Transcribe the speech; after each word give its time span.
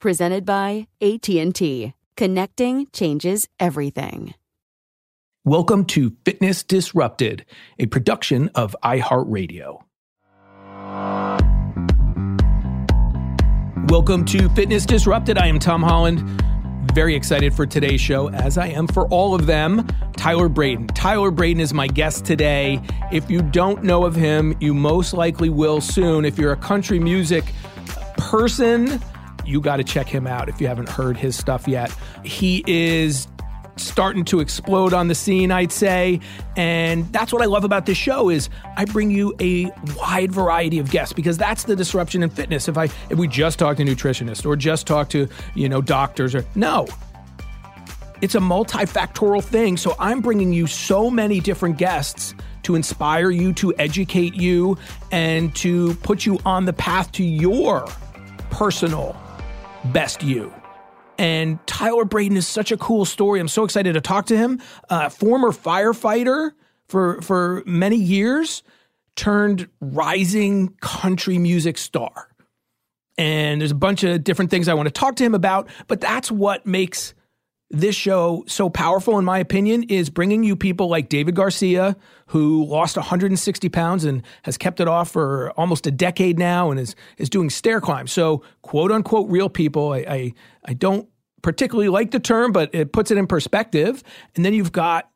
Presented 0.00 0.44
by 0.44 0.86
AT&T. 1.02 1.92
Connecting 2.16 2.86
changes 2.92 3.48
everything. 3.58 4.32
Welcome 5.44 5.86
to 5.86 6.16
Fitness 6.24 6.62
Disrupted, 6.62 7.44
a 7.80 7.86
production 7.86 8.48
of 8.54 8.76
iHeartRadio. 8.84 9.80
Welcome 13.88 14.24
to 14.26 14.48
Fitness 14.50 14.86
Disrupted. 14.86 15.36
I 15.36 15.48
am 15.48 15.58
Tom 15.58 15.82
Holland. 15.82 16.20
Very 16.94 17.16
excited 17.16 17.52
for 17.52 17.66
today's 17.66 18.00
show, 18.00 18.30
as 18.30 18.56
I 18.56 18.68
am 18.68 18.86
for 18.86 19.08
all 19.08 19.34
of 19.34 19.46
them. 19.46 19.84
Tyler 20.16 20.48
Braden. 20.48 20.86
Tyler 20.88 21.32
Braden 21.32 21.60
is 21.60 21.74
my 21.74 21.88
guest 21.88 22.24
today. 22.24 22.80
If 23.10 23.28
you 23.28 23.42
don't 23.42 23.82
know 23.82 24.04
of 24.04 24.14
him, 24.14 24.56
you 24.60 24.74
most 24.74 25.12
likely 25.12 25.48
will 25.48 25.80
soon. 25.80 26.24
If 26.24 26.38
you're 26.38 26.52
a 26.52 26.56
country 26.56 27.00
music 27.00 27.52
person, 28.16 29.00
you 29.48 29.60
got 29.60 29.76
to 29.76 29.84
check 29.84 30.06
him 30.06 30.26
out 30.26 30.48
if 30.48 30.60
you 30.60 30.66
haven't 30.66 30.88
heard 30.88 31.16
his 31.16 31.36
stuff 31.36 31.66
yet. 31.66 31.92
He 32.24 32.62
is 32.66 33.26
starting 33.76 34.24
to 34.24 34.40
explode 34.40 34.92
on 34.92 35.08
the 35.08 35.14
scene 35.14 35.50
i'd 35.50 35.70
say 35.70 36.18
and 36.56 37.10
that's 37.12 37.32
what 37.32 37.40
i 37.42 37.44
love 37.44 37.64
about 37.64 37.86
this 37.86 37.96
show 37.96 38.28
is 38.28 38.50
i 38.76 38.84
bring 38.84 39.10
you 39.10 39.34
a 39.40 39.70
wide 39.96 40.32
variety 40.32 40.78
of 40.78 40.90
guests 40.90 41.12
because 41.12 41.38
that's 41.38 41.64
the 41.64 41.76
disruption 41.76 42.22
in 42.22 42.28
fitness 42.28 42.68
if 42.68 42.76
i 42.76 42.84
if 42.84 43.18
we 43.18 43.28
just 43.28 43.58
talk 43.58 43.76
to 43.76 43.84
nutritionists 43.84 44.44
or 44.44 44.56
just 44.56 44.86
talk 44.86 45.08
to 45.08 45.28
you 45.54 45.68
know 45.68 45.80
doctors 45.80 46.34
or 46.34 46.44
no 46.54 46.86
it's 48.20 48.34
a 48.34 48.40
multifactorial 48.40 49.42
thing 49.42 49.76
so 49.76 49.94
i'm 49.98 50.20
bringing 50.20 50.52
you 50.52 50.66
so 50.66 51.08
many 51.08 51.38
different 51.40 51.78
guests 51.78 52.34
to 52.64 52.74
inspire 52.74 53.30
you 53.30 53.52
to 53.52 53.72
educate 53.78 54.34
you 54.34 54.76
and 55.12 55.54
to 55.54 55.94
put 55.96 56.26
you 56.26 56.38
on 56.44 56.64
the 56.64 56.72
path 56.72 57.12
to 57.12 57.24
your 57.24 57.86
personal 58.50 59.16
best 59.92 60.22
you. 60.22 60.52
And 61.18 61.58
Tyler 61.66 62.04
Braden 62.04 62.36
is 62.36 62.46
such 62.46 62.70
a 62.70 62.76
cool 62.76 63.04
story. 63.04 63.40
I'm 63.40 63.48
so 63.48 63.64
excited 63.64 63.94
to 63.94 64.00
talk 64.00 64.26
to 64.26 64.36
him. 64.36 64.60
Uh, 64.88 65.08
former 65.08 65.50
firefighter 65.50 66.52
for 66.88 67.20
for 67.22 67.62
many 67.66 67.96
years, 67.96 68.62
turned 69.16 69.68
rising 69.80 70.68
country 70.80 71.38
music 71.38 71.76
star. 71.76 72.28
And 73.18 73.60
there's 73.60 73.72
a 73.72 73.74
bunch 73.74 74.04
of 74.04 74.22
different 74.22 74.52
things 74.52 74.68
I 74.68 74.74
want 74.74 74.86
to 74.86 74.92
talk 74.92 75.16
to 75.16 75.24
him 75.24 75.34
about, 75.34 75.68
but 75.88 76.00
that's 76.00 76.30
what 76.30 76.64
makes 76.66 77.14
this 77.70 77.94
show 77.94 78.44
so 78.46 78.70
powerful, 78.70 79.18
in 79.18 79.24
my 79.24 79.38
opinion, 79.38 79.82
is 79.84 80.08
bringing 80.08 80.42
you 80.42 80.56
people 80.56 80.88
like 80.88 81.08
David 81.10 81.34
Garcia, 81.34 81.96
who 82.28 82.64
lost 82.64 82.96
160 82.96 83.68
pounds 83.68 84.04
and 84.04 84.22
has 84.42 84.56
kept 84.56 84.80
it 84.80 84.88
off 84.88 85.10
for 85.10 85.50
almost 85.52 85.86
a 85.86 85.90
decade 85.90 86.38
now 86.38 86.70
and 86.70 86.80
is 86.80 86.94
is 87.18 87.28
doing 87.28 87.50
stair 87.50 87.80
climbs. 87.80 88.10
So, 88.10 88.42
quote 88.62 88.90
unquote, 88.90 89.28
real 89.28 89.50
people. 89.50 89.92
I, 89.92 89.98
I, 89.98 90.32
I 90.64 90.72
don't 90.74 91.08
particularly 91.42 91.88
like 91.88 92.10
the 92.10 92.20
term, 92.20 92.52
but 92.52 92.74
it 92.74 92.92
puts 92.92 93.10
it 93.10 93.18
in 93.18 93.26
perspective. 93.26 94.02
And 94.34 94.44
then 94.44 94.54
you've 94.54 94.72
got 94.72 95.10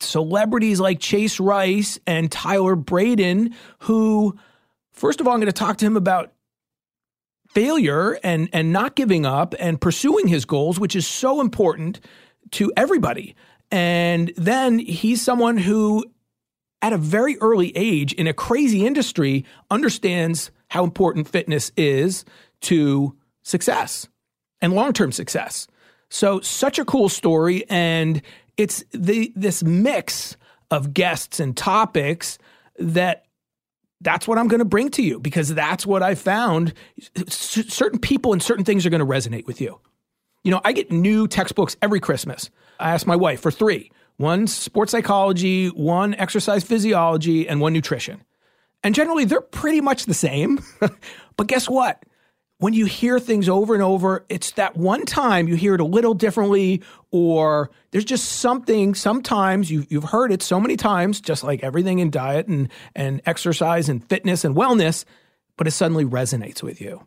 celebrities 0.00 0.80
like 0.80 0.98
Chase 0.98 1.38
Rice 1.38 1.98
and 2.06 2.32
Tyler 2.32 2.74
Braden, 2.74 3.54
who, 3.80 4.38
first 4.92 5.20
of 5.20 5.28
all, 5.28 5.34
I'm 5.34 5.40
going 5.40 5.46
to 5.46 5.52
talk 5.52 5.76
to 5.78 5.86
him 5.86 5.96
about 5.96 6.32
failure 7.54 8.18
and 8.22 8.48
and 8.52 8.72
not 8.72 8.94
giving 8.94 9.26
up 9.26 9.54
and 9.58 9.80
pursuing 9.80 10.28
his 10.28 10.44
goals, 10.44 10.80
which 10.80 10.96
is 10.96 11.06
so 11.06 11.40
important 11.40 12.00
to 12.52 12.72
everybody. 12.76 13.34
And 13.70 14.32
then 14.36 14.78
he's 14.78 15.22
someone 15.22 15.56
who 15.56 16.04
at 16.82 16.92
a 16.92 16.98
very 16.98 17.38
early 17.38 17.74
age 17.76 18.12
in 18.14 18.26
a 18.26 18.34
crazy 18.34 18.84
industry 18.84 19.44
understands 19.70 20.50
how 20.68 20.84
important 20.84 21.28
fitness 21.28 21.70
is 21.76 22.24
to 22.60 23.16
success 23.42 24.08
and 24.60 24.72
long-term 24.72 25.12
success. 25.12 25.66
So 26.08 26.40
such 26.40 26.78
a 26.78 26.84
cool 26.84 27.08
story 27.08 27.64
and 27.70 28.20
it's 28.56 28.84
the 28.90 29.32
this 29.34 29.62
mix 29.62 30.36
of 30.70 30.92
guests 30.92 31.40
and 31.40 31.56
topics 31.56 32.38
that 32.78 33.26
that's 34.02 34.28
what 34.28 34.38
I'm 34.38 34.48
going 34.48 34.58
to 34.58 34.64
bring 34.64 34.90
to 34.90 35.02
you 35.02 35.18
because 35.18 35.54
that's 35.54 35.86
what 35.86 36.02
I 36.02 36.14
found. 36.14 36.74
C- 37.28 37.62
certain 37.62 37.98
people 37.98 38.32
and 38.32 38.42
certain 38.42 38.64
things 38.64 38.84
are 38.84 38.90
going 38.90 39.00
to 39.00 39.06
resonate 39.06 39.46
with 39.46 39.60
you. 39.60 39.80
You 40.44 40.50
know, 40.50 40.60
I 40.64 40.72
get 40.72 40.90
new 40.90 41.28
textbooks 41.28 41.76
every 41.80 42.00
Christmas. 42.00 42.50
I 42.80 42.92
ask 42.92 43.06
my 43.06 43.16
wife 43.16 43.40
for 43.40 43.50
three 43.50 43.90
one 44.16 44.46
sports 44.46 44.92
psychology, 44.92 45.68
one 45.68 46.14
exercise 46.14 46.64
physiology, 46.64 47.48
and 47.48 47.60
one 47.60 47.72
nutrition. 47.72 48.22
And 48.84 48.94
generally, 48.94 49.24
they're 49.24 49.40
pretty 49.40 49.80
much 49.80 50.06
the 50.06 50.14
same. 50.14 50.60
but 51.36 51.46
guess 51.46 51.68
what? 51.68 52.02
When 52.62 52.74
you 52.74 52.86
hear 52.86 53.18
things 53.18 53.48
over 53.48 53.74
and 53.74 53.82
over, 53.82 54.24
it's 54.28 54.52
that 54.52 54.76
one 54.76 55.04
time 55.04 55.48
you 55.48 55.56
hear 55.56 55.74
it 55.74 55.80
a 55.80 55.84
little 55.84 56.14
differently, 56.14 56.80
or 57.10 57.72
there's 57.90 58.04
just 58.04 58.34
something. 58.34 58.94
Sometimes 58.94 59.68
you, 59.68 59.84
you've 59.88 60.04
heard 60.04 60.30
it 60.30 60.42
so 60.42 60.60
many 60.60 60.76
times, 60.76 61.20
just 61.20 61.42
like 61.42 61.64
everything 61.64 61.98
in 61.98 62.12
diet 62.12 62.46
and, 62.46 62.68
and 62.94 63.20
exercise 63.26 63.88
and 63.88 64.08
fitness 64.08 64.44
and 64.44 64.54
wellness, 64.54 65.04
but 65.56 65.66
it 65.66 65.72
suddenly 65.72 66.04
resonates 66.04 66.62
with 66.62 66.80
you. 66.80 67.04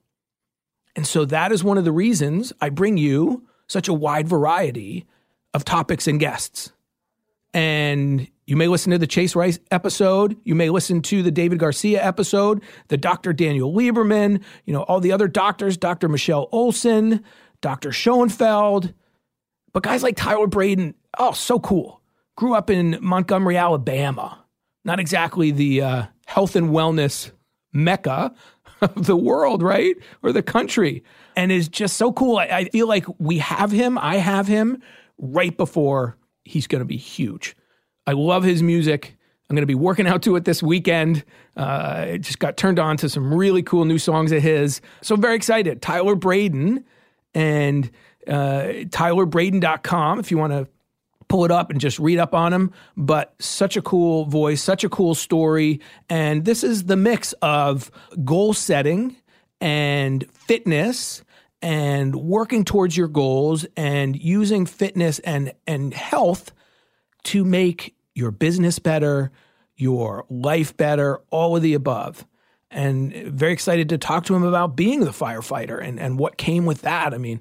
And 0.93 1.07
so 1.07 1.23
that 1.23 1.53
is 1.53 1.63
one 1.63 1.77
of 1.77 1.85
the 1.85 1.91
reasons 1.93 2.51
I 2.59 2.67
bring 2.67 2.97
you 2.97 3.47
such 3.67 3.87
a 3.87 3.93
wide 3.93 4.27
variety 4.27 5.05
of 5.53 5.63
topics 5.63 6.05
and 6.05 6.19
guests. 6.19 6.73
And 7.53 8.27
you 8.47 8.55
may 8.55 8.67
listen 8.67 8.91
to 8.91 8.97
the 8.97 9.07
Chase 9.07 9.35
Rice 9.35 9.59
episode. 9.71 10.37
You 10.43 10.53
may 10.53 10.69
listen 10.69 11.01
to 11.03 11.23
the 11.23 11.31
David 11.31 11.57
Garcia 11.57 12.03
episode, 12.03 12.61
the 12.89 12.97
Dr. 12.97 13.33
Daniel 13.33 13.73
Lieberman, 13.73 14.41
you 14.65 14.73
know, 14.73 14.83
all 14.83 14.99
the 14.99 15.11
other 15.11 15.27
doctors, 15.27 15.77
Dr. 15.77 16.07
Michelle 16.07 16.47
Olson, 16.51 17.23
Dr. 17.61 17.91
Schoenfeld. 17.91 18.93
But 19.73 19.83
guys 19.83 20.03
like 20.03 20.15
Tyler 20.15 20.47
Braden, 20.47 20.93
oh, 21.17 21.31
so 21.31 21.59
cool. 21.59 22.01
Grew 22.37 22.53
up 22.53 22.69
in 22.69 22.99
Montgomery, 23.01 23.57
Alabama. 23.57 24.45
Not 24.83 24.99
exactly 24.99 25.49
the 25.49 25.81
uh, 25.81 26.03
health 26.27 26.55
and 26.55 26.69
wellness 26.69 27.31
mecca 27.73 28.33
of 28.81 29.05
the 29.07 29.17
world, 29.17 29.63
right? 29.63 29.95
Or 30.21 30.31
the 30.31 30.43
country. 30.43 31.03
And 31.35 31.51
is 31.51 31.67
just 31.67 31.97
so 31.97 32.13
cool. 32.13 32.37
I, 32.37 32.45
I 32.45 32.65
feel 32.65 32.87
like 32.87 33.05
we 33.17 33.39
have 33.39 33.71
him, 33.71 33.97
I 33.97 34.17
have 34.17 34.47
him 34.47 34.83
right 35.17 35.55
before 35.55 36.17
he's 36.43 36.67
going 36.67 36.79
to 36.81 36.85
be 36.85 36.97
huge. 36.97 37.55
I 38.07 38.13
love 38.13 38.43
his 38.43 38.61
music. 38.61 39.15
I'm 39.49 39.55
going 39.55 39.61
to 39.61 39.67
be 39.67 39.75
working 39.75 40.07
out 40.07 40.23
to 40.23 40.35
it 40.35 40.45
this 40.45 40.63
weekend. 40.63 41.23
Uh, 41.55 42.05
it 42.09 42.19
just 42.19 42.39
got 42.39 42.57
turned 42.57 42.79
on 42.79 42.97
to 42.97 43.09
some 43.09 43.33
really 43.33 43.61
cool 43.61 43.85
new 43.85 43.99
songs 43.99 44.31
of 44.31 44.41
his. 44.41 44.81
So 45.01 45.15
I'm 45.15 45.21
very 45.21 45.35
excited. 45.35 45.81
Tyler 45.81 46.15
Braden 46.15 46.83
and 47.33 47.91
uh, 48.27 48.87
tylerbraden.com 48.89 50.19
if 50.19 50.31
you 50.31 50.37
want 50.37 50.53
to 50.53 50.67
pull 51.27 51.45
it 51.45 51.51
up 51.51 51.69
and 51.69 51.79
just 51.79 51.99
read 51.99 52.17
up 52.17 52.33
on 52.33 52.53
him. 52.53 52.71
But 52.97 53.35
such 53.39 53.77
a 53.77 53.81
cool 53.81 54.25
voice, 54.25 54.63
such 54.63 54.83
a 54.83 54.89
cool 54.89 55.13
story. 55.13 55.79
And 56.09 56.45
this 56.45 56.63
is 56.63 56.85
the 56.85 56.95
mix 56.95 57.33
of 57.41 57.91
goal 58.23 58.53
setting 58.53 59.15
and 59.61 60.25
fitness 60.33 61.23
and 61.61 62.15
working 62.15 62.65
towards 62.65 62.97
your 62.97 63.07
goals 63.07 63.65
and 63.77 64.15
using 64.15 64.65
fitness 64.65 65.19
and, 65.19 65.53
and 65.67 65.93
health 65.93 66.51
to 67.25 67.43
make 67.43 67.95
your 68.13 68.31
business 68.31 68.79
better, 68.79 69.31
your 69.75 70.25
life 70.29 70.75
better, 70.77 71.21
all 71.29 71.55
of 71.55 71.61
the 71.61 71.73
above. 71.73 72.25
And 72.71 73.13
very 73.13 73.53
excited 73.53 73.89
to 73.89 73.97
talk 73.97 74.25
to 74.25 74.35
him 74.35 74.43
about 74.43 74.75
being 74.75 75.01
the 75.01 75.11
firefighter 75.11 75.81
and, 75.81 75.99
and 75.99 76.17
what 76.17 76.37
came 76.37 76.65
with 76.65 76.81
that. 76.81 77.13
I 77.13 77.17
mean, 77.17 77.39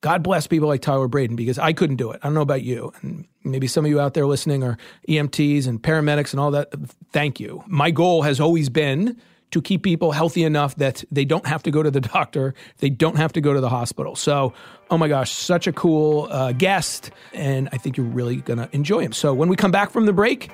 God 0.00 0.22
bless 0.22 0.46
people 0.46 0.68
like 0.68 0.80
Tyler 0.80 1.06
Braden 1.06 1.36
because 1.36 1.58
I 1.58 1.72
couldn't 1.72 1.96
do 1.96 2.10
it. 2.10 2.20
I 2.22 2.26
don't 2.26 2.34
know 2.34 2.40
about 2.40 2.62
you. 2.62 2.92
And 3.02 3.26
maybe 3.44 3.68
some 3.68 3.84
of 3.84 3.90
you 3.90 4.00
out 4.00 4.14
there 4.14 4.26
listening 4.26 4.64
are 4.64 4.76
EMTs 5.08 5.68
and 5.68 5.80
paramedics 5.80 6.32
and 6.32 6.40
all 6.40 6.50
that. 6.52 6.72
Thank 7.12 7.38
you. 7.38 7.62
My 7.68 7.92
goal 7.92 8.22
has 8.22 8.40
always 8.40 8.68
been 8.68 9.20
to 9.52 9.62
keep 9.62 9.82
people 9.82 10.12
healthy 10.12 10.42
enough 10.42 10.74
that 10.76 11.04
they 11.10 11.24
don't 11.24 11.46
have 11.46 11.62
to 11.62 11.70
go 11.70 11.82
to 11.82 11.90
the 11.90 12.00
doctor, 12.00 12.54
they 12.78 12.90
don't 12.90 13.16
have 13.16 13.32
to 13.32 13.40
go 13.40 13.52
to 13.52 13.60
the 13.60 13.68
hospital. 13.68 14.16
So, 14.16 14.52
oh 14.90 14.98
my 14.98 15.08
gosh, 15.08 15.30
such 15.30 15.66
a 15.66 15.72
cool 15.72 16.28
uh, 16.30 16.52
guest. 16.52 17.10
And 17.32 17.68
I 17.72 17.78
think 17.78 17.96
you're 17.96 18.06
really 18.06 18.36
going 18.36 18.58
to 18.58 18.68
enjoy 18.72 19.00
him. 19.00 19.12
So, 19.12 19.32
when 19.32 19.48
we 19.48 19.56
come 19.56 19.70
back 19.70 19.90
from 19.90 20.06
the 20.06 20.12
break, 20.12 20.50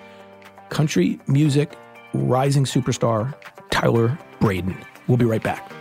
country 0.69 1.19
music 1.27 1.77
rising 2.12 2.65
superstar 2.65 3.35
Tyler 3.71 4.19
Braden. 4.41 4.77
We'll 5.06 5.19
be 5.19 5.25
right 5.25 5.43
back. 5.43 5.73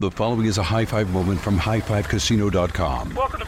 The 0.00 0.12
following 0.12 0.46
is 0.46 0.58
a 0.58 0.62
high 0.62 0.84
five 0.84 1.10
moment 1.10 1.40
from 1.40 1.58
highfivecasino.com. 1.58 3.14
Welcome 3.16 3.40
to 3.40 3.46
Burger 3.46 3.46
Yippee. 3.46 3.47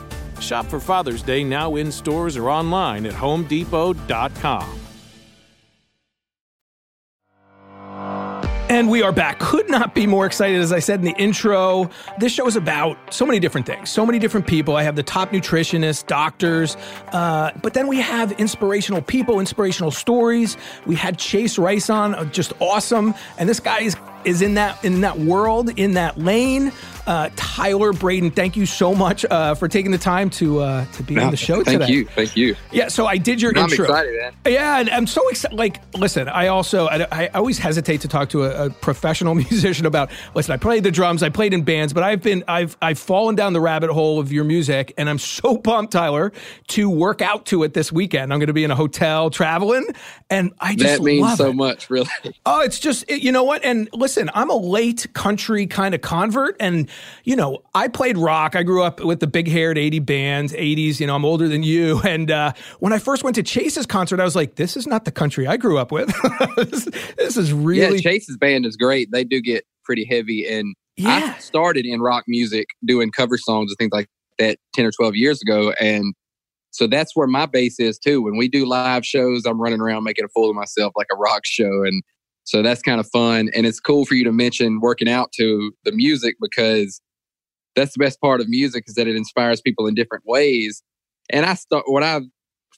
Shop 0.41 0.65
for 0.65 0.79
Father's 0.79 1.21
Day 1.21 1.43
now 1.43 1.75
in 1.75 1.91
stores 1.91 2.35
or 2.37 2.49
online 2.49 3.05
at 3.05 3.13
homedepot.com. 3.13 4.81
And 8.71 8.89
we 8.89 9.03
are 9.03 9.11
back. 9.11 9.37
Could 9.39 9.69
not 9.69 9.93
be 9.93 10.07
more 10.07 10.25
excited, 10.25 10.61
as 10.61 10.71
I 10.71 10.79
said 10.79 10.99
in 10.99 11.05
the 11.05 11.21
intro. 11.21 11.89
This 12.19 12.31
show 12.31 12.47
is 12.47 12.55
about 12.55 13.13
so 13.13 13.25
many 13.25 13.37
different 13.37 13.67
things, 13.67 13.89
so 13.89 14.05
many 14.05 14.17
different 14.17 14.47
people. 14.47 14.77
I 14.77 14.83
have 14.83 14.95
the 14.95 15.03
top 15.03 15.31
nutritionists, 15.31 16.07
doctors, 16.07 16.77
uh, 17.11 17.51
but 17.61 17.73
then 17.73 17.87
we 17.87 17.99
have 17.99 18.31
inspirational 18.39 19.01
people, 19.01 19.41
inspirational 19.41 19.91
stories. 19.91 20.55
We 20.85 20.95
had 20.95 21.19
Chase 21.19 21.57
Rice 21.57 21.89
on, 21.89 22.15
uh, 22.15 22.23
just 22.23 22.53
awesome. 22.61 23.13
And 23.37 23.49
this 23.49 23.59
guy 23.59 23.81
is, 23.81 23.97
is 24.23 24.41
in 24.41 24.53
that 24.53 24.81
in 24.85 25.01
that 25.01 25.19
world, 25.19 25.77
in 25.77 25.95
that 25.95 26.17
lane. 26.17 26.71
Uh, 27.07 27.29
Tyler 27.35 27.93
Braden, 27.93 28.31
thank 28.31 28.55
you 28.55 28.65
so 28.65 28.93
much 28.93 29.25
uh, 29.25 29.55
for 29.55 29.67
taking 29.67 29.91
the 29.91 29.97
time 29.97 30.29
to 30.31 30.59
uh, 30.59 30.85
to 30.93 31.03
be 31.03 31.17
on 31.19 31.31
the 31.31 31.37
show 31.37 31.55
thank 31.63 31.65
today. 31.65 31.77
Thank 31.79 31.89
you, 31.89 32.05
thank 32.05 32.37
you. 32.37 32.55
Yeah, 32.71 32.87
so 32.89 33.05
I 33.07 33.17
did 33.17 33.41
your 33.41 33.51
I'm 33.57 33.63
intro. 33.69 33.85
excited, 33.85 34.17
man. 34.19 34.33
Yeah, 34.45 34.79
and 34.79 34.89
I'm 34.89 35.07
so 35.07 35.27
excited. 35.29 35.57
Like, 35.57 35.81
listen, 35.95 36.29
I 36.29 36.47
also 36.47 36.87
I, 36.87 37.07
I 37.11 37.27
always 37.29 37.57
hesitate 37.57 38.01
to 38.01 38.07
talk 38.07 38.29
to 38.29 38.43
a, 38.43 38.67
a 38.67 38.69
professional 38.69 39.33
musician 39.49 39.85
about. 39.85 40.11
Listen, 40.35 40.53
I 40.53 40.57
played 40.57 40.83
the 40.83 40.91
drums, 40.91 41.23
I 41.23 41.29
played 41.29 41.53
in 41.53 41.63
bands, 41.63 41.91
but 41.93 42.03
I've 42.03 42.21
been 42.21 42.43
I've 42.47 42.77
I've 42.81 42.99
fallen 42.99 43.35
down 43.35 43.53
the 43.53 43.61
rabbit 43.61 43.89
hole 43.89 44.19
of 44.19 44.31
your 44.31 44.43
music, 44.43 44.93
and 44.97 45.09
I'm 45.09 45.17
so 45.19 45.57
pumped, 45.63 45.93
Tyler, 45.93 46.31
to 46.69 46.89
work 46.89 47.21
out 47.21 47.45
to 47.47 47.63
it 47.63 47.73
this 47.73 47.91
weekend. 47.91 48.31
I'm 48.31 48.39
going 48.39 48.47
to 48.47 48.53
be 48.53 48.63
in 48.63 48.71
a 48.71 48.75
hotel 48.75 49.29
traveling, 49.31 49.85
and 50.29 50.51
I 50.59 50.75
just 50.75 50.97
That 50.99 51.03
means 51.03 51.35
so 51.37 51.49
it. 51.49 51.55
much, 51.55 51.89
really. 51.89 52.09
Oh, 52.45 52.61
it's 52.61 52.79
just 52.79 53.05
it- 53.09 53.21
you 53.21 53.31
know 53.31 53.43
what? 53.43 53.63
And 53.65 53.89
listen, 53.93 54.29
I'm 54.33 54.49
a 54.49 54.55
late 54.55 55.07
country 55.13 55.65
kind 55.67 55.95
of 55.95 56.01
convert, 56.01 56.55
and 56.59 56.87
you 57.23 57.35
know, 57.35 57.63
I 57.73 57.87
played 57.87 58.17
rock. 58.17 58.55
I 58.55 58.63
grew 58.63 58.83
up 58.83 58.99
with 58.99 59.19
the 59.19 59.27
big 59.27 59.47
haired 59.47 59.77
80 59.77 59.99
bands, 59.99 60.53
80s. 60.53 60.99
You 60.99 61.07
know, 61.07 61.15
I'm 61.15 61.25
older 61.25 61.47
than 61.47 61.63
you. 61.63 62.01
And 62.11 62.29
uh, 62.29 62.51
when 62.79 62.91
I 62.91 62.99
first 62.99 63.23
went 63.23 63.35
to 63.35 63.43
Chase's 63.43 63.85
concert, 63.85 64.19
I 64.19 64.25
was 64.25 64.35
like, 64.35 64.55
this 64.55 64.75
is 64.75 64.85
not 64.85 65.05
the 65.05 65.11
country 65.11 65.47
I 65.47 65.55
grew 65.55 65.77
up 65.77 65.91
with. 65.91 66.13
this, 66.57 66.85
this 67.17 67.37
is 67.37 67.53
really 67.53 67.95
Yeah, 67.97 68.01
Chase's 68.01 68.35
band 68.37 68.65
is 68.65 68.75
great. 68.75 69.09
They 69.11 69.23
do 69.23 69.39
get 69.39 69.63
pretty 69.85 70.03
heavy, 70.03 70.45
and 70.45 70.75
Yeah. 70.97 71.33
I 71.35 71.39
started 71.39 71.85
in 71.85 72.01
rock 72.01 72.25
music 72.27 72.67
doing 72.85 73.11
cover 73.11 73.37
songs 73.37 73.71
and 73.71 73.77
things 73.77 73.91
like 73.93 74.07
that 74.39 74.57
ten 74.73 74.85
or 74.85 74.91
twelve 74.91 75.15
years 75.15 75.41
ago, 75.41 75.73
and 75.79 76.13
so 76.71 76.87
that's 76.87 77.15
where 77.15 77.27
my 77.27 77.45
base 77.45 77.79
is 77.79 77.97
too. 77.97 78.21
When 78.21 78.37
we 78.37 78.47
do 78.47 78.65
live 78.65 79.05
shows, 79.05 79.45
I'm 79.45 79.61
running 79.61 79.79
around 79.81 80.03
making 80.03 80.25
a 80.25 80.29
fool 80.29 80.49
of 80.49 80.55
myself 80.55 80.93
like 80.95 81.07
a 81.13 81.15
rock 81.17 81.41
show, 81.45 81.83
and 81.83 82.03
so 82.51 82.61
that's 82.61 82.81
kind 82.81 82.99
of 82.99 83.07
fun. 83.07 83.49
And 83.55 83.65
it's 83.65 83.79
cool 83.79 84.05
for 84.05 84.13
you 84.13 84.25
to 84.25 84.33
mention 84.33 84.81
working 84.81 85.07
out 85.07 85.31
to 85.37 85.71
the 85.85 85.93
music 85.93 86.35
because 86.41 87.01
that's 87.77 87.93
the 87.93 87.99
best 88.03 88.19
part 88.19 88.41
of 88.41 88.49
music 88.49 88.83
is 88.87 88.95
that 88.95 89.07
it 89.07 89.15
inspires 89.15 89.61
people 89.61 89.87
in 89.87 89.95
different 89.95 90.25
ways. 90.27 90.83
And 91.29 91.45
I 91.45 91.53
start 91.53 91.85
when 91.87 92.03
I 92.03 92.19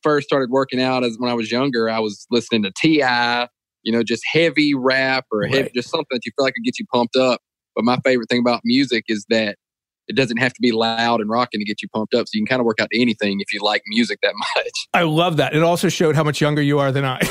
first 0.03 0.27
started 0.27 0.51
working 0.51 0.80
out 0.80 1.03
as 1.03 1.15
when 1.18 1.32
I 1.32 1.34
was 1.34 1.51
younger, 1.51 1.89
I 1.89 1.98
was 1.98 2.27
listening 2.30 2.62
to 2.62 2.72
T.I., 2.77 3.48
you 3.82 3.92
know, 3.92 4.03
just 4.03 4.22
heavy 4.32 4.75
rap 4.75 5.25
or 5.32 5.48
heavy, 5.48 5.72
just 5.74 5.89
something 5.89 6.06
that 6.12 6.24
you 6.24 6.32
feel 6.38 6.46
like 6.46 6.53
could 6.53 6.63
get 6.63 6.77
you 6.77 6.86
pumped 6.94 7.15
up. 7.15 7.42
But 7.75 7.84
my 7.84 7.98
favorite 8.06 8.30
thing 8.30 8.42
about 8.42 8.62
music 8.63 9.06
is 9.08 9.25
that 9.30 9.58
it 10.07 10.15
doesn't 10.15 10.38
have 10.38 10.53
to 10.53 10.62
be 10.62 10.72
loud 10.72 11.22
and 11.22 11.29
rocking 11.29 11.60
to 11.60 11.65
get 11.65 11.81
you 11.81 11.88
pumped 11.89 12.13
up. 12.13 12.27
So 12.27 12.31
you 12.33 12.41
can 12.41 12.48
kind 12.48 12.60
of 12.60 12.65
work 12.65 12.79
out 12.79 12.89
to 12.91 13.01
anything 13.01 13.39
if 13.39 13.53
you 13.53 13.62
like 13.62 13.83
music 13.88 14.19
that 14.22 14.33
much. 14.55 14.88
I 14.93 15.03
love 15.03 15.38
that. 15.38 15.55
It 15.55 15.63
also 15.63 15.89
showed 15.89 16.15
how 16.15 16.24
much 16.24 16.41
younger 16.41 16.62
you 16.62 16.79
are 16.79 16.91
than 16.91 17.05
I. 17.05 17.19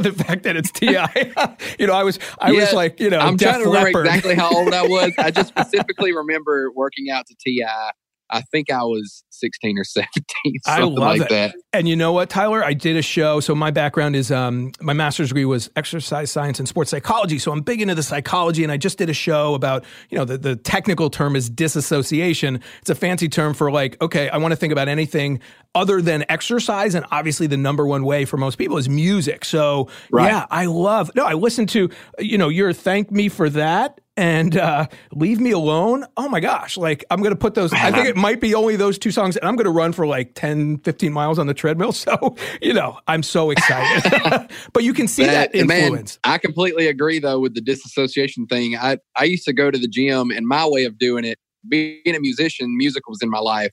the 0.00 0.14
fact 0.16 0.44
that 0.44 0.56
it's 0.56 0.70
Ti. 0.70 0.86
you 1.78 1.86
know, 1.86 1.94
I 1.94 2.02
was 2.02 2.18
I 2.38 2.50
yeah, 2.50 2.60
was 2.60 2.72
like, 2.72 3.00
you 3.00 3.10
know, 3.10 3.18
I'm 3.18 3.36
trying 3.36 3.62
to 3.62 3.68
remember 3.68 4.00
exactly 4.00 4.34
how 4.34 4.54
old 4.54 4.72
I 4.72 4.82
was. 4.82 5.12
I 5.18 5.30
just 5.30 5.48
specifically 5.48 6.14
remember 6.14 6.70
working 6.74 7.10
out 7.10 7.26
to 7.26 7.34
T.I. 7.44 7.90
I 8.30 8.40
think 8.50 8.70
I 8.70 8.82
was 8.82 9.22
16 9.44 9.78
or 9.78 9.84
17, 9.84 10.60
I 10.66 10.80
love 10.80 10.94
like 10.94 11.20
it. 11.20 11.28
that. 11.28 11.54
And 11.74 11.86
you 11.86 11.96
know 11.96 12.12
what, 12.12 12.30
Tyler? 12.30 12.64
I 12.64 12.72
did 12.72 12.96
a 12.96 13.02
show. 13.02 13.40
So 13.40 13.54
my 13.54 13.70
background 13.70 14.16
is 14.16 14.30
um, 14.30 14.72
my 14.80 14.94
master's 14.94 15.28
degree 15.28 15.44
was 15.44 15.70
exercise 15.76 16.30
science 16.30 16.58
and 16.58 16.66
sports 16.66 16.90
psychology. 16.90 17.38
So 17.38 17.52
I'm 17.52 17.60
big 17.60 17.82
into 17.82 17.94
the 17.94 18.02
psychology, 18.02 18.62
and 18.62 18.72
I 18.72 18.78
just 18.78 18.96
did 18.96 19.10
a 19.10 19.14
show 19.14 19.52
about 19.54 19.84
you 20.08 20.16
know 20.16 20.24
the 20.24 20.38
the 20.38 20.56
technical 20.56 21.10
term 21.10 21.36
is 21.36 21.50
disassociation. 21.50 22.62
It's 22.80 22.90
a 22.90 22.94
fancy 22.94 23.28
term 23.28 23.52
for 23.52 23.70
like, 23.70 24.00
okay, 24.00 24.30
I 24.30 24.38
want 24.38 24.52
to 24.52 24.56
think 24.56 24.72
about 24.72 24.88
anything 24.88 25.40
other 25.74 26.00
than 26.00 26.24
exercise, 26.30 26.94
and 26.94 27.04
obviously 27.10 27.46
the 27.46 27.58
number 27.58 27.86
one 27.86 28.04
way 28.04 28.24
for 28.24 28.38
most 28.38 28.56
people 28.56 28.78
is 28.78 28.88
music. 28.88 29.44
So 29.44 29.90
right. 30.10 30.26
yeah, 30.26 30.46
I 30.50 30.66
love. 30.66 31.10
No, 31.14 31.24
I 31.24 31.34
listen 31.34 31.66
to 31.68 31.90
you 32.18 32.38
know 32.38 32.48
your 32.48 32.72
thank 32.72 33.10
me 33.10 33.28
for 33.28 33.50
that 33.50 34.00
and 34.16 34.56
uh, 34.56 34.86
leave 35.12 35.40
me 35.40 35.50
alone. 35.50 36.04
Oh 36.16 36.28
my 36.28 36.40
gosh. 36.40 36.76
Like 36.76 37.04
I'm 37.10 37.20
going 37.20 37.32
to 37.32 37.38
put 37.38 37.54
those, 37.54 37.72
I 37.72 37.90
think 37.90 38.06
it 38.06 38.16
might 38.16 38.40
be 38.40 38.54
only 38.54 38.76
those 38.76 38.98
two 38.98 39.10
songs 39.10 39.36
and 39.36 39.48
I'm 39.48 39.56
going 39.56 39.64
to 39.64 39.70
run 39.70 39.92
for 39.92 40.06
like 40.06 40.34
10, 40.34 40.78
15 40.78 41.12
miles 41.12 41.38
on 41.38 41.46
the 41.46 41.54
treadmill. 41.54 41.92
So, 42.04 42.36
you 42.60 42.74
know, 42.74 42.98
I'm 43.08 43.22
so 43.22 43.50
excited, 43.50 44.50
but 44.74 44.84
you 44.84 44.92
can 44.92 45.08
see 45.08 45.24
that, 45.24 45.52
that 45.52 45.58
influence. 45.58 46.18
Man, 46.24 46.34
I 46.34 46.38
completely 46.38 46.86
agree 46.88 47.18
though 47.18 47.40
with 47.40 47.54
the 47.54 47.62
disassociation 47.62 48.46
thing. 48.46 48.76
I, 48.76 48.98
I 49.16 49.24
used 49.24 49.44
to 49.44 49.54
go 49.54 49.70
to 49.70 49.78
the 49.78 49.88
gym 49.88 50.30
and 50.30 50.46
my 50.46 50.66
way 50.66 50.84
of 50.84 50.98
doing 50.98 51.24
it, 51.24 51.38
being 51.66 52.02
a 52.06 52.20
musician, 52.20 52.76
music 52.76 53.08
was 53.08 53.20
in 53.22 53.30
my 53.30 53.38
life 53.38 53.70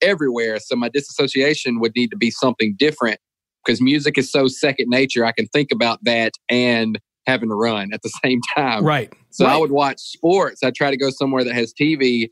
everywhere. 0.00 0.60
So 0.60 0.76
my 0.76 0.88
disassociation 0.88 1.78
would 1.80 1.92
need 1.94 2.10
to 2.10 2.16
be 2.16 2.30
something 2.30 2.74
different 2.78 3.18
because 3.64 3.82
music 3.82 4.16
is 4.16 4.32
so 4.32 4.46
second 4.46 4.88
nature. 4.88 5.26
I 5.26 5.32
can 5.32 5.46
think 5.48 5.70
about 5.70 5.98
that 6.04 6.32
and 6.48 6.98
having 7.26 7.48
to 7.48 7.54
run 7.54 7.90
at 7.92 8.02
the 8.02 8.08
same 8.24 8.40
time. 8.56 8.84
Right. 8.84 9.12
So 9.30 9.44
right. 9.44 9.54
I 9.54 9.56
would 9.56 9.70
watch 9.70 10.00
sports. 10.00 10.62
I 10.62 10.70
try 10.70 10.90
to 10.90 10.96
go 10.96 11.10
somewhere 11.10 11.44
that 11.44 11.54
has 11.54 11.72
TV. 11.72 12.28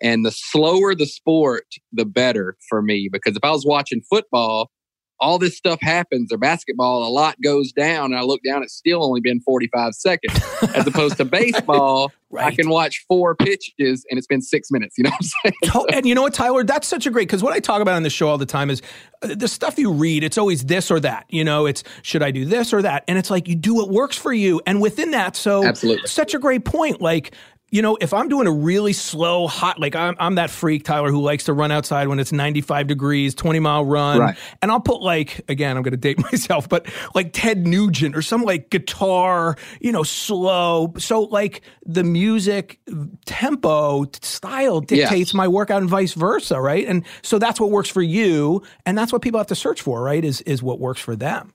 And 0.00 0.24
the 0.24 0.30
slower 0.30 0.94
the 0.94 1.06
sport, 1.06 1.66
the 1.92 2.04
better 2.04 2.56
for 2.68 2.82
me. 2.82 3.08
Because 3.12 3.36
if 3.36 3.42
I 3.42 3.50
was 3.50 3.66
watching 3.66 4.00
football, 4.08 4.70
all 5.20 5.38
this 5.38 5.56
stuff 5.56 5.80
happens 5.80 6.32
or 6.32 6.38
basketball, 6.38 7.06
a 7.06 7.10
lot 7.10 7.40
goes 7.42 7.72
down. 7.72 8.06
And 8.06 8.16
I 8.16 8.22
look 8.22 8.40
down, 8.44 8.62
it's 8.62 8.74
still 8.74 9.04
only 9.04 9.20
been 9.20 9.40
45 9.40 9.94
seconds. 9.94 10.40
As 10.74 10.86
opposed 10.86 11.16
to 11.16 11.24
baseball, 11.24 12.12
right. 12.30 12.46
I 12.46 12.54
can 12.54 12.68
watch 12.68 13.04
four 13.08 13.34
pitches 13.34 14.04
and 14.08 14.18
it's 14.18 14.26
been 14.26 14.42
six 14.42 14.70
minutes. 14.70 14.96
You 14.96 15.04
know 15.04 15.10
what 15.10 15.30
I'm 15.44 15.52
saying? 15.72 15.86
and 15.92 16.06
you 16.06 16.14
know 16.14 16.22
what, 16.22 16.34
Tyler? 16.34 16.62
That's 16.62 16.86
such 16.86 17.06
a 17.06 17.10
great, 17.10 17.28
because 17.28 17.42
what 17.42 17.52
I 17.52 17.60
talk 17.60 17.80
about 17.80 17.96
on 17.96 18.02
the 18.02 18.10
show 18.10 18.28
all 18.28 18.38
the 18.38 18.46
time 18.46 18.70
is 18.70 18.80
uh, 19.22 19.34
the 19.34 19.48
stuff 19.48 19.78
you 19.78 19.92
read, 19.92 20.22
it's 20.22 20.38
always 20.38 20.64
this 20.64 20.90
or 20.90 21.00
that. 21.00 21.26
You 21.28 21.44
know, 21.44 21.66
it's 21.66 21.82
should 22.02 22.22
I 22.22 22.30
do 22.30 22.44
this 22.44 22.72
or 22.72 22.82
that? 22.82 23.04
And 23.08 23.18
it's 23.18 23.30
like 23.30 23.48
you 23.48 23.56
do 23.56 23.74
what 23.74 23.90
works 23.90 24.16
for 24.16 24.32
you. 24.32 24.60
And 24.66 24.80
within 24.80 25.10
that, 25.12 25.36
so 25.36 25.64
Absolutely. 25.64 26.06
such 26.06 26.34
a 26.34 26.38
great 26.38 26.64
point. 26.64 27.00
Like, 27.00 27.34
you 27.70 27.82
know, 27.82 27.98
if 28.00 28.14
I'm 28.14 28.28
doing 28.28 28.46
a 28.46 28.52
really 28.52 28.94
slow, 28.94 29.46
hot, 29.46 29.78
like 29.78 29.94
I'm, 29.94 30.16
I'm 30.18 30.36
that 30.36 30.48
freak, 30.48 30.84
Tyler, 30.84 31.10
who 31.10 31.20
likes 31.20 31.44
to 31.44 31.52
run 31.52 31.70
outside 31.70 32.08
when 32.08 32.18
it's 32.18 32.32
95 32.32 32.86
degrees, 32.86 33.34
20 33.34 33.60
mile 33.60 33.84
run. 33.84 34.18
Right. 34.18 34.36
And 34.62 34.70
I'll 34.70 34.80
put 34.80 35.02
like, 35.02 35.42
again, 35.48 35.76
I'm 35.76 35.82
going 35.82 35.92
to 35.92 35.98
date 35.98 36.18
myself, 36.32 36.68
but 36.68 36.86
like 37.14 37.32
Ted 37.32 37.66
Nugent 37.66 38.16
or 38.16 38.22
some 38.22 38.42
like 38.42 38.70
guitar, 38.70 39.56
you 39.80 39.92
know, 39.92 40.02
slow. 40.02 40.94
So 40.98 41.22
like 41.22 41.62
the 41.84 42.04
music 42.04 42.80
tempo 43.26 44.06
style 44.22 44.80
dictates 44.80 45.34
my 45.34 45.46
workout 45.46 45.82
and 45.82 45.90
vice 45.90 46.14
versa. 46.14 46.60
Right. 46.60 46.86
And 46.86 47.04
so 47.22 47.38
that's 47.38 47.60
what 47.60 47.70
works 47.70 47.90
for 47.90 48.02
you. 48.02 48.62
And 48.86 48.96
that's 48.96 49.12
what 49.12 49.20
people 49.20 49.38
have 49.38 49.48
to 49.48 49.54
search 49.54 49.82
for, 49.82 50.02
right? 50.02 50.24
Is, 50.24 50.40
is 50.42 50.62
what 50.62 50.80
works 50.80 51.00
for 51.00 51.16
them 51.16 51.52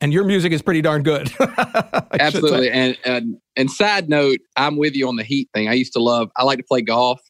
and 0.00 0.12
your 0.12 0.24
music 0.24 0.52
is 0.52 0.62
pretty 0.62 0.82
darn 0.82 1.02
good. 1.02 1.32
Absolutely. 2.20 2.70
And, 2.70 2.98
and 3.04 3.36
and 3.56 3.70
side 3.70 4.08
note, 4.08 4.40
I'm 4.56 4.76
with 4.76 4.94
you 4.94 5.08
on 5.08 5.16
the 5.16 5.24
heat 5.24 5.48
thing. 5.54 5.68
I 5.68 5.72
used 5.72 5.92
to 5.94 6.02
love. 6.02 6.30
I 6.36 6.44
like 6.44 6.58
to 6.58 6.64
play 6.64 6.82
golf, 6.82 7.20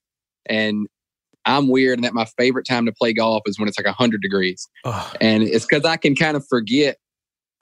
and 0.46 0.87
I'm 1.44 1.68
weird, 1.68 1.99
and 1.99 2.04
that 2.04 2.14
my 2.14 2.26
favorite 2.37 2.66
time 2.66 2.87
to 2.87 2.92
play 2.92 3.12
golf 3.12 3.42
is 3.46 3.58
when 3.58 3.68
it's 3.68 3.78
like 3.78 3.87
hundred 3.94 4.23
degrees, 4.23 4.68
Ugh. 4.85 5.16
and 5.20 5.42
it's 5.42 5.64
because 5.64 5.85
I 5.85 5.96
can 5.96 6.14
kind 6.14 6.37
of 6.37 6.44
forget 6.49 6.96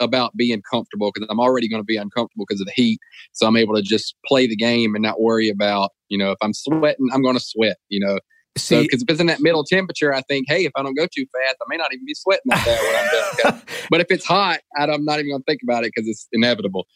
about 0.01 0.37
being 0.37 0.61
comfortable 0.69 1.13
because 1.15 1.29
I'm 1.31 1.39
already 1.39 1.69
going 1.69 1.81
to 1.81 1.87
be 1.87 1.97
uncomfortable 1.97 2.47
because 2.49 2.61
of 2.61 2.67
the 2.67 2.73
heat. 2.73 2.99
So 3.33 3.47
I'm 3.47 3.57
able 3.57 3.75
to 3.77 3.83
just 3.83 4.17
play 4.27 4.47
the 4.47 4.57
game 4.57 4.95
and 4.95 5.03
not 5.03 5.21
worry 5.21 5.49
about 5.49 5.91
you 6.09 6.19
know 6.19 6.31
if 6.31 6.39
I'm 6.43 6.55
sweating, 6.55 7.09
I'm 7.13 7.23
going 7.23 7.37
to 7.37 7.45
sweat. 7.45 7.77
You 7.91 8.01
know, 8.01 8.19
See, 8.57 8.83
because 8.83 9.01
so, 9.01 9.05
if 9.09 9.13
it's 9.13 9.21
in 9.21 9.27
that 9.27 9.41
middle 9.41 9.65
temperature, 9.65 10.15
I 10.15 10.21
think, 10.23 10.47
hey, 10.49 10.65
if 10.65 10.73
I 10.77 10.83
don't 10.83 10.95
go 10.95 11.07
too 11.07 11.27
fast, 11.27 11.57
I 11.61 11.65
may 11.69 11.77
not 11.77 11.93
even 11.93 12.07
be 12.07 12.15
sweating 12.15 12.43
that 12.47 12.65
bad 12.65 13.43
when 13.43 13.51
I'm 13.51 13.53
done. 13.53 13.63
but 13.91 14.01
if 14.01 14.07
it's 14.11 14.25
hot, 14.25 14.61
I'm 14.77 15.05
not 15.05 15.19
even 15.19 15.33
going 15.33 15.43
to 15.43 15.45
think 15.45 15.61
about 15.63 15.85
it 15.85 15.93
because 15.95 16.09
it's 16.09 16.29
inevitable. 16.33 16.87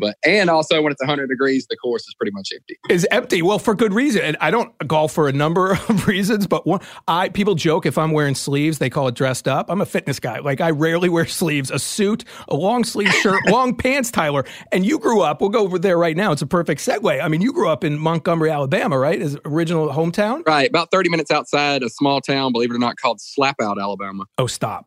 But 0.00 0.16
and 0.24 0.50
also 0.50 0.82
when 0.82 0.92
it's 0.92 1.00
100 1.00 1.28
degrees, 1.28 1.66
the 1.68 1.76
course 1.76 2.02
is 2.02 2.14
pretty 2.14 2.32
much 2.32 2.50
empty. 2.54 2.78
Is 2.88 3.06
empty. 3.10 3.42
Well, 3.42 3.58
for 3.58 3.74
good 3.74 3.92
reason. 3.92 4.22
And 4.22 4.36
I 4.40 4.50
don't 4.50 4.72
golf 4.86 5.12
for 5.12 5.28
a 5.28 5.32
number 5.32 5.72
of 5.88 6.06
reasons, 6.06 6.46
but 6.46 6.66
one, 6.66 6.80
I 7.08 7.28
people 7.28 7.54
joke 7.54 7.86
if 7.86 7.98
I'm 7.98 8.12
wearing 8.12 8.34
sleeves, 8.34 8.78
they 8.78 8.90
call 8.90 9.08
it 9.08 9.14
dressed 9.14 9.48
up. 9.48 9.70
I'm 9.70 9.80
a 9.80 9.86
fitness 9.86 10.20
guy. 10.20 10.38
Like 10.38 10.60
I 10.60 10.70
rarely 10.70 11.08
wear 11.08 11.26
sleeves, 11.26 11.70
a 11.70 11.78
suit, 11.78 12.24
a 12.48 12.56
long 12.56 12.84
sleeve 12.84 13.12
shirt, 13.14 13.40
long 13.48 13.76
pants, 13.76 14.10
Tyler. 14.10 14.44
And 14.72 14.84
you 14.84 14.98
grew 14.98 15.20
up. 15.22 15.40
We'll 15.40 15.50
go 15.50 15.60
over 15.60 15.78
there 15.78 15.98
right 15.98 16.16
now. 16.16 16.32
It's 16.32 16.42
a 16.42 16.46
perfect 16.46 16.80
segue. 16.80 17.22
I 17.22 17.28
mean, 17.28 17.40
you 17.40 17.52
grew 17.52 17.68
up 17.68 17.84
in 17.84 17.98
Montgomery, 17.98 18.50
Alabama, 18.50 18.98
right? 18.98 19.20
Is 19.20 19.38
original 19.44 19.88
hometown? 19.88 20.46
Right, 20.46 20.68
about 20.68 20.90
30 20.90 21.10
minutes 21.10 21.30
outside 21.30 21.82
a 21.82 21.88
small 21.88 22.20
town, 22.20 22.52
believe 22.52 22.70
it 22.70 22.74
or 22.74 22.78
not, 22.78 22.96
called 22.96 23.18
Slapout, 23.18 23.80
Alabama. 23.80 24.24
Oh, 24.38 24.46
stop. 24.46 24.86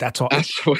That's 0.00 0.20
all. 0.20 0.28
I 0.32 0.42
swear. 0.42 0.78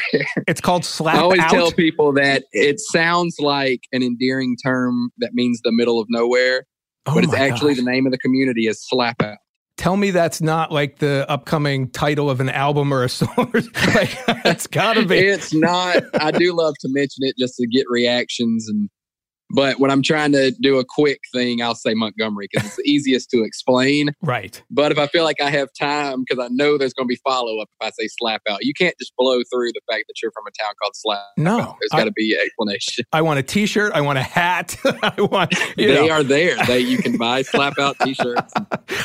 It's 0.48 0.60
called 0.60 0.84
slap. 0.84 1.16
I 1.16 1.20
always 1.20 1.40
out. 1.40 1.50
tell 1.50 1.70
people 1.70 2.12
that 2.14 2.44
it 2.52 2.80
sounds 2.80 3.36
like 3.38 3.82
an 3.92 4.02
endearing 4.02 4.56
term 4.56 5.10
that 5.18 5.34
means 5.34 5.60
the 5.62 5.70
middle 5.70 6.00
of 6.00 6.06
nowhere, 6.08 6.64
oh 7.06 7.14
but 7.14 7.24
it's 7.24 7.34
actually 7.34 7.74
gosh. 7.74 7.84
the 7.84 7.90
name 7.90 8.06
of 8.06 8.12
the 8.12 8.18
community 8.18 8.66
is 8.66 8.84
Slapout. 8.92 9.36
Tell 9.76 9.96
me 9.96 10.10
that's 10.10 10.40
not 10.40 10.72
like 10.72 10.98
the 10.98 11.24
upcoming 11.28 11.90
title 11.90 12.28
of 12.28 12.40
an 12.40 12.48
album 12.48 12.92
or 12.92 13.04
a 13.04 13.08
song. 13.10 13.50
like, 13.54 14.18
it's 14.44 14.66
got 14.66 14.94
to 14.94 15.06
be. 15.06 15.18
It's 15.18 15.54
not. 15.54 16.02
I 16.14 16.30
do 16.30 16.54
love 16.54 16.74
to 16.80 16.88
mention 16.90 17.18
it 17.20 17.36
just 17.38 17.56
to 17.56 17.66
get 17.66 17.84
reactions 17.88 18.68
and 18.68 18.88
but 19.50 19.78
when 19.80 19.90
I'm 19.90 20.02
trying 20.02 20.32
to 20.32 20.52
do 20.60 20.78
a 20.78 20.84
quick 20.84 21.20
thing, 21.32 21.62
I'll 21.62 21.74
say 21.74 21.94
Montgomery 21.94 22.48
because 22.50 22.66
it's 22.66 22.76
the 22.76 22.82
easiest 22.90 23.30
to 23.30 23.42
explain. 23.42 24.10
Right. 24.22 24.62
But 24.70 24.92
if 24.92 24.98
I 24.98 25.06
feel 25.06 25.24
like 25.24 25.40
I 25.40 25.50
have 25.50 25.68
time, 25.78 26.24
because 26.26 26.44
I 26.44 26.48
know 26.48 26.78
there's 26.78 26.94
going 26.94 27.06
to 27.06 27.08
be 27.08 27.20
follow 27.24 27.60
up 27.60 27.68
if 27.80 27.86
I 27.86 27.90
say 27.90 28.08
Slapout, 28.22 28.58
you 28.60 28.72
can't 28.74 28.94
just 28.98 29.12
blow 29.16 29.40
through 29.52 29.72
the 29.72 29.80
fact 29.90 30.04
that 30.08 30.14
you're 30.22 30.32
from 30.32 30.44
a 30.46 30.62
town 30.62 30.72
called 30.80 30.92
Slap. 30.94 31.20
No, 31.36 31.60
out. 31.60 31.76
there's 31.80 31.90
got 31.90 32.04
to 32.04 32.12
be 32.12 32.36
explanation. 32.40 33.04
I 33.12 33.22
want 33.22 33.38
a 33.38 33.42
T-shirt. 33.42 33.92
I 33.92 34.00
want 34.00 34.18
a 34.18 34.22
hat. 34.22 34.76
I 34.84 35.14
want. 35.18 35.54
they 35.76 36.06
know. 36.06 36.10
are 36.10 36.22
there. 36.22 36.56
They 36.66 36.80
you 36.80 36.98
can 36.98 37.16
buy 37.16 37.42
Slapout 37.50 37.98
T-shirts. 38.04 38.52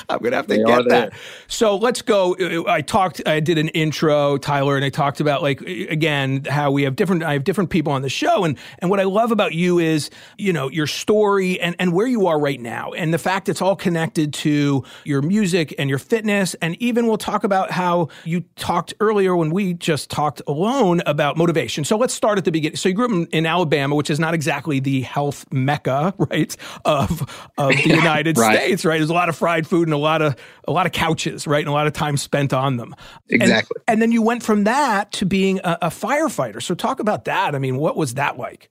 I'm 0.09 0.19
gonna 0.19 0.35
have 0.35 0.47
to 0.47 0.57
they 0.57 0.63
get 0.63 0.89
that. 0.89 1.13
So 1.47 1.75
let's 1.77 2.01
go. 2.01 2.35
Uh, 2.35 2.69
I 2.69 2.81
talked. 2.81 3.21
I 3.25 3.39
did 3.39 3.57
an 3.57 3.69
intro, 3.69 4.38
Tyler, 4.38 4.75
and 4.75 4.85
I 4.85 4.89
talked 4.89 5.19
about 5.19 5.41
like 5.41 5.62
again 5.62 6.45
how 6.45 6.71
we 6.71 6.83
have 6.83 6.95
different. 6.95 7.24
I 7.24 7.33
have 7.33 7.43
different 7.43 7.69
people 7.69 7.93
on 7.93 8.01
the 8.01 8.09
show, 8.09 8.43
and 8.43 8.57
and 8.79 8.89
what 8.89 9.00
I 9.00 9.03
love 9.03 9.31
about 9.31 9.53
you 9.53 9.79
is 9.79 10.09
you 10.38 10.53
know, 10.53 10.69
your 10.69 10.88
story 10.88 11.59
and, 11.59 11.75
and 11.79 11.93
where 11.93 12.07
you 12.07 12.27
are 12.27 12.39
right 12.39 12.59
now. 12.59 12.91
And 12.91 13.13
the 13.13 13.17
fact 13.17 13.50
it's 13.50 13.62
all 13.62 13.75
connected 13.75 14.33
to 14.35 14.83
your 15.03 15.21
music 15.21 15.74
and 15.77 15.89
your 15.89 16.00
fitness. 16.00 16.55
And 16.55 16.75
even 16.81 17.07
we'll 17.07 17.17
talk 17.17 17.43
about 17.43 17.71
how 17.71 18.09
you 18.24 18.41
talked 18.55 18.93
earlier 19.00 19.35
when 19.35 19.50
we 19.50 19.74
just 19.74 20.09
talked 20.09 20.41
alone 20.47 21.01
about 21.05 21.38
motivation. 21.38 21.83
So 21.83 21.97
let's 21.97 22.13
start 22.13 22.38
at 22.38 22.45
the 22.45 22.51
beginning. 22.51 22.77
So 22.77 22.89
you 22.89 22.95
grew 22.95 23.05
up 23.05 23.12
in, 23.12 23.25
in 23.27 23.45
Alabama, 23.45 23.95
which 23.95 24.09
is 24.09 24.19
not 24.19 24.33
exactly 24.33 24.79
the 24.79 25.01
health 25.01 25.45
mecca, 25.51 26.13
right, 26.17 26.55
of, 26.83 27.21
of 27.57 27.71
the 27.71 27.89
United 27.95 28.38
right. 28.38 28.57
States, 28.57 28.85
right? 28.85 28.97
There's 28.97 29.09
a 29.09 29.13
lot 29.13 29.29
of 29.29 29.35
fried 29.35 29.67
food 29.67 29.88
and 29.88 29.93
a 29.95 29.97
lot 29.97 30.21
of 30.21 30.35
a 30.67 30.71
lot 30.71 30.85
of 30.85 30.91
couches, 30.91 31.47
right? 31.47 31.59
And 31.59 31.69
a 31.69 31.73
lot 31.73 31.87
of 31.87 31.93
time 31.93 32.17
spent 32.17 32.53
on 32.53 32.77
them. 32.77 32.95
Exactly. 33.29 33.81
And, 33.87 33.93
and 33.93 34.01
then 34.01 34.11
you 34.11 34.21
went 34.21 34.43
from 34.43 34.65
that 34.65 35.11
to 35.13 35.25
being 35.25 35.59
a, 35.63 35.77
a 35.83 35.89
firefighter. 35.89 36.61
So 36.61 36.75
talk 36.75 36.99
about 36.99 37.25
that. 37.25 37.55
I 37.55 37.59
mean, 37.59 37.77
what 37.77 37.97
was 37.97 38.13
that 38.15 38.37
like? 38.37 38.69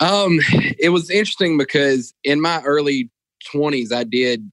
Um, 0.00 0.40
it 0.78 0.90
was 0.90 1.10
interesting 1.10 1.56
because 1.56 2.12
in 2.24 2.40
my 2.40 2.60
early 2.62 3.10
20s, 3.54 3.92
I 3.92 4.04
did 4.04 4.50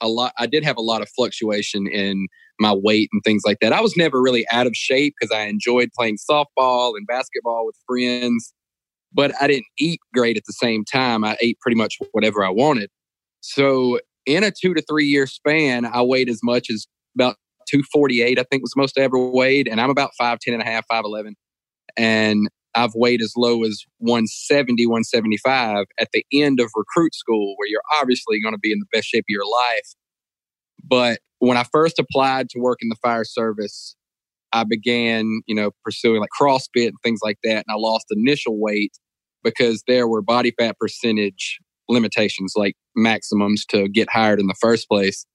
a 0.00 0.08
lot. 0.08 0.32
I 0.38 0.46
did 0.46 0.64
have 0.64 0.76
a 0.76 0.82
lot 0.82 1.02
of 1.02 1.08
fluctuation 1.10 1.86
in 1.86 2.26
my 2.58 2.72
weight 2.72 3.08
and 3.12 3.22
things 3.24 3.42
like 3.44 3.58
that. 3.60 3.72
I 3.72 3.80
was 3.80 3.96
never 3.96 4.20
really 4.20 4.46
out 4.52 4.66
of 4.66 4.76
shape 4.76 5.14
because 5.18 5.34
I 5.34 5.44
enjoyed 5.44 5.90
playing 5.96 6.18
softball 6.18 6.92
and 6.96 7.06
basketball 7.06 7.64
with 7.64 7.76
friends, 7.86 8.52
but 9.12 9.32
I 9.40 9.46
didn't 9.46 9.66
eat 9.78 10.00
great 10.14 10.36
at 10.36 10.44
the 10.46 10.52
same 10.52 10.84
time. 10.84 11.24
I 11.24 11.36
ate 11.40 11.58
pretty 11.60 11.76
much 11.76 11.96
whatever 12.12 12.44
I 12.44 12.50
wanted. 12.50 12.90
So 13.40 13.98
in 14.30 14.44
a 14.44 14.50
two 14.50 14.74
to 14.74 14.82
three 14.82 15.06
year 15.06 15.26
span, 15.26 15.84
I 15.84 16.02
weighed 16.02 16.28
as 16.28 16.40
much 16.42 16.70
as 16.70 16.86
about 17.16 17.36
248, 17.68 18.38
I 18.38 18.44
think 18.44 18.62
was 18.62 18.72
the 18.74 18.80
most 18.80 18.98
I 18.98 19.02
ever 19.02 19.18
weighed. 19.18 19.68
And 19.68 19.80
I'm 19.80 19.90
about 19.90 20.10
5'10 20.20 20.38
and 20.52 20.62
a 20.62 20.64
half, 20.64 20.84
5'11. 20.90 21.34
And 21.96 22.48
I've 22.74 22.92
weighed 22.94 23.20
as 23.20 23.32
low 23.36 23.64
as 23.64 23.84
170, 23.98 24.86
175 24.86 25.86
at 25.98 26.08
the 26.12 26.24
end 26.32 26.60
of 26.60 26.70
recruit 26.76 27.14
school, 27.14 27.54
where 27.56 27.68
you're 27.68 27.82
obviously 28.00 28.40
going 28.40 28.54
to 28.54 28.60
be 28.60 28.72
in 28.72 28.78
the 28.78 28.86
best 28.92 29.08
shape 29.08 29.24
of 29.24 29.28
your 29.28 29.44
life. 29.44 29.94
But 30.84 31.18
when 31.40 31.56
I 31.56 31.64
first 31.72 31.98
applied 31.98 32.48
to 32.50 32.60
work 32.60 32.78
in 32.80 32.88
the 32.88 32.96
fire 33.02 33.24
service, 33.24 33.96
I 34.52 34.64
began, 34.64 35.42
you 35.46 35.54
know, 35.54 35.72
pursuing 35.84 36.20
like 36.20 36.30
CrossFit 36.40 36.88
and 36.88 36.96
things 37.02 37.20
like 37.22 37.38
that. 37.44 37.64
And 37.66 37.66
I 37.68 37.74
lost 37.76 38.06
initial 38.10 38.60
weight 38.60 38.92
because 39.42 39.82
there 39.86 40.06
were 40.06 40.22
body 40.22 40.52
fat 40.58 40.76
percentage 40.78 41.58
limitations, 41.90 42.54
like 42.56 42.74
maximums 42.96 43.64
to 43.66 43.88
get 43.88 44.08
hired 44.10 44.40
in 44.40 44.46
the 44.46 44.54
first 44.60 44.88
place. 44.88 45.26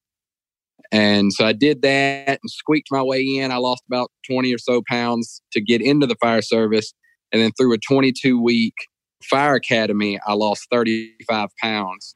And 0.91 1.33
so 1.33 1.45
I 1.45 1.53
did 1.53 1.81
that 1.81 2.39
and 2.41 2.49
squeaked 2.49 2.87
my 2.91 3.01
way 3.01 3.21
in. 3.21 3.51
I 3.51 3.57
lost 3.57 3.83
about 3.87 4.11
20 4.29 4.53
or 4.53 4.57
so 4.57 4.81
pounds 4.87 5.41
to 5.51 5.61
get 5.61 5.81
into 5.81 6.05
the 6.07 6.15
fire 6.15 6.41
service. 6.41 6.93
And 7.31 7.41
then 7.41 7.51
through 7.57 7.73
a 7.73 7.77
22 7.77 8.41
week 8.41 8.73
fire 9.23 9.55
academy, 9.55 10.19
I 10.25 10.33
lost 10.33 10.67
35 10.71 11.49
pounds. 11.61 12.15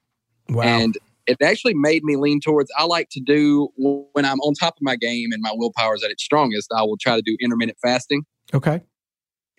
Wow. 0.49 0.63
And 0.63 0.97
it 1.27 1.37
actually 1.41 1.75
made 1.75 2.03
me 2.03 2.15
lean 2.15 2.39
towards 2.41 2.71
I 2.77 2.85
like 2.85 3.09
to 3.11 3.19
do 3.19 3.69
when 3.77 4.25
I'm 4.25 4.39
on 4.39 4.53
top 4.55 4.73
of 4.73 4.81
my 4.81 4.95
game 4.95 5.31
and 5.31 5.41
my 5.41 5.51
willpower 5.53 5.95
is 5.95 6.03
at 6.03 6.09
its 6.09 6.23
strongest, 6.23 6.69
I 6.75 6.81
will 6.81 6.97
try 6.99 7.15
to 7.15 7.21
do 7.21 7.37
intermittent 7.39 7.77
fasting. 7.83 8.23
Okay. 8.53 8.81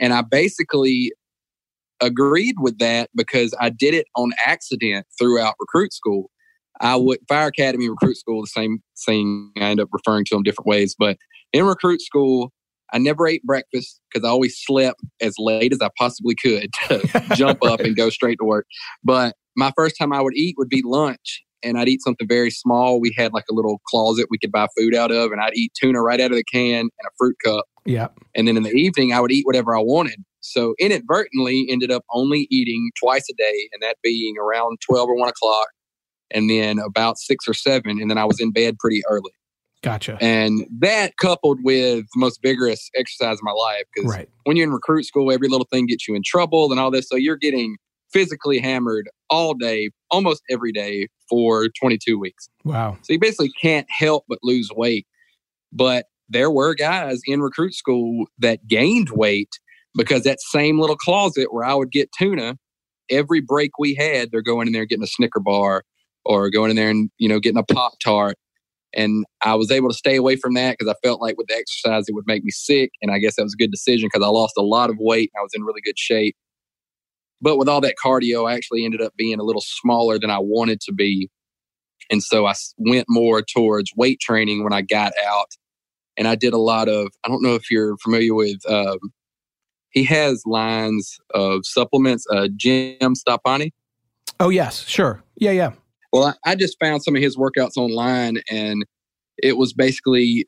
And 0.00 0.12
I 0.12 0.22
basically 0.22 1.12
agreed 2.00 2.56
with 2.60 2.78
that 2.78 3.10
because 3.14 3.54
I 3.60 3.70
did 3.70 3.94
it 3.94 4.06
on 4.16 4.32
accident 4.44 5.06
throughout 5.18 5.54
recruit 5.60 5.92
school. 5.92 6.30
I 6.80 6.96
would 6.96 7.18
fire 7.28 7.48
academy 7.48 7.88
recruit 7.88 8.16
school, 8.16 8.40
the 8.40 8.46
same 8.46 8.78
thing. 9.04 9.52
I 9.58 9.64
end 9.64 9.80
up 9.80 9.88
referring 9.92 10.24
to 10.26 10.34
them 10.34 10.42
different 10.42 10.66
ways, 10.66 10.94
but 10.98 11.18
in 11.52 11.64
recruit 11.64 12.00
school, 12.00 12.52
I 12.92 12.98
never 12.98 13.26
ate 13.26 13.42
breakfast 13.44 14.00
because 14.10 14.26
I 14.26 14.30
always 14.30 14.58
slept 14.58 15.00
as 15.20 15.34
late 15.38 15.72
as 15.72 15.80
I 15.80 15.90
possibly 15.98 16.34
could 16.34 16.70
to 16.88 17.34
jump 17.34 17.64
up 17.64 17.80
and 17.80 17.96
go 17.96 18.10
straight 18.10 18.38
to 18.40 18.44
work. 18.44 18.66
But 19.04 19.36
my 19.56 19.72
first 19.76 19.96
time 19.98 20.12
I 20.12 20.20
would 20.20 20.34
eat 20.34 20.56
would 20.58 20.68
be 20.68 20.82
lunch, 20.84 21.42
and 21.62 21.78
I'd 21.78 21.88
eat 21.88 22.02
something 22.02 22.26
very 22.26 22.50
small. 22.50 23.00
We 23.00 23.14
had 23.16 23.32
like 23.32 23.44
a 23.50 23.54
little 23.54 23.80
closet 23.86 24.26
we 24.30 24.38
could 24.38 24.52
buy 24.52 24.66
food 24.76 24.94
out 24.94 25.12
of, 25.12 25.32
and 25.32 25.40
I'd 25.40 25.54
eat 25.54 25.72
tuna 25.80 26.00
right 26.00 26.20
out 26.20 26.30
of 26.30 26.36
the 26.36 26.44
can 26.44 26.80
and 26.80 27.06
a 27.06 27.10
fruit 27.18 27.36
cup. 27.44 27.66
Yeah. 27.84 28.08
And 28.34 28.48
then 28.48 28.56
in 28.56 28.62
the 28.62 28.70
evening, 28.70 29.12
I 29.12 29.20
would 29.20 29.32
eat 29.32 29.46
whatever 29.46 29.76
I 29.76 29.80
wanted. 29.80 30.16
So 30.40 30.74
inadvertently, 30.78 31.66
ended 31.68 31.90
up 31.90 32.04
only 32.12 32.46
eating 32.50 32.90
twice 32.98 33.26
a 33.30 33.34
day, 33.34 33.68
and 33.72 33.82
that 33.82 33.96
being 34.02 34.36
around 34.38 34.78
twelve 34.80 35.08
or 35.08 35.16
one 35.16 35.28
o'clock, 35.28 35.68
and 36.30 36.48
then 36.48 36.78
about 36.78 37.18
six 37.18 37.46
or 37.46 37.54
seven, 37.54 38.00
and 38.00 38.10
then 38.10 38.18
I 38.18 38.24
was 38.24 38.40
in 38.40 38.52
bed 38.52 38.78
pretty 38.78 39.02
early. 39.08 39.32
Gotcha. 39.82 40.18
And 40.20 40.66
that 40.80 41.16
coupled 41.16 41.58
with 41.64 42.04
the 42.04 42.18
most 42.18 42.40
vigorous 42.42 42.90
exercise 42.96 43.38
of 43.38 43.42
my 43.42 43.52
life, 43.52 43.84
because 43.94 44.10
Right. 44.10 44.28
when 44.44 44.56
you're 44.56 44.66
in 44.66 44.72
recruit 44.72 45.04
school, 45.04 45.32
every 45.32 45.48
little 45.48 45.66
thing 45.72 45.86
gets 45.86 46.06
you 46.06 46.14
in 46.14 46.22
trouble 46.24 46.70
and 46.70 46.78
all 46.78 46.90
this. 46.90 47.08
So 47.08 47.16
you're 47.16 47.36
getting 47.36 47.76
physically 48.12 48.58
hammered 48.58 49.08
all 49.30 49.54
day, 49.54 49.88
almost 50.10 50.42
every 50.50 50.72
day 50.72 51.06
for 51.30 51.68
22 51.80 52.18
weeks. 52.18 52.50
Wow. 52.64 52.98
So 53.02 53.12
you 53.14 53.18
basically 53.18 53.52
can't 53.60 53.86
help 53.88 54.24
but 54.28 54.38
lose 54.42 54.68
weight. 54.74 55.06
But 55.72 56.06
there 56.28 56.50
were 56.50 56.74
guys 56.74 57.20
in 57.26 57.40
recruit 57.40 57.74
school 57.74 58.26
that 58.38 58.66
gained 58.66 59.10
weight 59.10 59.48
because 59.94 60.22
that 60.22 60.40
same 60.40 60.78
little 60.78 60.96
closet 60.96 61.52
where 61.52 61.64
I 61.64 61.74
would 61.74 61.90
get 61.90 62.10
tuna, 62.16 62.56
every 63.10 63.40
break 63.40 63.72
we 63.78 63.94
had, 63.94 64.30
they're 64.30 64.42
going 64.42 64.66
in 64.66 64.72
there 64.72 64.86
getting 64.86 65.02
a 65.02 65.08
Snicker 65.08 65.40
bar 65.40 65.82
or 66.24 66.50
going 66.50 66.70
in 66.70 66.76
there 66.76 66.90
and, 66.90 67.10
you 67.18 67.28
know, 67.28 67.40
getting 67.40 67.58
a 67.58 67.74
Pop 67.74 67.94
Tart. 68.02 68.36
And 68.92 69.24
I 69.42 69.54
was 69.54 69.70
able 69.70 69.88
to 69.88 69.94
stay 69.94 70.16
away 70.16 70.36
from 70.36 70.54
that 70.54 70.76
because 70.76 70.92
I 70.92 71.06
felt 71.06 71.20
like 71.20 71.36
with 71.38 71.46
the 71.46 71.54
exercise, 71.54 72.08
it 72.08 72.14
would 72.14 72.26
make 72.26 72.42
me 72.42 72.50
sick. 72.50 72.90
And 73.00 73.10
I 73.12 73.18
guess 73.18 73.36
that 73.36 73.44
was 73.44 73.54
a 73.54 73.62
good 73.62 73.70
decision 73.70 74.08
because 74.12 74.24
I 74.24 74.30
lost 74.30 74.54
a 74.58 74.62
lot 74.62 74.90
of 74.90 74.96
weight 74.98 75.30
and 75.32 75.40
I 75.40 75.42
was 75.42 75.52
in 75.54 75.62
really 75.62 75.80
good 75.80 75.98
shape. 75.98 76.36
But 77.40 77.56
with 77.56 77.68
all 77.68 77.80
that 77.80 77.94
cardio, 78.02 78.50
I 78.50 78.54
actually 78.54 78.84
ended 78.84 79.00
up 79.00 79.14
being 79.16 79.38
a 79.38 79.44
little 79.44 79.62
smaller 79.64 80.18
than 80.18 80.30
I 80.30 80.38
wanted 80.38 80.80
to 80.82 80.92
be. 80.92 81.30
And 82.10 82.22
so 82.22 82.46
I 82.46 82.54
went 82.78 83.06
more 83.08 83.42
towards 83.42 83.92
weight 83.96 84.20
training 84.20 84.64
when 84.64 84.72
I 84.72 84.82
got 84.82 85.12
out. 85.24 85.52
And 86.18 86.26
I 86.26 86.34
did 86.34 86.52
a 86.52 86.58
lot 86.58 86.88
of, 86.88 87.08
I 87.24 87.28
don't 87.28 87.42
know 87.42 87.54
if 87.54 87.70
you're 87.70 87.96
familiar 87.98 88.34
with, 88.34 88.58
um, 88.68 88.98
he 89.90 90.04
has 90.04 90.42
lines 90.46 91.18
of 91.34 91.60
supplements, 91.64 92.26
uh, 92.32 92.48
Jim 92.56 93.14
Stoppani. 93.14 93.72
Oh 94.38 94.48
yes, 94.48 94.86
sure. 94.86 95.22
Yeah, 95.36 95.50
yeah. 95.50 95.72
Well, 96.12 96.24
I, 96.44 96.52
I 96.52 96.54
just 96.54 96.78
found 96.80 97.02
some 97.02 97.14
of 97.14 97.22
his 97.22 97.36
workouts 97.36 97.76
online 97.76 98.38
and 98.50 98.84
it 99.42 99.56
was 99.56 99.72
basically 99.72 100.46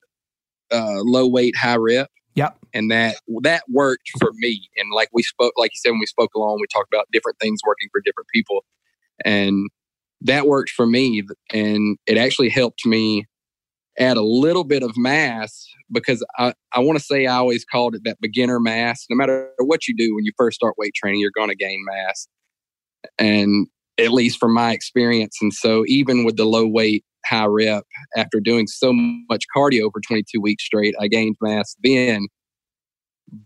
uh, 0.72 1.00
low 1.02 1.26
weight, 1.26 1.56
high 1.56 1.76
rep. 1.76 2.08
Yep. 2.34 2.58
And 2.72 2.90
that 2.90 3.16
that 3.42 3.64
worked 3.70 4.10
for 4.18 4.30
me. 4.34 4.68
And 4.78 4.90
like 4.94 5.10
we 5.12 5.22
spoke, 5.22 5.52
like 5.58 5.72
you 5.74 5.78
said, 5.78 5.90
when 5.90 6.00
we 6.00 6.06
spoke 6.06 6.30
along, 6.34 6.58
we 6.60 6.66
talked 6.72 6.92
about 6.92 7.06
different 7.12 7.38
things 7.38 7.60
working 7.66 7.88
for 7.92 8.00
different 8.00 8.28
people. 8.32 8.64
And 9.24 9.68
that 10.22 10.46
worked 10.46 10.70
for 10.70 10.86
me. 10.86 11.22
And 11.52 11.98
it 12.06 12.16
actually 12.16 12.48
helped 12.48 12.86
me 12.86 13.26
add 13.98 14.16
a 14.16 14.22
little 14.22 14.64
bit 14.64 14.82
of 14.82 14.96
mass 14.96 15.66
because 15.90 16.24
I, 16.38 16.54
I 16.72 16.80
want 16.80 16.98
to 16.98 17.04
say 17.04 17.26
I 17.26 17.36
always 17.36 17.64
called 17.64 17.94
it 17.94 18.02
that 18.04 18.20
beginner 18.20 18.58
mass. 18.58 19.04
No 19.10 19.16
matter 19.16 19.50
what 19.58 19.86
you 19.86 19.94
do 19.96 20.14
when 20.14 20.24
you 20.24 20.32
first 20.36 20.56
start 20.56 20.74
weight 20.78 20.94
training, 20.94 21.20
you're 21.20 21.30
going 21.34 21.50
to 21.50 21.56
gain 21.56 21.84
mass. 21.86 22.28
And 23.18 23.66
at 23.98 24.12
least 24.12 24.38
from 24.38 24.54
my 24.54 24.72
experience. 24.72 25.36
And 25.40 25.52
so 25.52 25.84
even 25.86 26.24
with 26.24 26.36
the 26.36 26.46
low 26.46 26.66
weight, 26.66 27.04
high 27.26 27.44
rep, 27.44 27.84
after 28.16 28.40
doing 28.40 28.66
so 28.66 28.92
much 28.92 29.44
cardio 29.54 29.90
for 29.92 30.00
22 30.00 30.40
weeks 30.40 30.64
straight, 30.64 30.94
I 31.00 31.08
gained 31.08 31.36
mass 31.40 31.76
then. 31.82 32.26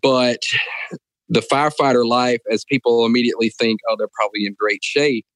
But 0.03 0.41
the 1.29 1.41
firefighter 1.41 2.07
life, 2.07 2.41
as 2.51 2.65
people 2.65 3.05
immediately 3.05 3.51
think, 3.51 3.81
oh, 3.89 3.97
they're 3.99 4.09
probably 4.15 4.47
in 4.47 4.55
great 4.59 4.83
shape, 4.83 5.27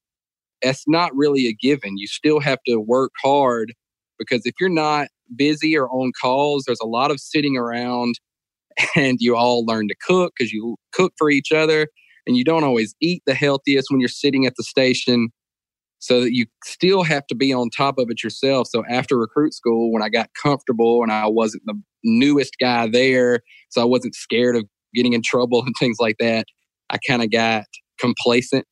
that's 0.63 0.85
not 0.87 1.15
really 1.15 1.47
a 1.47 1.53
given. 1.55 1.97
You 1.97 2.07
still 2.07 2.41
have 2.41 2.59
to 2.67 2.77
work 2.77 3.13
hard 3.23 3.75
because 4.21 4.43
if 4.45 4.55
you're 4.61 4.69
not 4.69 5.09
busy 5.35 5.77
or 5.77 5.89
on 5.89 6.13
calls, 6.21 6.65
there's 6.67 6.81
a 6.81 6.87
lot 6.87 7.11
of 7.11 7.19
sitting 7.19 7.57
around 7.57 8.15
and 8.95 9.19
you 9.21 9.35
all 9.35 9.65
learn 9.65 9.89
to 9.89 9.95
cook 10.07 10.35
because 10.37 10.53
you 10.53 10.77
cook 10.93 11.13
for 11.19 11.31
each 11.31 11.51
other 11.51 11.89
and 12.27 12.37
you 12.37 12.45
don't 12.45 12.63
always 12.63 12.95
eat 13.01 13.23
the 13.27 13.35
healthiest 13.35 13.89
when 13.91 13.99
you're 13.99 14.09
sitting 14.09 14.47
at 14.47 14.55
the 14.57 14.63
station. 14.63 15.31
So 16.03 16.23
that 16.23 16.35
you 16.35 16.47
still 16.65 17.03
have 17.03 17.27
to 17.27 17.35
be 17.35 17.53
on 17.53 17.69
top 17.69 17.99
of 17.99 18.09
it 18.09 18.23
yourself. 18.23 18.69
So 18.69 18.85
after 18.89 19.19
recruit 19.19 19.53
school, 19.53 19.93
when 19.93 20.03
I 20.03 20.09
got 20.09 20.31
comfortable 20.41 21.03
and 21.03 21.13
I 21.13 21.27
wasn't 21.27 21.65
the 21.67 21.79
newest 22.05 22.57
guy 22.59 22.89
there, 22.89 23.41
so 23.69 23.83
I 23.83 23.85
wasn't 23.85 24.15
scared 24.15 24.57
of 24.57 24.65
getting 24.95 25.13
in 25.13 25.21
trouble 25.23 25.63
and 25.67 25.75
things 25.79 25.99
like 26.01 26.17
that, 26.19 26.47
I 26.89 26.97
kind 27.07 27.23
of 27.23 27.31
got 27.31 27.65
complacent 27.99 28.67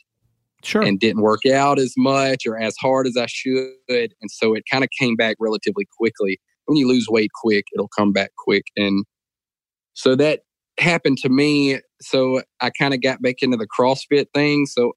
Sure. 0.64 0.82
and 0.82 0.98
didn't 0.98 1.22
work 1.22 1.46
out 1.46 1.78
as 1.78 1.94
much 1.96 2.46
or 2.46 2.58
as 2.58 2.74
hard 2.80 3.06
as 3.06 3.16
I 3.16 3.26
should. 3.26 3.72
And 3.88 4.30
so 4.30 4.54
it 4.54 4.64
kind 4.70 4.82
of 4.82 4.90
came 4.98 5.14
back 5.14 5.36
relatively 5.38 5.86
quickly. 5.98 6.40
When 6.66 6.76
you 6.76 6.88
lose 6.88 7.06
weight 7.08 7.30
quick, 7.42 7.64
it'll 7.74 7.88
come 7.88 8.12
back 8.12 8.32
quick. 8.36 8.64
And 8.76 9.04
so 9.94 10.16
that 10.16 10.40
happened 10.78 11.18
to 11.18 11.28
me. 11.28 11.80
So 12.00 12.42
I 12.60 12.70
kind 12.70 12.92
of 12.92 13.00
got 13.02 13.22
back 13.22 13.36
into 13.40 13.56
the 13.56 13.66
CrossFit 13.66 14.26
thing. 14.34 14.66
So 14.66 14.92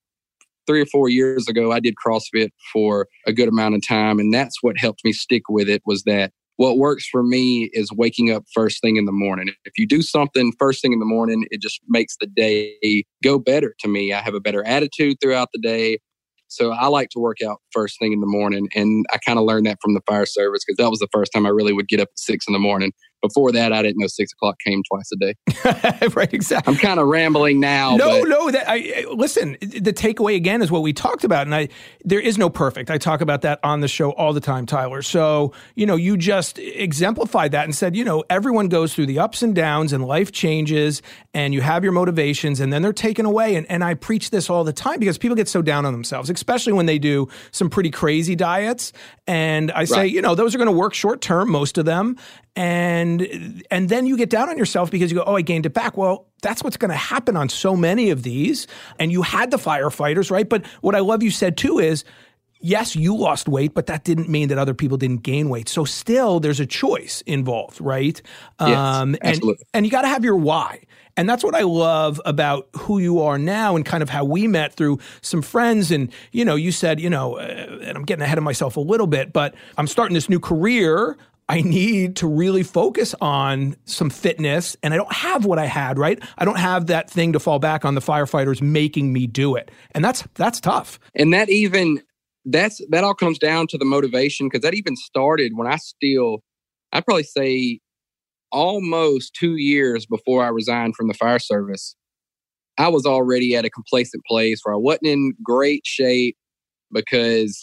three 0.67 0.82
or 0.82 0.86
four 0.86 1.10
years 1.10 1.47
ago, 1.47 1.71
I 1.71 1.80
did 1.80 1.95
CrossFit 2.06 2.50
for 2.71 3.08
a 3.26 3.34
good 3.34 3.47
amount 3.47 3.76
of 3.76 3.82
time. 3.88 4.19
And 4.19 4.34
that's 4.34 4.58
what 4.62 4.78
helped 4.78 5.02
me 5.04 5.13
stick 5.13 5.43
with 5.50 5.69
it 5.69 5.82
was 5.86 6.04
that 6.04 6.32
what 6.62 6.78
works 6.78 7.08
for 7.08 7.24
me 7.24 7.71
is 7.74 7.91
waking 7.91 8.30
up 8.30 8.43
first 8.54 8.82
thing 8.82 8.95
in 8.95 9.06
the 9.06 9.12
morning. 9.12 9.50
If 9.65 9.80
you 9.80 9.88
do 9.88 10.04
something 10.04 10.54
first 10.60 10.80
thing 10.80 10.93
in 10.93 11.00
the 11.00 11.08
morning, 11.08 11.47
it 11.50 11.60
just 11.60 11.82
makes 11.88 12.15
the 12.21 12.28
day 12.28 13.04
go 13.24 13.39
better 13.39 13.74
to 13.80 13.88
me. 13.88 14.13
I 14.13 14.21
have 14.21 14.36
a 14.36 14.39
better 14.39 14.63
attitude 14.63 15.17
throughout 15.19 15.50
the 15.56 15.60
day. 15.60 15.97
So 16.50 16.71
I 16.71 16.86
like 16.86 17.10
to 17.13 17.19
work 17.19 17.38
out 17.41 17.62
first 17.71 17.97
thing 17.97 18.13
in 18.13 18.19
the 18.19 18.28
morning. 18.28 18.69
And 18.76 19.08
I 19.12 19.17
kind 19.17 19.39
of 19.39 19.45
learned 19.45 19.65
that 19.65 19.80
from 19.82 19.95
the 19.95 20.02
fire 20.06 20.28
service 20.28 20.62
because 20.63 20.78
that 20.78 20.91
was 20.91 21.00
the 21.00 21.08
first 21.12 21.34
time 21.34 21.47
I 21.47 21.50
really 21.50 21.74
would 21.74 21.88
get 21.88 22.00
up 22.00 22.10
at 22.10 22.19
six 22.19 22.45
in 22.47 22.54
the 22.54 22.60
morning. 22.60 22.91
Before 23.21 23.51
that, 23.51 23.71
I 23.71 23.81
didn't 23.81 23.99
know 23.99 24.07
six 24.07 24.31
o'clock 24.34 24.57
came 24.65 24.81
twice 24.84 25.12
a 25.12 25.15
day. 25.17 26.07
right, 26.15 26.34
exactly. 26.34 26.73
I'm 26.73 26.79
kind 26.79 26.99
of 26.99 27.07
rambling 27.07 27.60
now. 27.60 27.95
No, 27.95 28.21
but 28.21 28.27
no. 28.29 28.51
That 28.51 28.65
I 28.67 29.05
listen. 29.12 29.57
The 29.62 29.93
takeaway 29.93 30.36
again 30.36 30.62
is 30.62 30.71
what 30.71 30.81
we 30.81 30.93
talked 30.93 31.23
about, 31.23 31.45
and 31.47 31.53
I 31.55 31.69
there 32.03 32.19
is 32.19 32.38
no 32.38 32.49
perfect. 32.49 32.89
I 32.89 32.97
talk 32.97 33.21
about 33.21 33.41
that 33.41 33.60
on 33.63 33.81
the 33.81 33.88
show 33.88 34.12
all 34.12 34.34
the 34.34 34.39
time, 34.41 34.65
Tyler. 34.65 35.01
So 35.01 35.53
you 35.75 35.86
know, 35.86 35.95
you 35.95 36.17
just 36.17 36.57
exemplified 36.60 37.51
that 37.51 37.65
and 37.65 37.75
said, 37.75 37.95
you 37.95 38.03
know, 38.03 38.23
everyone 38.29 38.67
goes 38.67 38.93
through 38.93 39.05
the 39.05 39.19
ups 39.19 39.41
and 39.41 39.53
downs, 39.55 39.93
and 39.93 40.05
life 40.05 40.31
changes, 40.31 41.01
and 41.34 41.53
you 41.53 41.62
have 41.62 41.84
your 41.84 41.93
motivations, 41.93 42.60
and 42.60 42.73
then 42.73 42.81
they're 42.81 42.93
taken 42.93 43.25
away. 43.25 43.55
And 43.55 43.65
and 43.69 43.84
I 43.84 43.93
preach 43.93 44.29
this 44.31 44.49
all 44.49 44.63
the 44.63 44.73
time 44.73 44.99
because 44.99 45.17
people 45.17 45.36
get 45.36 45.47
so 45.47 45.62
down 45.62 45.86
on 45.86 45.93
themselves, 45.93 46.29
especially 46.29 46.73
when 46.73 46.86
they 46.88 46.99
do 46.99 47.27
some 47.51 47.69
pretty 47.69 47.91
crazy 47.91 48.36
diets. 48.36 48.93
And 49.27 49.71
I 49.71 49.86
say, 49.86 49.95
Right. 49.97 50.12
you 50.12 50.21
know, 50.21 50.36
those 50.36 50.53
are 50.55 50.57
going 50.57 50.67
to 50.67 50.71
work 50.77 50.93
short 50.93 51.21
term, 51.21 51.49
most 51.49 51.77
of 51.77 51.86
them, 51.86 52.17
and 52.55 53.63
and 53.71 53.89
then 53.89 54.05
you 54.05 54.17
get 54.17 54.29
down 54.29 54.49
on 54.49 54.57
yourself 54.57 54.91
because 54.91 55.11
you 55.11 55.17
go, 55.17 55.23
oh, 55.25 55.35
I 55.35 55.41
gained 55.41 55.65
it 55.65 55.73
back. 55.73 55.97
Well, 55.97 56.27
that's 56.41 56.63
what's 56.63 56.77
going 56.77 56.91
to 56.91 56.97
happen 56.97 57.37
on 57.37 57.49
so 57.49 57.75
many 57.75 58.09
of 58.09 58.23
these. 58.23 58.67
And 58.99 59.11
you 59.11 59.21
had 59.21 59.51
the 59.51 59.57
firefighters, 59.57 60.29
right? 60.31 60.47
But 60.47 60.65
what 60.81 60.95
I 60.95 60.99
love 60.99 61.23
you 61.23 61.31
said 61.31 61.57
too 61.57 61.79
is 61.79 62.03
yes, 62.61 62.95
you 62.95 63.15
lost 63.15 63.47
weight, 63.47 63.73
but 63.73 63.87
that 63.87 64.03
didn't 64.03 64.29
mean 64.29 64.49
that 64.49 64.57
other 64.57 64.73
people 64.73 64.97
didn't 64.97 65.23
gain 65.23 65.49
weight. 65.49 65.67
So 65.67 65.83
still, 65.83 66.39
there's 66.39 66.59
a 66.59 66.65
choice 66.65 67.21
involved, 67.25 67.81
right? 67.81 68.21
Yes, 68.59 68.77
um, 68.77 69.15
and, 69.15 69.23
absolutely. 69.23 69.65
and 69.73 69.85
you 69.85 69.91
got 69.91 70.03
to 70.03 70.07
have 70.07 70.23
your 70.23 70.35
why. 70.35 70.83
And 71.17 71.27
that's 71.29 71.43
what 71.43 71.55
I 71.55 71.63
love 71.63 72.21
about 72.23 72.69
who 72.77 72.99
you 72.99 73.21
are 73.21 73.37
now 73.37 73.75
and 73.75 73.85
kind 73.85 74.01
of 74.01 74.09
how 74.09 74.23
we 74.23 74.47
met 74.47 74.73
through 74.73 74.99
some 75.21 75.41
friends. 75.41 75.91
And, 75.91 76.11
you 76.31 76.45
know, 76.45 76.55
you 76.55 76.71
said, 76.71 77.01
you 77.01 77.09
know, 77.09 77.35
uh, 77.37 77.79
and 77.81 77.97
I'm 77.97 78.05
getting 78.05 78.23
ahead 78.23 78.37
of 78.37 78.45
myself 78.45 78.77
a 78.77 78.79
little 78.79 79.07
bit, 79.07 79.33
but 79.33 79.53
I'm 79.77 79.87
starting 79.87 80.13
this 80.13 80.29
new 80.29 80.39
career. 80.39 81.17
I 81.51 81.59
need 81.59 82.15
to 82.15 82.27
really 82.27 82.63
focus 82.63 83.13
on 83.19 83.75
some 83.83 84.09
fitness 84.09 84.77
and 84.81 84.93
I 84.93 84.97
don't 84.97 85.11
have 85.11 85.43
what 85.43 85.59
I 85.59 85.65
had, 85.65 85.99
right? 85.99 86.17
I 86.37 86.45
don't 86.45 86.57
have 86.57 86.87
that 86.87 87.09
thing 87.09 87.33
to 87.33 87.41
fall 87.41 87.59
back 87.59 87.83
on 87.83 87.93
the 87.93 87.99
firefighters 87.99 88.61
making 88.61 89.11
me 89.11 89.27
do 89.27 89.57
it. 89.57 89.69
And 89.93 90.01
that's 90.01 90.23
that's 90.35 90.61
tough. 90.61 90.97
And 91.13 91.33
that 91.33 91.49
even 91.49 92.01
that's 92.45 92.79
that 92.91 93.03
all 93.03 93.13
comes 93.13 93.37
down 93.37 93.67
to 93.67 93.77
the 93.77 93.83
motivation 93.83 94.47
because 94.47 94.61
that 94.61 94.75
even 94.75 94.95
started 94.95 95.51
when 95.53 95.67
I 95.67 95.75
still 95.75 96.41
I'd 96.93 97.03
probably 97.03 97.23
say 97.23 97.81
almost 98.53 99.33
two 99.33 99.57
years 99.57 100.05
before 100.05 100.45
I 100.45 100.47
resigned 100.47 100.95
from 100.95 101.09
the 101.09 101.13
fire 101.13 101.39
service, 101.39 101.97
I 102.77 102.87
was 102.87 103.05
already 103.05 103.57
at 103.57 103.65
a 103.65 103.69
complacent 103.69 104.23
place 104.25 104.61
where 104.63 104.73
I 104.73 104.77
wasn't 104.77 105.07
in 105.07 105.33
great 105.43 105.81
shape 105.85 106.37
because 106.93 107.61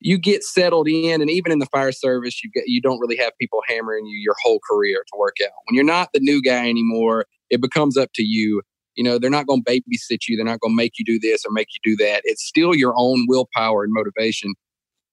you 0.00 0.18
get 0.18 0.44
settled 0.44 0.88
in 0.88 1.20
and 1.20 1.30
even 1.30 1.52
in 1.52 1.58
the 1.58 1.66
fire 1.66 1.92
service 1.92 2.42
you 2.44 2.50
get 2.52 2.64
you 2.66 2.80
don't 2.80 3.00
really 3.00 3.16
have 3.16 3.32
people 3.40 3.60
hammering 3.66 4.06
you 4.06 4.18
your 4.18 4.36
whole 4.42 4.60
career 4.68 5.02
to 5.06 5.18
work 5.18 5.36
out. 5.44 5.52
When 5.64 5.74
you're 5.74 5.84
not 5.84 6.10
the 6.12 6.20
new 6.20 6.42
guy 6.42 6.68
anymore 6.68 7.26
it 7.50 7.60
becomes 7.60 7.96
up 7.96 8.10
to 8.14 8.22
you. 8.22 8.62
You 8.94 9.04
know 9.04 9.18
they're 9.18 9.30
not 9.30 9.46
going 9.46 9.62
to 9.62 9.70
babysit 9.70 10.28
you. 10.28 10.36
They're 10.36 10.44
not 10.46 10.60
going 10.60 10.72
to 10.72 10.76
make 10.76 10.92
you 10.98 11.04
do 11.04 11.18
this 11.18 11.44
or 11.44 11.52
make 11.52 11.68
you 11.74 11.92
do 11.92 12.04
that. 12.04 12.22
It's 12.24 12.44
still 12.44 12.74
your 12.74 12.94
own 12.96 13.26
willpower 13.28 13.84
and 13.84 13.92
motivation. 13.92 14.54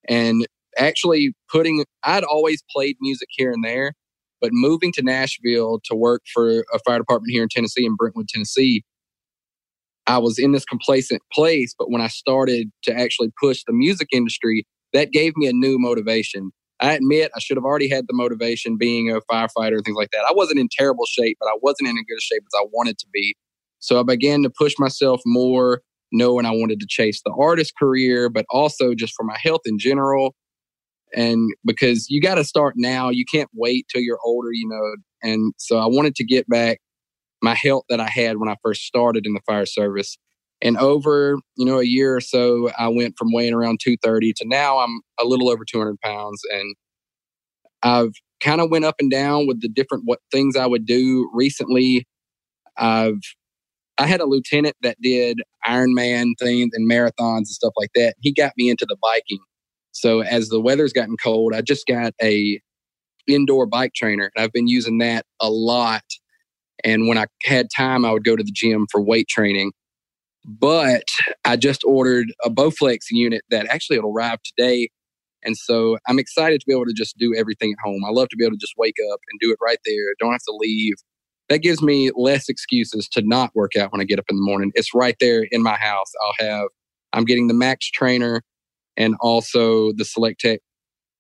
And 0.08 0.46
actually 0.78 1.34
putting 1.52 1.86
i'd 2.04 2.24
always 2.24 2.63
played 2.72 2.98
music 3.02 3.28
here 3.32 3.52
and 3.52 3.63
there 3.63 3.93
but 4.41 4.50
moving 4.54 4.91
to 4.91 5.02
nashville 5.02 5.80
to 5.84 5.96
work 5.96 6.22
for 6.34 6.65
a 6.74 6.80
fire 6.86 6.98
department 6.98 7.32
here 7.32 7.43
in 7.43 7.50
tennessee 7.50 7.86
in 7.86 7.96
brentwood 7.96 8.28
tennessee 8.28 8.84
I 10.08 10.18
was 10.18 10.38
in 10.38 10.52
this 10.52 10.66
complacent 10.66 11.22
place, 11.32 11.74
but 11.78 11.89
when 11.89 12.02
I 12.02 12.08
started 12.08 12.70
to 12.84 12.94
actually 12.94 13.32
push 13.42 13.63
the 13.66 13.74
music 13.74 14.10
industry, 14.12 14.66
that 14.92 15.12
gave 15.12 15.36
me 15.38 15.48
a 15.48 15.54
new 15.54 15.80
motivation. 15.80 16.52
I 16.80 16.94
admit 16.94 17.32
I 17.36 17.39
should 17.39 17.58
have 17.58 17.63
already 17.63 17.89
had 17.89 18.06
the 18.08 18.13
motivation 18.13 18.78
being 18.78 19.10
a 19.10 19.22
firefighter 19.32 19.76
and 19.76 19.86
things 19.86 19.96
like 19.96 20.12
that. 20.12 20.26
I 20.30 20.34
wasn't 20.34 20.60
in 20.60 20.68
terrible 20.70 21.06
shape, 21.06 21.38
but 21.39 21.48
I 21.48 21.56
wasn't 21.62 21.89
in 21.89 21.98
as 21.98 22.04
good 22.08 22.22
shape 22.22 22.44
as 22.46 22.60
I 22.60 22.66
wanted 22.74 22.98
to 23.00 23.06
be. 23.13 23.36
So 23.80 24.00
I 24.00 24.04
began 24.04 24.44
to 24.44 24.50
push 24.50 24.74
myself 24.78 25.22
more, 25.26 25.82
knowing 26.12 26.46
I 26.46 26.52
wanted 26.52 26.80
to 26.82 26.88
chase 26.89 27.22
the 27.24 27.34
artist 27.39 27.74
career, 27.78 28.30
but 28.30 28.46
also 28.50 28.94
just 28.94 29.13
for 29.16 29.24
my 29.24 29.38
health 29.42 29.62
in 29.66 29.80
general. 29.80 30.36
And 31.16 31.54
because 31.66 32.08
you 32.10 32.22
got 32.22 32.36
to 32.36 32.44
start 32.44 32.74
now, 32.78 33.10
you 33.10 33.24
can't 33.32 33.50
wait 33.54 33.88
till 33.92 34.02
you're 34.02 34.20
older, 34.26 34.50
you 34.52 34.68
know. 34.68 34.96
And 35.22 35.54
so 35.58 35.78
I 35.78 35.86
wanted 35.86 36.16
to 36.16 36.26
get 36.26 36.48
back 36.50 36.80
my 37.43 37.53
health 37.53 37.84
that 37.89 37.99
I 37.99 38.10
had 38.10 38.38
when 38.38 38.49
I 38.49 38.56
first 38.63 38.84
started 38.84 39.27
in 39.27 39.34
the 39.34 39.41
fire 39.45 39.67
service. 39.67 40.17
And 40.62 40.77
over, 40.77 41.38
you 41.58 41.65
know, 41.65 41.79
a 41.79 41.86
year 41.86 42.15
or 42.15 42.21
so, 42.21 42.71
I 42.79 42.88
went 42.88 43.15
from 43.17 43.34
weighing 43.34 43.53
around 43.53 43.82
230 43.84 44.34
to 44.38 44.47
now 44.47 44.79
I'm 44.79 45.01
a 45.19 45.25
little 45.25 45.49
over 45.49 45.65
200 45.65 45.99
pounds. 45.99 46.41
And 46.51 46.75
I've 47.84 48.13
kind 48.39 48.62
of 48.62 48.71
went 48.71 48.86
up 48.86 48.95
and 48.99 49.12
down 49.12 49.45
with 49.45 49.62
the 49.62 49.67
different 49.67 50.06
what 50.08 50.19
things 50.32 50.56
I 50.56 50.65
would 50.65 50.86
do. 50.86 51.29
Recently, 51.34 52.08
I've 52.77 53.19
I 53.97 54.08
had 54.08 54.21
a 54.21 54.25
lieutenant 54.25 54.75
that 54.82 54.97
did 55.01 55.41
Ironman 55.67 56.34
things 56.39 56.71
and 56.73 56.89
marathons 56.89 57.38
and 57.38 57.47
stuff 57.47 57.73
like 57.77 57.91
that. 57.95 58.15
He 58.21 58.34
got 58.34 58.53
me 58.58 58.69
into 58.69 58.86
the 58.88 58.97
biking. 59.01 59.39
So 59.91 60.21
as 60.21 60.49
the 60.49 60.60
weather's 60.62 60.93
gotten 60.93 61.17
cold, 61.17 61.53
I 61.53 61.62
just 61.62 61.86
got 61.86 62.13
a 62.21 62.60
indoor 63.27 63.65
bike 63.65 63.93
trainer, 63.95 64.32
and 64.36 64.43
I've 64.43 64.53
been 64.53 64.67
using 64.67 64.97
that 64.99 65.25
a 65.39 65.49
lot 65.49 66.03
and 66.83 67.07
when 67.07 67.17
I 67.17 67.25
had 67.43 67.67
time, 67.75 68.05
I 68.05 68.12
would 68.12 68.23
go 68.23 68.36
to 68.36 68.43
the 68.43 68.51
gym 68.51 68.88
for 68.91 69.01
weight 69.01 69.27
training. 69.27 69.71
But 70.45 71.07
I 71.45 71.55
just 71.55 71.83
ordered 71.86 72.33
a 72.43 72.49
Bowflex 72.49 73.05
unit 73.12 73.43
that 73.49 73.67
actually 73.67 73.97
it'll 73.97 74.12
arrive 74.12 74.39
today. 74.43 74.89
And 75.43 75.55
so 75.57 75.97
I'm 76.07 76.19
excited 76.19 76.59
to 76.59 76.65
be 76.65 76.73
able 76.73 76.86
to 76.86 76.93
just 76.93 77.17
do 77.17 77.33
everything 77.36 77.71
at 77.71 77.83
home. 77.83 78.03
I 78.05 78.12
love 78.12 78.29
to 78.29 78.36
be 78.36 78.43
able 78.43 78.55
to 78.55 78.59
just 78.59 78.73
wake 78.77 78.97
up 79.12 79.19
and 79.29 79.39
do 79.39 79.51
it 79.51 79.57
right 79.62 79.79
there. 79.86 80.13
Don't 80.19 80.31
have 80.31 80.43
to 80.43 80.55
leave. 80.57 80.95
That 81.49 81.59
gives 81.59 81.81
me 81.81 82.12
less 82.15 82.49
excuses 82.49 83.07
to 83.09 83.21
not 83.21 83.51
work 83.55 83.75
out 83.75 83.91
when 83.91 84.01
I 84.01 84.05
get 84.05 84.19
up 84.19 84.25
in 84.29 84.36
the 84.38 84.41
morning. 84.41 84.71
It's 84.75 84.93
right 84.93 85.15
there 85.19 85.45
in 85.51 85.62
my 85.62 85.75
house. 85.75 86.12
I'll 86.23 86.47
have, 86.47 86.67
I'm 87.13 87.25
getting 87.25 87.47
the 87.47 87.53
Max 87.53 87.89
Trainer 87.89 88.41
and 88.97 89.15
also 89.19 89.91
the 89.93 90.03
SelectTech 90.03 90.59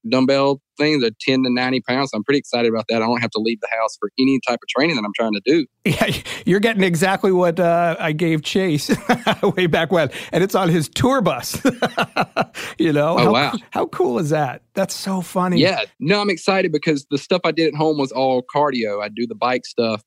dumbbell 0.09 0.61
things 0.77 1.03
are 1.03 1.11
10 1.21 1.43
to 1.43 1.49
90 1.53 1.81
pounds. 1.81 2.11
I'm 2.13 2.23
pretty 2.23 2.39
excited 2.39 2.69
about 2.69 2.85
that. 2.89 3.01
I 3.01 3.05
don't 3.05 3.21
have 3.21 3.31
to 3.31 3.39
leave 3.39 3.59
the 3.61 3.67
house 3.79 3.95
for 3.99 4.11
any 4.19 4.39
type 4.47 4.59
of 4.61 4.67
training 4.69 4.95
that 4.95 5.03
I'm 5.03 5.13
trying 5.15 5.33
to 5.33 5.41
do. 5.45 5.65
Yeah, 5.85 6.11
you're 6.45 6.61
getting 6.61 6.81
exactly 6.81 7.33
what 7.33 7.59
uh, 7.59 7.97
I 7.99 8.13
gave 8.13 8.41
Chase 8.41 8.89
way 9.57 9.67
back 9.67 9.91
when, 9.91 10.09
and 10.31 10.41
it's 10.41 10.55
on 10.55 10.69
his 10.69 10.87
tour 10.87 11.19
bus. 11.19 11.61
you 12.77 12.93
know? 12.93 13.17
Oh, 13.19 13.25
how, 13.25 13.33
wow. 13.33 13.53
How 13.71 13.85
cool 13.87 14.17
is 14.17 14.29
that? 14.29 14.61
That's 14.75 14.95
so 14.95 15.19
funny. 15.19 15.59
Yeah. 15.59 15.81
No, 15.99 16.21
I'm 16.21 16.29
excited 16.29 16.71
because 16.71 17.05
the 17.11 17.17
stuff 17.17 17.41
I 17.43 17.51
did 17.51 17.67
at 17.67 17.75
home 17.75 17.97
was 17.97 18.13
all 18.13 18.43
cardio. 18.43 19.03
I 19.03 19.09
do 19.09 19.27
the 19.27 19.35
bike 19.35 19.65
stuff, 19.65 20.01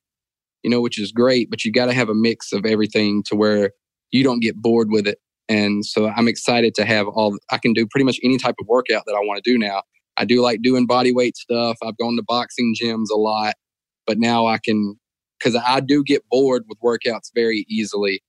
you 0.63 0.71
know, 0.71 0.81
which 0.81 0.99
is 0.99 1.11
great, 1.11 1.51
but 1.51 1.63
you 1.63 1.71
got 1.71 1.85
to 1.85 1.93
have 1.93 2.09
a 2.09 2.15
mix 2.15 2.51
of 2.53 2.65
everything 2.65 3.21
to 3.27 3.35
where 3.35 3.71
you 4.09 4.23
don't 4.23 4.39
get 4.39 4.55
bored 4.55 4.89
with 4.89 5.05
it. 5.05 5.19
And 5.49 5.85
so 5.85 6.07
I'm 6.09 6.27
excited 6.27 6.75
to 6.75 6.85
have 6.85 7.07
all, 7.07 7.37
I 7.51 7.57
can 7.57 7.73
do 7.73 7.87
pretty 7.87 8.03
much 8.03 8.19
any 8.23 8.37
type 8.37 8.55
of 8.59 8.67
workout 8.67 9.03
that 9.05 9.13
I 9.13 9.19
want 9.19 9.41
to 9.43 9.51
do 9.51 9.57
now. 9.57 9.83
I 10.17 10.25
do 10.25 10.41
like 10.41 10.61
doing 10.61 10.85
body 10.85 11.13
weight 11.13 11.37
stuff. 11.37 11.77
I've 11.83 11.97
gone 11.97 12.15
to 12.17 12.23
boxing 12.27 12.75
gyms 12.81 13.05
a 13.13 13.17
lot, 13.17 13.55
but 14.05 14.17
now 14.17 14.47
I 14.47 14.57
can, 14.57 14.95
because 15.39 15.55
I 15.55 15.79
do 15.79 16.03
get 16.03 16.23
bored 16.29 16.65
with 16.67 16.79
workouts 16.83 17.29
very 17.35 17.65
easily. 17.69 18.21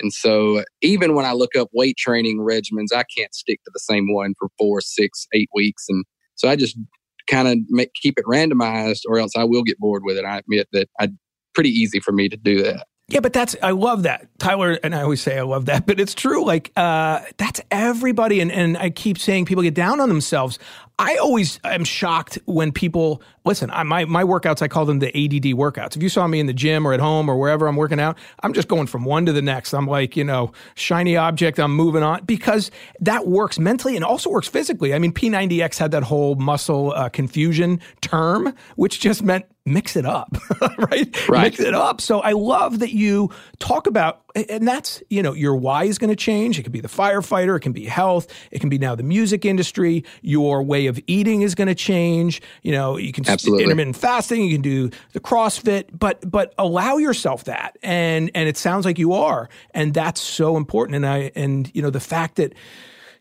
And 0.00 0.12
so 0.12 0.64
even 0.80 1.14
when 1.14 1.24
I 1.24 1.32
look 1.32 1.56
up 1.56 1.68
weight 1.72 1.96
training 1.96 2.38
regimens, 2.38 2.92
I 2.94 3.04
can't 3.16 3.34
stick 3.34 3.62
to 3.64 3.70
the 3.72 3.80
same 3.80 4.12
one 4.12 4.34
for 4.38 4.48
four, 4.58 4.80
six, 4.80 5.26
eight 5.34 5.50
weeks. 5.54 5.84
And 5.88 6.04
so 6.36 6.48
I 6.48 6.56
just 6.56 6.78
kind 7.26 7.48
of 7.48 7.86
keep 8.00 8.18
it 8.18 8.24
randomized 8.24 9.02
or 9.08 9.18
else 9.18 9.32
I 9.36 9.44
will 9.44 9.62
get 9.62 9.78
bored 9.78 10.02
with 10.04 10.16
it. 10.16 10.24
I 10.24 10.38
admit 10.38 10.68
that 10.72 10.88
I 10.98 11.08
pretty 11.54 11.70
easy 11.70 12.00
for 12.00 12.12
me 12.12 12.28
to 12.28 12.36
do 12.36 12.62
that. 12.62 12.86
Yeah, 13.08 13.20
but 13.20 13.32
that's 13.32 13.56
I 13.62 13.70
love 13.70 14.02
that. 14.02 14.28
Tyler 14.38 14.78
and 14.82 14.94
I 14.94 15.02
always 15.02 15.22
say 15.22 15.38
I 15.38 15.42
love 15.42 15.66
that, 15.66 15.86
but 15.88 15.98
it's 15.98 16.14
true. 16.14 16.44
Like 16.44 16.72
uh 16.76 17.20
that's 17.38 17.60
everybody 17.70 18.40
and, 18.40 18.52
and 18.52 18.76
I 18.76 18.90
keep 18.90 19.18
saying 19.18 19.46
people 19.46 19.62
get 19.62 19.74
down 19.74 20.00
on 20.00 20.08
themselves. 20.08 20.58
I 20.98 21.16
always 21.16 21.60
am 21.62 21.84
shocked 21.84 22.38
when 22.46 22.72
people 22.72 23.22
listen, 23.48 23.70
I, 23.70 23.82
my 23.82 24.04
my 24.04 24.24
workouts 24.24 24.62
I 24.62 24.68
call 24.68 24.84
them 24.84 24.98
the 24.98 25.08
ADD 25.08 25.56
workouts. 25.56 25.96
If 25.96 26.02
you 26.02 26.08
saw 26.08 26.26
me 26.26 26.40
in 26.40 26.46
the 26.46 26.52
gym 26.52 26.86
or 26.86 26.92
at 26.92 27.00
home 27.00 27.28
or 27.28 27.36
wherever 27.36 27.66
I'm 27.66 27.76
working 27.76 27.98
out, 27.98 28.18
I'm 28.42 28.52
just 28.52 28.68
going 28.68 28.86
from 28.86 29.04
one 29.04 29.24
to 29.26 29.32
the 29.32 29.42
next. 29.42 29.72
I'm 29.72 29.86
like, 29.86 30.16
you 30.16 30.24
know, 30.24 30.52
shiny 30.74 31.16
object, 31.16 31.58
I'm 31.58 31.74
moving 31.74 32.02
on 32.02 32.24
because 32.24 32.70
that 33.00 33.26
works 33.26 33.58
mentally 33.58 33.96
and 33.96 34.04
also 34.04 34.30
works 34.30 34.48
physically. 34.48 34.92
I 34.94 34.98
mean, 34.98 35.12
P90X 35.12 35.78
had 35.78 35.92
that 35.92 36.02
whole 36.02 36.34
muscle 36.34 36.92
uh, 36.92 37.08
confusion 37.08 37.80
term, 38.00 38.54
which 38.76 39.00
just 39.00 39.22
meant 39.22 39.46
mix 39.68 39.96
it 39.96 40.06
up, 40.06 40.36
right? 40.78 41.28
Right. 41.28 41.42
Mix 41.42 41.60
it 41.60 41.74
up. 41.74 42.00
So 42.00 42.20
I 42.20 42.32
love 42.32 42.78
that 42.78 42.92
you 42.92 43.30
talk 43.58 43.86
about, 43.86 44.22
and 44.34 44.66
that's, 44.66 45.02
you 45.10 45.22
know, 45.22 45.34
your 45.34 45.56
why 45.56 45.84
is 45.84 45.98
going 45.98 46.10
to 46.10 46.16
change. 46.16 46.58
It 46.58 46.62
can 46.62 46.72
be 46.72 46.80
the 46.80 46.88
firefighter, 46.88 47.56
it 47.56 47.60
can 47.60 47.72
be 47.72 47.84
health, 47.84 48.32
it 48.50 48.60
can 48.60 48.70
be 48.70 48.78
now 48.78 48.94
the 48.94 49.02
music 49.02 49.44
industry. 49.44 50.04
Your 50.22 50.62
way 50.62 50.86
of 50.88 51.00
eating 51.06 51.42
is 51.42 51.54
going 51.54 51.68
to 51.68 51.74
change. 51.74 52.42
You 52.62 52.72
know, 52.72 52.96
you 52.96 53.12
can 53.12 53.28
Absolutely. 53.28 53.64
intermittent 53.64 53.96
fasting, 53.96 54.44
you 54.44 54.54
can 54.54 54.62
do 54.62 54.90
the 55.12 55.20
CrossFit, 55.20 55.86
but 55.96 56.28
but 56.28 56.54
allow 56.58 56.96
yourself 56.96 57.44
that. 57.44 57.78
And 57.82 58.30
and 58.34 58.48
it 58.48 58.56
sounds 58.56 58.84
like 58.84 58.98
you 58.98 59.12
are, 59.12 59.48
and 59.72 59.94
that's 59.94 60.20
so 60.20 60.56
important. 60.56 60.96
And 60.96 61.06
I 61.06 61.30
and 61.34 61.70
you 61.74 61.82
know 61.82 61.90
the 61.90 62.00
fact 62.00 62.36
that 62.36 62.54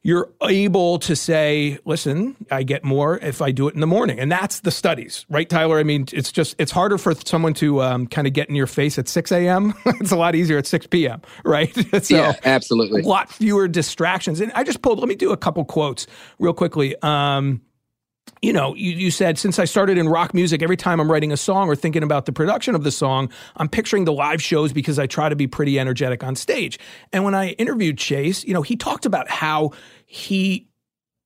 you're 0.08 0.32
able 0.43 1.00
to 1.00 1.17
say, 1.17 1.78
listen, 1.84 2.38
I 2.50 2.63
get 2.63 2.86
more 2.86 3.17
if 3.17 3.41
I 3.41 3.52
do 3.52 3.67
it 3.67 3.74
in 3.74 3.82
the 3.82 3.88
morning. 3.88 4.22
And 4.22 4.32
that's 4.32 4.62
the 4.62 4.72
studies, 4.72 5.26
right, 5.30 5.50
Tyler? 5.50 5.80
I 5.80 5.84
mean, 5.84 6.06
it's 6.13 6.32
just, 6.32 6.56
it's 6.58 6.72
harder 6.72 6.98
for 6.98 7.13
someone 7.13 7.54
to 7.56 7.82
um, 7.82 8.08
kind 8.08 8.26
of 8.26 8.32
get 8.32 8.48
in 8.48 8.56
your 8.56 8.67
face 8.67 8.98
at 8.98 9.10
6 9.10 9.34
a.m. 9.34 9.74
it's 9.86 10.13
a 10.13 10.15
lot 10.15 10.34
easier 10.34 10.58
at 10.58 10.65
6 10.65 10.88
p.m., 10.88 11.22
right? 11.43 11.76
so, 12.06 12.15
yeah, 12.15 12.34
absolutely. 12.46 13.02
A 13.02 13.06
lot 13.06 13.30
fewer 13.30 13.67
distractions. 13.67 14.39
And 14.39 14.50
I 14.54 14.63
just 14.63 14.82
pulled, 14.82 15.00
let 15.00 15.10
me 15.10 15.15
do 15.15 15.34
a 15.34 15.38
couple 15.38 15.65
quotes 15.65 16.08
real 16.39 16.54
quickly. 16.54 16.96
Um, 17.02 17.60
you 18.41 18.54
know, 18.54 18.76
you, 18.76 18.91
you 18.91 19.12
said 19.12 19.38
since 19.38 19.60
I 19.60 19.65
started 19.65 19.98
in 19.98 20.08
rock 20.08 20.34
music, 20.34 20.62
every 20.62 20.78
time 20.78 21.00
I'm 21.00 21.12
writing 21.12 21.32
a 21.32 21.38
song 21.38 21.70
or 21.70 21.76
thinking 21.76 22.04
about 22.04 22.26
the 22.26 22.32
production 22.32 22.76
of 22.76 22.84
the 22.84 22.91
song, 22.91 23.30
I'm 23.58 23.67
picturing 23.67 24.06
the 24.06 24.13
live 24.13 24.41
shows 24.41 24.72
because 24.72 25.00
I 25.00 25.08
try 25.08 25.30
to 25.30 25.36
be 25.36 25.48
pretty 25.48 25.80
energetic 25.80 26.24
on 26.24 26.36
stage. 26.36 26.80
And 27.12 27.24
when 27.24 27.34
I 27.34 27.50
interviewed 27.52 27.98
Chase, 27.98 28.43
you 28.46 28.54
know, 28.54 28.62
he 28.62 28.76
talked 28.76 29.06
about 29.06 29.30
how 29.30 29.72
he 30.08 30.67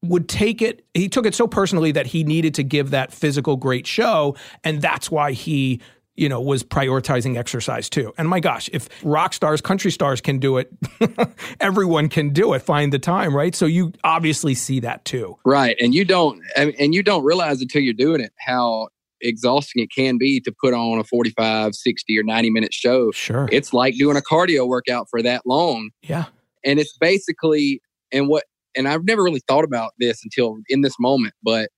would 0.03 0.27
take 0.27 0.61
it, 0.61 0.83
he 0.93 1.07
took 1.07 1.25
it 1.25 1.35
so 1.35 1.47
personally 1.47 1.91
that 1.93 2.07
he 2.07 2.23
needed 2.23 2.53
to 2.55 2.63
give 2.63 2.89
that 2.89 3.13
physical 3.13 3.55
great 3.55 3.87
show. 3.87 4.35
And 4.63 4.81
that's 4.81 5.09
why 5.09 5.31
he 5.31 5.79
you 6.15 6.27
know, 6.27 6.41
was 6.41 6.61
prioritizing 6.61 7.37
exercise 7.37 7.89
too. 7.89 8.13
And 8.17 8.27
my 8.27 8.39
gosh, 8.39 8.69
if 8.73 8.89
rock 9.01 9.33
stars, 9.33 9.61
country 9.61 9.91
stars 9.91 10.19
can 10.19 10.39
do 10.39 10.57
it, 10.57 10.71
everyone 11.59 12.09
can 12.09 12.29
do 12.29 12.53
it. 12.53 12.61
Find 12.61 12.91
the 12.91 12.99
time, 12.99 13.35
right? 13.35 13.55
So 13.55 13.65
you 13.65 13.93
obviously 14.03 14.53
see 14.53 14.81
that 14.81 15.05
too. 15.05 15.37
Right. 15.45 15.77
And 15.79 15.95
you 15.95 16.03
don't 16.03 16.41
and 16.55 16.93
you 16.93 17.01
don't 17.01 17.23
realize 17.23 17.61
until 17.61 17.81
you're 17.81 17.93
doing 17.93 18.21
it 18.21 18.33
how 18.45 18.89
exhausting 19.21 19.81
it 19.83 19.89
can 19.95 20.17
be 20.17 20.39
to 20.41 20.51
put 20.51 20.73
on 20.73 20.99
a 20.99 21.03
45, 21.03 21.75
60 21.75 22.19
or 22.19 22.23
90 22.23 22.49
minute 22.49 22.73
show. 22.73 23.11
Sure. 23.11 23.47
It's 23.51 23.73
like 23.73 23.95
doing 23.95 24.17
a 24.17 24.21
cardio 24.21 24.67
workout 24.67 25.07
for 25.09 25.21
that 25.21 25.45
long. 25.45 25.91
Yeah. 26.01 26.25
And 26.65 26.79
it's 26.79 26.95
basically 26.97 27.81
and 28.11 28.27
what 28.27 28.43
and 28.75 28.87
I've 28.87 29.05
never 29.05 29.23
really 29.23 29.41
thought 29.47 29.63
about 29.63 29.91
this 29.99 30.21
until 30.23 30.57
in 30.69 30.81
this 30.81 30.95
moment, 30.99 31.33
but 31.43 31.69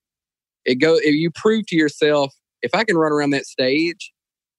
it 0.64 0.76
go 0.76 0.96
if 0.96 1.14
you 1.14 1.30
prove 1.34 1.66
to 1.68 1.76
yourself 1.76 2.34
if 2.62 2.74
I 2.74 2.84
can 2.84 2.96
run 2.96 3.12
around 3.12 3.30
that 3.30 3.46
stage 3.46 4.12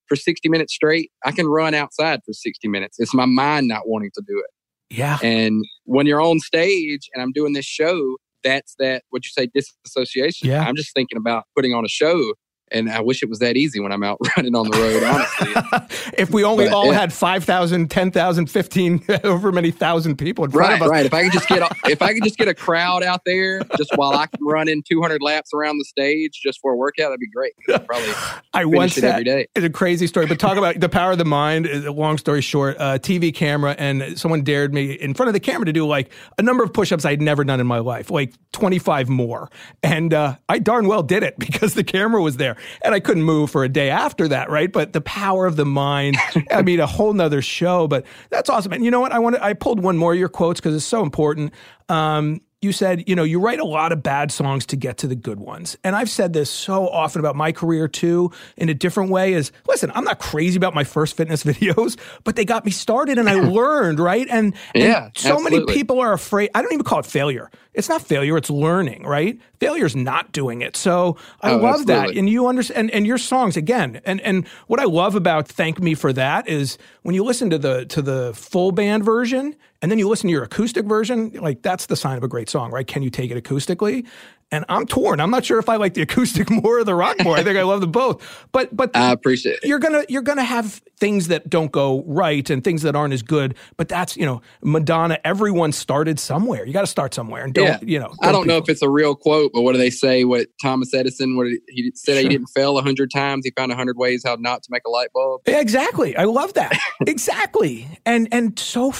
for 0.07 0.15
60 0.15 0.47
minutes 0.47 0.73
straight, 0.73 1.11
I 1.25 1.31
can 1.31 1.47
run 1.47 1.73
outside 1.73 2.21
for 2.23 2.33
60 2.33 2.67
minutes. 2.67 2.97
It's 2.99 3.13
my 3.13 3.25
mind 3.25 3.67
not 3.67 3.87
wanting 3.87 4.11
to 4.13 4.23
do 4.25 4.37
it. 4.37 4.95
Yeah. 4.95 5.17
And 5.23 5.65
when 5.85 6.05
you're 6.05 6.21
on 6.21 6.39
stage 6.39 7.09
and 7.13 7.23
I'm 7.23 7.31
doing 7.31 7.53
this 7.53 7.65
show, 7.65 8.17
that's 8.43 8.75
that 8.77 9.03
what 9.09 9.23
you 9.25 9.29
say 9.31 9.49
disassociation. 9.53 10.47
Yeah. 10.47 10.61
I'm 10.63 10.75
just 10.75 10.93
thinking 10.93 11.17
about 11.17 11.45
putting 11.55 11.73
on 11.73 11.83
a 11.83 11.89
show 11.89 12.35
and 12.71 12.89
I 12.89 13.01
wish 13.01 13.21
it 13.23 13.29
was 13.29 13.39
that 13.39 13.57
easy 13.57 13.79
when 13.79 13.91
I'm 13.91 14.03
out 14.03 14.17
running 14.37 14.55
on 14.55 14.69
the 14.69 14.77
road, 14.77 15.03
honestly. 15.03 16.11
if 16.17 16.31
we 16.31 16.43
only 16.43 16.65
But, 16.65 16.73
all 16.73 16.87
yeah. 16.87 16.99
had 17.01 17.13
5,000, 17.13 17.89
10,000, 17.89 18.47
15, 18.47 18.99
however 19.23 19.51
many 19.51 19.71
thousand 19.71 20.17
people 20.17 20.45
in 20.45 20.51
front 20.51 20.69
right, 20.69 20.75
of 20.75 20.81
us. 20.83 20.89
right. 20.89 21.05
If 21.05 21.13
I 21.13 21.23
could 21.23 21.33
just 21.33 21.47
get 21.47 21.61
a, 21.61 21.75
if 21.89 22.01
I 22.01 22.13
could 22.13 22.23
just 22.23 22.37
get 22.37 22.47
a 22.47 22.53
crowd 22.53 23.03
out 23.03 23.21
there 23.25 23.61
just 23.77 23.91
while 23.95 24.13
I 24.13 24.25
can 24.27 24.43
run 24.45 24.67
in 24.67 24.81
200 24.87 25.21
laps 25.21 25.51
around 25.53 25.77
the 25.77 25.85
stage 25.85 26.39
just 26.43 26.59
for 26.61 26.73
a 26.73 26.75
workout, 26.75 27.09
that'd 27.09 27.19
be 27.19 27.29
great. 27.29 27.53
I'd 27.69 27.85
probably 27.85 28.13
I 28.53 28.65
once 28.65 28.97
it 28.97 29.03
had, 29.03 29.13
every 29.13 29.23
day. 29.23 29.47
It's 29.55 29.65
a 29.65 29.69
crazy 29.69 30.07
story, 30.07 30.25
but 30.25 30.39
talk 30.39 30.57
about 30.57 30.79
the 30.79 30.89
power 30.89 31.11
of 31.11 31.17
the 31.17 31.25
mind. 31.25 31.67
Long 31.85 32.17
story 32.17 32.41
short, 32.41 32.77
uh, 32.79 32.97
TV 32.97 33.33
camera, 33.33 33.75
and 33.77 34.17
someone 34.19 34.43
dared 34.43 34.73
me 34.73 34.93
in 34.93 35.13
front 35.13 35.27
of 35.29 35.33
the 35.33 35.39
camera 35.39 35.65
to 35.65 35.73
do 35.73 35.85
like 35.85 36.11
a 36.37 36.41
number 36.41 36.63
of 36.63 36.73
push-ups 36.73 37.05
I'd 37.05 37.21
never 37.21 37.43
done 37.43 37.59
in 37.59 37.67
my 37.67 37.79
life, 37.79 38.09
like 38.09 38.33
25 38.53 39.09
more, 39.09 39.49
and 39.83 40.13
uh, 40.13 40.35
I 40.49 40.59
darn 40.59 40.87
well 40.87 41.03
did 41.03 41.23
it 41.23 41.37
because 41.39 41.73
the 41.73 41.83
camera 41.83 42.21
was 42.21 42.37
there, 42.37 42.54
and 42.81 42.93
I 42.93 42.99
couldn't 42.99 43.23
move 43.23 43.49
for 43.51 43.63
a 43.63 43.69
day 43.69 43.89
after 43.89 44.27
that, 44.27 44.49
right? 44.49 44.71
But 44.71 44.93
the 44.93 45.01
power 45.01 45.45
of 45.45 45.55
the 45.55 45.65
mind, 45.65 46.17
I 46.51 46.61
mean, 46.61 46.79
a 46.79 46.87
whole 46.87 47.13
nother 47.13 47.41
show. 47.41 47.87
But 47.87 48.05
that's 48.29 48.49
awesome, 48.49 48.73
and 48.73 48.83
you 48.83 48.91
know 48.91 48.99
what? 48.99 49.11
I 49.11 49.19
want 49.19 49.39
I 49.41 49.53
pulled 49.53 49.81
one 49.81 49.97
more 49.97 50.13
of 50.13 50.19
your 50.19 50.29
quotes 50.29 50.59
because 50.59 50.75
it's 50.75 50.85
so 50.85 51.03
important. 51.03 51.53
Um, 51.89 52.41
you 52.61 52.71
said, 52.71 53.07
you 53.07 53.15
know, 53.15 53.23
you 53.23 53.39
write 53.39 53.59
a 53.59 53.65
lot 53.65 53.91
of 53.91 54.01
bad 54.01 54.31
songs 54.31 54.65
to 54.67 54.75
get 54.75 54.97
to 54.99 55.07
the 55.07 55.15
good 55.15 55.39
ones. 55.39 55.77
And 55.83 55.95
I've 55.95 56.09
said 56.09 56.33
this 56.33 56.49
so 56.49 56.87
often 56.89 57.19
about 57.19 57.35
my 57.35 57.51
career 57.51 57.87
too, 57.87 58.31
in 58.57 58.69
a 58.69 58.73
different 58.73 59.11
way 59.11 59.33
is 59.33 59.51
listen, 59.67 59.91
I'm 59.93 60.03
not 60.03 60.19
crazy 60.19 60.57
about 60.57 60.73
my 60.73 60.83
first 60.83 61.15
fitness 61.15 61.43
videos, 61.51 61.97
but 62.23 62.35
they 62.35 62.45
got 62.45 62.65
me 62.65 62.71
started 62.71 63.19
and 63.19 63.29
I 63.29 63.35
learned, 63.35 63.99
right? 63.99 64.27
And, 64.29 64.55
and 64.73 64.83
Yeah, 64.83 65.09
so 65.15 65.39
many 65.39 65.57
people 65.73 65.99
are 65.99 66.13
afraid. 66.13 66.49
I 66.55 66.61
don't 66.61 66.73
even 66.73 66.85
call 66.85 66.99
it 66.99 67.05
failure. 67.05 67.51
It's 67.73 67.89
not 67.89 68.01
failure, 68.01 68.37
it's 68.37 68.49
learning, 68.49 69.03
right? 69.03 69.37
Failure 69.59 69.85
is 69.85 69.95
not 69.97 70.31
doing 70.31 70.61
it. 70.61 70.77
So 70.77 71.17
I 71.41 71.51
Oh, 71.51 71.57
love 71.57 71.85
that. 71.87 72.09
And 72.17 72.29
you 72.29 72.47
understand 72.47 72.79
and, 72.79 72.91
and 72.91 73.05
your 73.07 73.17
songs 73.17 73.57
again. 73.57 74.01
And 74.05 74.21
and 74.21 74.47
what 74.67 74.79
I 74.79 74.85
love 74.85 75.13
about 75.15 75.47
Thank 75.47 75.81
Me 75.81 75.93
for 75.93 76.13
That 76.13 76.47
is 76.47 76.77
when 77.03 77.15
you 77.15 77.23
listen 77.25 77.49
to 77.49 77.57
the 77.57 77.85
to 77.87 78.01
the 78.01 78.33
full 78.33 78.71
band 78.71 79.03
version 79.03 79.55
and 79.81 79.91
then 79.91 79.99
you 79.99 80.07
listen 80.07 80.27
to 80.27 80.31
your 80.31 80.43
acoustic 80.43 80.85
version, 80.85 81.31
like 81.41 81.61
that's 81.61 81.85
the 81.87 81.95
sign 81.95 82.17
of 82.17 82.23
a 82.23 82.27
great 82.27 82.49
song, 82.49 82.71
right? 82.71 82.87
Can 82.87 83.03
you 83.03 83.09
take 83.09 83.31
it 83.31 83.43
acoustically? 83.43 84.05
And 84.51 84.63
I'm 84.69 84.85
torn. 84.85 85.19
I'm 85.19 85.31
not 85.31 85.43
sure 85.43 85.57
if 85.57 85.67
I 85.69 85.77
like 85.77 85.95
the 85.95 86.01
acoustic 86.03 86.51
more 86.51 86.77
or 86.79 86.83
the 86.83 86.93
rock 86.93 87.17
more. 87.23 87.35
I 87.35 87.43
think 87.43 87.57
I 87.57 87.63
love 87.63 87.81
them 87.81 87.91
both. 87.91 88.45
But 88.51 88.73
but 88.75 88.95
I 88.95 89.11
appreciate 89.11 89.59
it. 89.63 89.67
you're 89.67 89.79
gonna 89.79 90.05
you're 90.07 90.21
gonna 90.21 90.43
have 90.43 90.81
things 90.99 91.29
that 91.29 91.49
don't 91.49 91.71
go 91.71 92.03
right 92.05 92.47
and 92.51 92.63
things 92.63 92.83
that 92.83 92.95
aren't 92.95 93.13
as 93.15 93.23
good. 93.23 93.55
But 93.75 93.89
that's 93.89 94.15
you 94.15 94.25
know 94.25 94.41
Madonna. 94.61 95.19
Everyone 95.25 95.71
started 95.71 96.19
somewhere. 96.19 96.63
You 96.63 96.73
got 96.73 96.81
to 96.81 96.87
start 96.87 97.15
somewhere, 97.15 97.43
and 97.43 97.55
don't 97.55 97.65
Yeah. 97.67 97.79
you 97.81 97.99
know? 97.99 98.13
I 98.21 98.31
don't 98.31 98.45
know 98.45 98.57
if 98.57 98.69
it's 98.69 98.83
a 98.83 98.89
real 98.89 99.15
quote, 99.15 99.51
but 99.51 99.63
what 99.63 99.71
do 99.71 99.79
they 99.79 99.89
say? 99.89 100.25
What 100.25 100.45
Thomas 100.61 100.93
Edison, 100.93 101.35
what 101.37 101.47
he 101.67 101.91
said 101.95 102.13
Sure. 102.13 102.21
he 102.21 102.29
didn't 102.29 102.47
fail 102.47 102.77
a 102.77 102.83
hundred 102.83 103.09
times. 103.11 103.45
He 103.45 103.51
found 103.57 103.71
a 103.71 103.75
hundred 103.75 103.97
ways 103.97 104.21
how 104.23 104.37
not 104.39 104.61
to 104.63 104.67
make 104.71 104.83
a 104.85 104.89
light 104.91 105.09
bulb. 105.11 105.41
Yeah, 105.47 105.59
Exactly. 105.59 106.15
I 106.15 106.25
love 106.25 106.53
that. 106.53 106.77
exactly. 107.07 107.87
And 108.05 108.27
and 108.31 108.57
so 108.59 108.93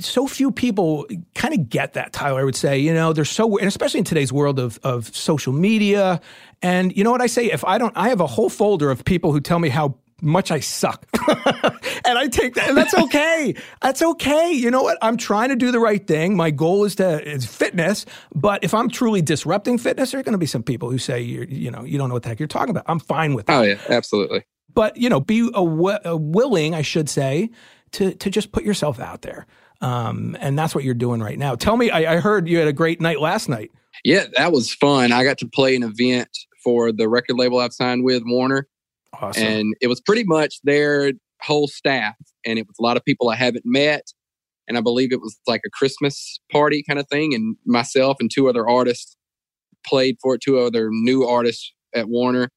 so 0.00 0.26
few 0.26 0.50
people 0.50 1.06
kind 1.34 1.54
of 1.54 1.68
get 1.68 1.92
that. 1.94 2.12
Tyler, 2.12 2.40
I 2.40 2.44
would 2.44 2.56
say, 2.56 2.78
you 2.78 2.92
know, 2.92 3.12
they're 3.12 3.24
so 3.24 3.56
and 3.58 3.68
especially 3.68 3.98
in 3.98 4.04
today's 4.04 4.32
world 4.32 4.58
of 4.58 4.78
of 4.82 5.14
social 5.14 5.52
media. 5.52 6.20
And 6.62 6.96
you 6.96 7.04
know 7.04 7.10
what 7.12 7.20
I 7.20 7.26
say? 7.26 7.50
If 7.50 7.64
I 7.64 7.78
don't, 7.78 7.96
I 7.96 8.08
have 8.08 8.20
a 8.20 8.26
whole 8.26 8.48
folder 8.48 8.90
of 8.90 9.04
people 9.04 9.32
who 9.32 9.40
tell 9.40 9.58
me 9.58 9.68
how 9.68 9.96
much 10.22 10.50
I 10.50 10.60
suck. 10.60 11.06
and 11.28 12.18
I 12.18 12.26
take 12.28 12.54
that, 12.54 12.68
and 12.68 12.76
that's 12.76 12.94
okay. 13.04 13.54
That's 13.82 14.02
okay. 14.02 14.52
You 14.52 14.70
know 14.70 14.82
what? 14.82 14.98
I'm 15.02 15.16
trying 15.16 15.50
to 15.50 15.56
do 15.56 15.70
the 15.70 15.78
right 15.78 16.04
thing. 16.04 16.36
My 16.36 16.50
goal 16.50 16.84
is 16.84 16.96
to 16.96 17.22
is 17.22 17.46
fitness. 17.46 18.06
But 18.34 18.64
if 18.64 18.74
I'm 18.74 18.88
truly 18.88 19.22
disrupting 19.22 19.78
fitness, 19.78 20.10
there 20.10 20.20
are 20.20 20.24
going 20.24 20.32
to 20.32 20.38
be 20.38 20.46
some 20.46 20.62
people 20.62 20.90
who 20.90 20.98
say 20.98 21.20
you're, 21.20 21.44
you 21.44 21.70
know, 21.70 21.84
you 21.84 21.98
don't 21.98 22.08
know 22.08 22.14
what 22.14 22.22
the 22.22 22.30
heck 22.30 22.40
you're 22.40 22.48
talking 22.48 22.70
about. 22.70 22.84
I'm 22.86 22.98
fine 23.00 23.34
with 23.34 23.46
that 23.46 23.58
Oh 23.58 23.62
yeah, 23.62 23.78
absolutely. 23.88 24.44
but 24.74 24.96
you 24.96 25.08
know, 25.08 25.20
be 25.20 25.48
a, 25.54 25.60
a 25.60 26.16
willing, 26.16 26.74
I 26.74 26.82
should 26.82 27.08
say, 27.08 27.50
to 27.92 28.14
to 28.14 28.30
just 28.30 28.52
put 28.52 28.64
yourself 28.64 28.98
out 28.98 29.22
there. 29.22 29.46
Um, 29.80 30.36
and 30.40 30.58
that's 30.58 30.74
what 30.74 30.84
you're 30.84 30.94
doing 30.94 31.20
right 31.20 31.38
now. 31.38 31.54
Tell 31.54 31.76
me, 31.76 31.90
I, 31.90 32.14
I 32.14 32.20
heard 32.20 32.48
you 32.48 32.58
had 32.58 32.68
a 32.68 32.72
great 32.72 33.00
night 33.00 33.20
last 33.20 33.48
night. 33.48 33.70
Yeah, 34.04 34.24
that 34.36 34.52
was 34.52 34.72
fun. 34.72 35.12
I 35.12 35.24
got 35.24 35.38
to 35.38 35.48
play 35.48 35.74
an 35.76 35.82
event 35.82 36.28
for 36.62 36.92
the 36.92 37.08
record 37.08 37.36
label 37.36 37.58
I've 37.58 37.72
signed 37.72 38.04
with 38.04 38.22
Warner, 38.26 38.66
Awesome. 39.20 39.42
and 39.42 39.74
it 39.80 39.88
was 39.88 40.00
pretty 40.00 40.24
much 40.24 40.60
their 40.64 41.12
whole 41.42 41.68
staff, 41.68 42.14
and 42.44 42.58
it 42.58 42.66
was 42.66 42.76
a 42.78 42.82
lot 42.82 42.96
of 42.96 43.04
people 43.04 43.28
I 43.28 43.36
haven't 43.36 43.64
met. 43.64 44.02
And 44.68 44.76
I 44.76 44.80
believe 44.80 45.12
it 45.12 45.20
was 45.20 45.38
like 45.46 45.60
a 45.64 45.70
Christmas 45.70 46.40
party 46.50 46.82
kind 46.88 46.98
of 46.98 47.06
thing. 47.08 47.34
And 47.34 47.56
myself 47.66 48.16
and 48.18 48.28
two 48.28 48.48
other 48.48 48.68
artists 48.68 49.16
played 49.86 50.16
for 50.20 50.34
it, 50.34 50.40
two 50.40 50.58
other 50.58 50.88
new 50.90 51.24
artists 51.24 51.72
at 51.94 52.08
Warner. 52.08 52.48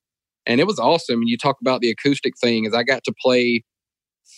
And 0.47 0.60
it 0.60 0.65
was 0.65 0.79
awesome. 0.79 1.19
And 1.19 1.29
you 1.29 1.38
talk 1.38 1.58
about 1.62 1.82
the 1.82 1.91
acoustic 1.91 2.34
thing, 2.41 2.65
is 2.65 2.73
I 2.73 2.82
got 2.82 3.03
to 3.03 3.13
play 3.21 3.63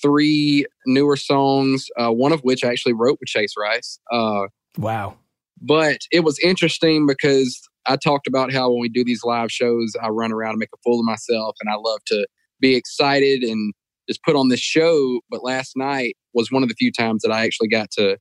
three 0.01 0.65
newer 0.85 1.15
songs, 1.15 1.87
uh, 1.97 2.11
one 2.11 2.31
of 2.31 2.41
which 2.41 2.63
I 2.63 2.69
actually 2.69 2.93
wrote 2.93 3.17
with 3.19 3.27
Chase 3.27 3.53
Rice. 3.57 3.99
Uh, 4.11 4.47
wow. 4.77 5.15
but 5.61 5.99
it 6.11 6.21
was 6.21 6.39
interesting 6.39 7.05
because 7.07 7.61
I 7.85 7.97
talked 7.97 8.27
about 8.27 8.53
how 8.53 8.69
when 8.71 8.79
we 8.79 8.89
do 8.89 9.03
these 9.03 9.23
live 9.23 9.51
shows, 9.51 9.93
I 10.01 10.09
run 10.09 10.31
around 10.31 10.51
and 10.51 10.59
make 10.59 10.69
a 10.73 10.81
fool 10.83 10.99
of 10.99 11.05
myself, 11.05 11.55
and 11.61 11.69
I 11.69 11.75
love 11.75 11.99
to 12.07 12.27
be 12.59 12.75
excited 12.75 13.43
and 13.43 13.73
just 14.07 14.23
put 14.23 14.35
on 14.35 14.49
this 14.49 14.59
show. 14.59 15.19
But 15.29 15.43
last 15.43 15.73
night 15.75 16.15
was 16.33 16.51
one 16.51 16.63
of 16.63 16.69
the 16.69 16.75
few 16.75 16.91
times 16.91 17.23
that 17.23 17.31
I 17.31 17.43
actually 17.43 17.69
got 17.69 17.91
to 17.91 18.17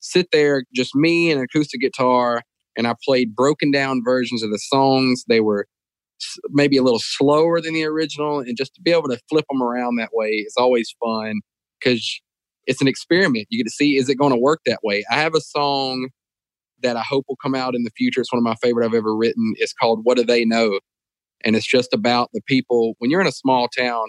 sit 0.00 0.28
there, 0.32 0.64
just 0.74 0.94
me 0.94 1.30
and 1.30 1.38
an 1.38 1.44
acoustic 1.44 1.80
guitar, 1.80 2.42
and 2.76 2.86
I 2.86 2.94
played 3.04 3.34
broken 3.34 3.70
down 3.70 4.02
versions 4.04 4.42
of 4.42 4.50
the 4.50 4.58
songs. 4.58 5.24
They 5.28 5.40
were 5.40 5.66
maybe 6.50 6.76
a 6.76 6.82
little 6.82 7.00
slower 7.00 7.60
than 7.60 7.74
the 7.74 7.84
original, 7.84 8.40
and 8.40 8.56
just 8.56 8.74
to 8.74 8.80
be 8.80 8.90
able 8.90 9.08
to 9.08 9.18
flip 9.28 9.44
them 9.50 9.62
around 9.62 9.96
that 9.96 10.10
way 10.12 10.28
is 10.30 10.54
always 10.56 10.94
fun 11.02 11.40
because 11.78 12.20
it's 12.66 12.80
an 12.80 12.88
experiment. 12.88 13.46
You 13.50 13.58
get 13.58 13.68
to 13.68 13.74
see 13.74 13.96
is 13.96 14.08
it 14.08 14.16
going 14.16 14.32
to 14.32 14.38
work 14.38 14.60
that 14.66 14.80
way. 14.82 15.04
I 15.10 15.14
have 15.16 15.34
a 15.34 15.40
song 15.40 16.08
that 16.82 16.96
I 16.96 17.02
hope 17.02 17.26
will 17.28 17.36
come 17.36 17.54
out 17.54 17.74
in 17.74 17.82
the 17.82 17.90
future. 17.96 18.20
It's 18.20 18.32
one 18.32 18.38
of 18.38 18.44
my 18.44 18.54
favorite 18.56 18.86
I've 18.86 18.94
ever 18.94 19.14
written. 19.14 19.54
It's 19.56 19.72
called 19.72 20.00
What 20.02 20.16
Do 20.16 20.24
They 20.24 20.44
Know? 20.44 20.80
And 21.44 21.56
it's 21.56 21.66
just 21.66 21.92
about 21.92 22.30
the 22.32 22.42
people 22.46 22.94
when 22.98 23.10
you're 23.10 23.20
in 23.20 23.26
a 23.26 23.32
small 23.32 23.68
town, 23.68 24.06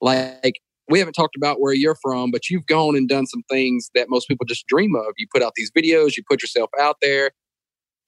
like 0.00 0.60
we 0.88 0.98
haven't 0.98 1.14
talked 1.14 1.36
about 1.36 1.60
where 1.60 1.72
you're 1.72 1.96
from, 2.02 2.30
but 2.30 2.50
you've 2.50 2.66
gone 2.66 2.96
and 2.96 3.08
done 3.08 3.26
some 3.26 3.42
things 3.48 3.90
that 3.94 4.08
most 4.08 4.26
people 4.28 4.46
just 4.46 4.66
dream 4.66 4.94
of. 4.96 5.12
You 5.16 5.26
put 5.32 5.42
out 5.42 5.52
these 5.56 5.70
videos, 5.70 6.16
you 6.16 6.22
put 6.28 6.42
yourself 6.42 6.70
out 6.80 6.96
there. 7.00 7.30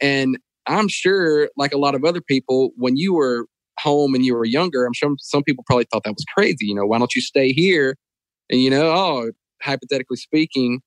And 0.00 0.38
I'm 0.66 0.88
sure, 0.88 1.48
like 1.56 1.72
a 1.72 1.78
lot 1.78 1.94
of 1.94 2.04
other 2.04 2.20
people, 2.20 2.70
when 2.76 2.96
you 2.96 3.14
were 3.14 3.46
home 3.78 4.14
and 4.14 4.24
you 4.24 4.34
were 4.34 4.44
younger, 4.44 4.84
I'm 4.84 4.92
sure 4.94 5.14
some 5.18 5.42
people 5.42 5.64
probably 5.66 5.86
thought 5.92 6.04
that 6.04 6.14
was 6.14 6.24
crazy. 6.36 6.66
You 6.66 6.74
know, 6.74 6.86
why 6.86 6.98
don't 6.98 7.14
you 7.14 7.20
stay 7.20 7.52
here? 7.52 7.96
And, 8.50 8.60
you 8.60 8.70
know, 8.70 8.92
oh, 8.92 9.30
hypothetically 9.62 10.16
speaking, 10.16 10.80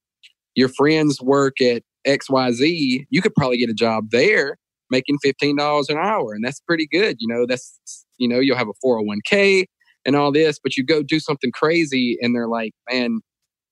your 0.55 0.69
friends 0.69 1.21
work 1.21 1.59
at 1.61 1.83
XYZ, 2.07 3.05
you 3.09 3.21
could 3.21 3.33
probably 3.35 3.57
get 3.57 3.69
a 3.69 3.73
job 3.73 4.11
there 4.11 4.57
making 4.91 5.17
$15 5.25 5.89
an 5.89 5.97
hour. 5.97 6.33
And 6.33 6.43
that's 6.43 6.59
pretty 6.61 6.87
good. 6.91 7.17
You 7.19 7.27
know, 7.27 7.45
that's, 7.47 8.05
you 8.17 8.27
know, 8.27 8.39
you'll 8.39 8.57
have 8.57 8.67
a 8.67 8.85
401k 8.85 9.65
and 10.05 10.15
all 10.15 10.31
this, 10.31 10.59
but 10.61 10.77
you 10.77 10.85
go 10.85 11.01
do 11.01 11.19
something 11.19 11.51
crazy 11.51 12.17
and 12.21 12.35
they're 12.35 12.47
like, 12.47 12.73
man, 12.91 13.19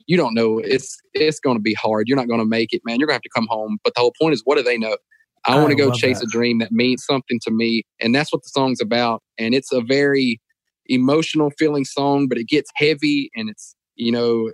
you 0.08 0.18
don't 0.18 0.34
know. 0.34 0.60
It's, 0.60 0.98
it's 1.14 1.40
going 1.40 1.56
to 1.56 1.62
be 1.62 1.76
hard. 1.76 2.08
You're 2.08 2.18
not 2.18 2.28
going 2.28 2.40
to 2.40 2.46
make 2.46 2.74
it, 2.74 2.82
man. 2.84 3.00
You're 3.00 3.08
going 3.08 3.14
to 3.14 3.18
have 3.18 3.22
to 3.22 3.30
come 3.34 3.48
home. 3.50 3.78
But 3.84 3.94
the 3.94 4.02
whole 4.02 4.14
point 4.20 4.34
is, 4.34 4.42
what 4.44 4.58
do 4.58 4.64
they 4.64 4.78
know? 4.78 4.98
I, 5.46 5.54
I 5.54 5.60
want 5.60 5.70
to 5.70 5.76
go 5.76 5.92
chase 5.92 6.20
that. 6.20 6.28
a 6.28 6.32
dream 6.32 6.60
that 6.60 6.72
means 6.72 7.04
something 7.06 7.40
to 7.44 7.52
me. 7.52 7.84
And 8.00 8.14
that's 8.14 8.32
what 8.32 8.44
the 8.44 8.50
song's 8.50 8.82
about. 8.82 9.22
And 9.38 9.54
it's 9.54 9.72
a 9.72 9.82
very 9.82 10.40
emotional 10.88 11.52
feeling 11.58 11.86
song, 11.86 12.28
but 12.28 12.38
it 12.38 12.48
gets 12.48 12.70
heavy 12.76 13.30
and 13.36 13.50
it's, 13.50 13.76
you 13.96 14.12
know, 14.12 14.52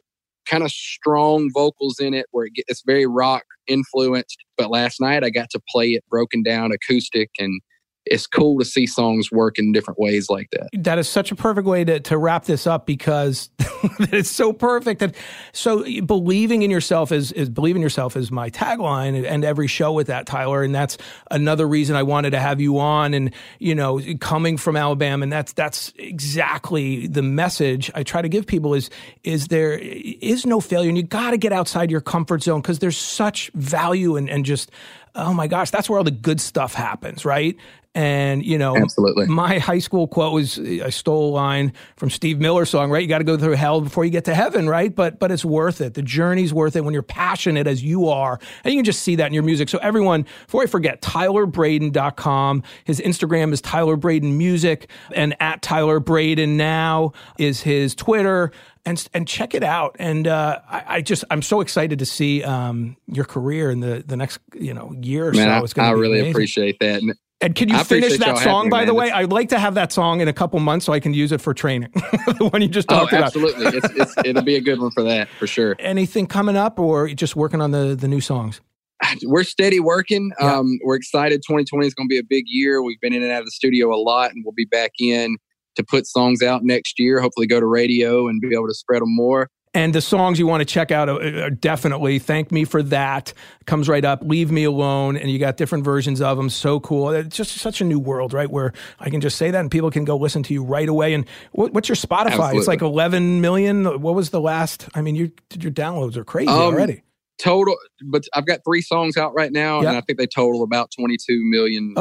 kind 0.47 0.63
of 0.63 0.71
strong 0.71 1.49
vocals 1.53 1.99
in 1.99 2.13
it 2.13 2.25
where 2.31 2.45
it 2.45 2.53
gets, 2.55 2.65
it's 2.69 2.83
very 2.85 3.05
rock 3.05 3.43
influenced. 3.67 4.37
But 4.57 4.71
last 4.71 4.99
night 4.99 5.23
I 5.23 5.29
got 5.29 5.49
to 5.51 5.61
play 5.69 5.89
it 5.89 6.03
broken 6.09 6.43
down 6.43 6.71
acoustic 6.71 7.29
and 7.37 7.61
it's 8.09 8.25
cool 8.25 8.57
to 8.59 8.65
see 8.65 8.87
songs 8.87 9.31
work 9.31 9.59
in 9.59 9.71
different 9.71 9.99
ways 9.99 10.29
like 10.29 10.49
that. 10.51 10.69
That 10.73 10.97
is 10.97 11.07
such 11.07 11.31
a 11.31 11.35
perfect 11.35 11.67
way 11.67 11.83
to, 11.83 11.99
to 12.01 12.17
wrap 12.17 12.45
this 12.45 12.65
up 12.65 12.85
because 12.85 13.49
it's 13.99 14.29
so 14.29 14.51
perfect. 14.51 15.01
And 15.01 15.13
so 15.53 15.83
believing 16.01 16.63
in 16.63 16.71
yourself 16.71 17.11
is, 17.11 17.31
is 17.31 17.49
believing 17.49 17.81
yourself 17.81 18.17
is 18.17 18.31
my 18.31 18.49
tagline 18.49 19.15
and, 19.15 19.25
and 19.25 19.45
every 19.45 19.67
show 19.67 19.93
with 19.93 20.07
that, 20.07 20.25
Tyler. 20.25 20.63
And 20.63 20.73
that's 20.73 20.97
another 21.29 21.67
reason 21.67 21.95
I 21.95 22.03
wanted 22.03 22.31
to 22.31 22.39
have 22.39 22.59
you 22.59 22.79
on 22.79 23.13
and, 23.13 23.31
you 23.59 23.75
know, 23.75 24.01
coming 24.19 24.57
from 24.57 24.75
Alabama. 24.75 25.23
And 25.23 25.31
that's, 25.31 25.53
that's 25.53 25.93
exactly 25.97 27.05
the 27.07 27.21
message 27.21 27.91
I 27.93 28.03
try 28.03 28.21
to 28.21 28.29
give 28.29 28.47
people 28.47 28.73
is, 28.73 28.89
is 29.23 29.47
there 29.47 29.77
is 29.77 30.45
no 30.45 30.59
failure 30.59 30.89
and 30.89 30.97
you 30.97 31.03
got 31.03 31.31
to 31.31 31.37
get 31.37 31.53
outside 31.53 31.91
your 31.91 32.01
comfort 32.01 32.41
zone 32.41 32.61
because 32.61 32.79
there's 32.79 32.97
such 32.97 33.51
value 33.53 34.15
and, 34.15 34.29
and 34.29 34.45
just, 34.45 34.71
oh 35.19 35.33
my 35.33 35.47
gosh, 35.47 35.69
that's 35.69 35.89
where 35.89 35.97
all 35.97 36.03
the 36.03 36.11
good 36.11 36.41
stuff 36.41 36.73
happens, 36.73 37.25
right? 37.25 37.55
And 37.95 38.45
you 38.45 38.59
know, 38.59 38.77
absolutely. 38.77 39.25
My 39.25 39.57
high 39.57 39.79
school 39.79 40.07
quote 40.07 40.31
was, 40.31 40.59
"I 40.59 40.91
stole 40.91 41.31
a 41.31 41.33
line 41.33 41.73
from 41.95 42.11
Steve 42.11 42.39
Miller's 42.39 42.69
song, 42.69 42.91
right? 42.91 43.01
You 43.01 43.07
got 43.07 43.17
to 43.17 43.23
go 43.23 43.35
through 43.35 43.53
hell 43.53 43.81
before 43.81 44.05
you 44.05 44.11
get 44.11 44.25
to 44.25 44.35
heaven, 44.35 44.69
right? 44.69 44.93
But 44.93 45.19
but 45.19 45.31
it's 45.31 45.43
worth 45.43 45.81
it. 45.81 45.95
The 45.95 46.03
journey's 46.03 46.53
worth 46.53 46.75
it 46.75 46.85
when 46.85 46.93
you're 46.93 47.01
passionate 47.01 47.65
as 47.65 47.83
you 47.83 48.07
are, 48.07 48.39
and 48.63 48.73
you 48.73 48.77
can 48.77 48.85
just 48.85 49.01
see 49.01 49.15
that 49.15 49.25
in 49.25 49.33
your 49.33 49.41
music. 49.41 49.69
So 49.69 49.79
everyone, 49.79 50.27
before 50.45 50.61
I 50.61 50.67
forget, 50.67 51.01
TylerBraden.com. 51.01 52.63
His 52.83 53.01
Instagram 53.01 53.53
is 53.53 53.59
Tyler 53.59 53.95
Braden 53.95 54.37
Music, 54.37 54.87
and 55.15 55.35
at 55.39 55.63
Tyler 55.63 55.99
Braden 55.99 56.57
now 56.57 57.13
is 57.39 57.61
his 57.61 57.95
Twitter 57.95 58.51
and 58.85 59.07
and 59.13 59.27
check 59.27 59.53
it 59.53 59.63
out. 59.63 59.95
And 59.99 60.27
uh, 60.27 60.59
I, 60.69 60.83
I, 60.87 61.01
just 61.01 61.23
I'm 61.29 61.41
so 61.41 61.61
excited 61.61 61.99
to 61.99 62.05
see 62.05 62.43
um, 62.43 62.97
your 63.07 63.25
career 63.25 63.71
in 63.71 63.79
the 63.79 64.03
the 64.05 64.15
next 64.17 64.39
you 64.53 64.73
know 64.73 64.93
year 65.01 65.27
or 65.29 65.33
Man, 65.33 65.47
so. 65.47 65.51
I, 65.51 65.59
it's 65.63 65.73
going 65.73 65.85
to 65.85 65.95
I 65.95 65.99
really 65.99 66.19
amazing. 66.19 66.31
appreciate 66.31 66.79
that. 66.79 67.01
And 67.01 67.13
and 67.41 67.55
can 67.55 67.69
you 67.69 67.77
I 67.77 67.83
finish 67.83 68.17
that 68.17 68.37
song, 68.39 68.45
having 68.45 68.63
me, 68.65 68.69
by 68.69 68.85
the 68.85 68.93
way? 68.93 69.11
I'd 69.11 69.31
like 69.31 69.49
to 69.49 69.59
have 69.59 69.75
that 69.75 69.93
song 69.93 70.19
in 70.19 70.27
a 70.27 70.33
couple 70.33 70.59
months 70.59 70.85
so 70.85 70.91
I 70.91 70.99
can 70.99 71.13
use 71.13 71.31
it 71.31 71.39
for 71.39 71.53
training. 71.53 71.89
the 71.93 72.49
one 72.51 72.61
you 72.61 72.67
just 72.67 72.91
Oh, 72.91 72.95
talked 72.99 73.13
about. 73.13 73.23
absolutely. 73.27 73.65
it's, 73.67 73.89
it's, 73.95 74.13
it'll 74.25 74.43
be 74.43 74.55
a 74.57 74.61
good 74.61 74.79
one 74.81 74.91
for 74.91 75.03
that 75.03 75.29
for 75.39 75.47
sure. 75.47 75.75
Anything 75.79 76.27
coming 76.27 76.57
up, 76.57 76.79
or 76.79 77.07
just 77.09 77.35
working 77.37 77.61
on 77.61 77.71
the 77.71 77.95
the 77.95 78.07
new 78.09 78.19
songs? 78.19 78.59
We're 79.23 79.45
steady 79.45 79.79
working. 79.79 80.31
Yeah. 80.41 80.57
Um, 80.57 80.79
we're 80.83 80.95
excited. 80.97 81.41
2020 81.47 81.87
is 81.87 81.93
going 81.93 82.09
to 82.09 82.13
be 82.13 82.19
a 82.19 82.23
big 82.23 82.43
year. 82.47 82.81
We've 82.83 82.99
been 82.99 83.13
in 83.13 83.23
and 83.23 83.31
out 83.31 83.39
of 83.39 83.45
the 83.45 83.51
studio 83.51 83.93
a 83.93 83.95
lot, 83.95 84.31
and 84.31 84.43
we'll 84.43 84.51
be 84.53 84.65
back 84.65 84.91
in 84.99 85.37
to 85.75 85.83
put 85.83 86.07
songs 86.07 86.41
out 86.41 86.63
next 86.63 86.99
year. 86.99 87.19
Hopefully, 87.21 87.47
go 87.47 87.59
to 87.59 87.65
radio 87.65 88.27
and 88.27 88.41
be 88.41 88.53
able 88.53 88.67
to 88.67 88.73
spread 88.73 89.01
them 89.01 89.15
more. 89.15 89.49
And 89.75 89.93
the 89.93 90.01
songs 90.01 90.39
you 90.39 90.47
want 90.47 90.61
to 90.61 90.65
check 90.65 90.89
out 90.89 91.09
are, 91.09 91.43
are 91.45 91.49
definitely 91.51 92.17
"Thank 92.17 92.51
Me 92.51 92.65
for 92.65 92.81
That" 92.81 93.33
comes 93.67 93.87
right 93.87 94.03
up. 94.03 94.23
"Leave 94.23 94.51
Me 94.51 94.63
Alone," 94.63 95.15
and 95.15 95.29
you 95.29 95.37
got 95.37 95.57
different 95.57 95.83
versions 95.85 96.21
of 96.21 96.37
them. 96.37 96.49
So 96.49 96.79
cool! 96.79 97.11
It's 97.11 97.37
just 97.37 97.51
such 97.55 97.79
a 97.79 97.83
new 97.83 97.99
world, 97.99 98.33
right? 98.33 98.49
Where 98.49 98.73
I 98.99 99.11
can 99.11 99.21
just 99.21 99.37
say 99.37 99.51
that, 99.51 99.59
and 99.59 99.69
people 99.69 99.91
can 99.91 100.05
go 100.05 100.17
listen 100.17 100.41
to 100.43 100.53
you 100.55 100.63
right 100.63 100.89
away. 100.89 101.13
And 101.13 101.25
what, 101.51 101.71
what's 101.71 101.87
your 101.87 101.95
Spotify? 101.97 102.55
It's 102.55 102.67
like 102.67 102.81
11 102.81 103.41
million. 103.41 104.01
What 104.01 104.15
was 104.15 104.31
the 104.31 104.41
last? 104.41 104.89
I 104.95 105.01
mean, 105.03 105.15
your 105.15 105.27
your 105.59 105.71
downloads 105.71 106.17
are 106.17 106.23
crazy 106.23 106.49
Um, 106.49 106.57
already. 106.57 107.03
Total, 107.37 107.77
but 108.05 108.23
I've 108.33 108.47
got 108.47 108.61
three 108.65 108.81
songs 108.81 109.17
out 109.17 109.35
right 109.35 109.51
now, 109.51 109.81
Yeah. 109.81 109.89
and 109.89 109.97
I 109.97 110.01
think 110.01 110.17
they 110.17 110.25
total 110.27 110.63
about 110.63 110.89
22 110.97 111.39
million 111.45 111.93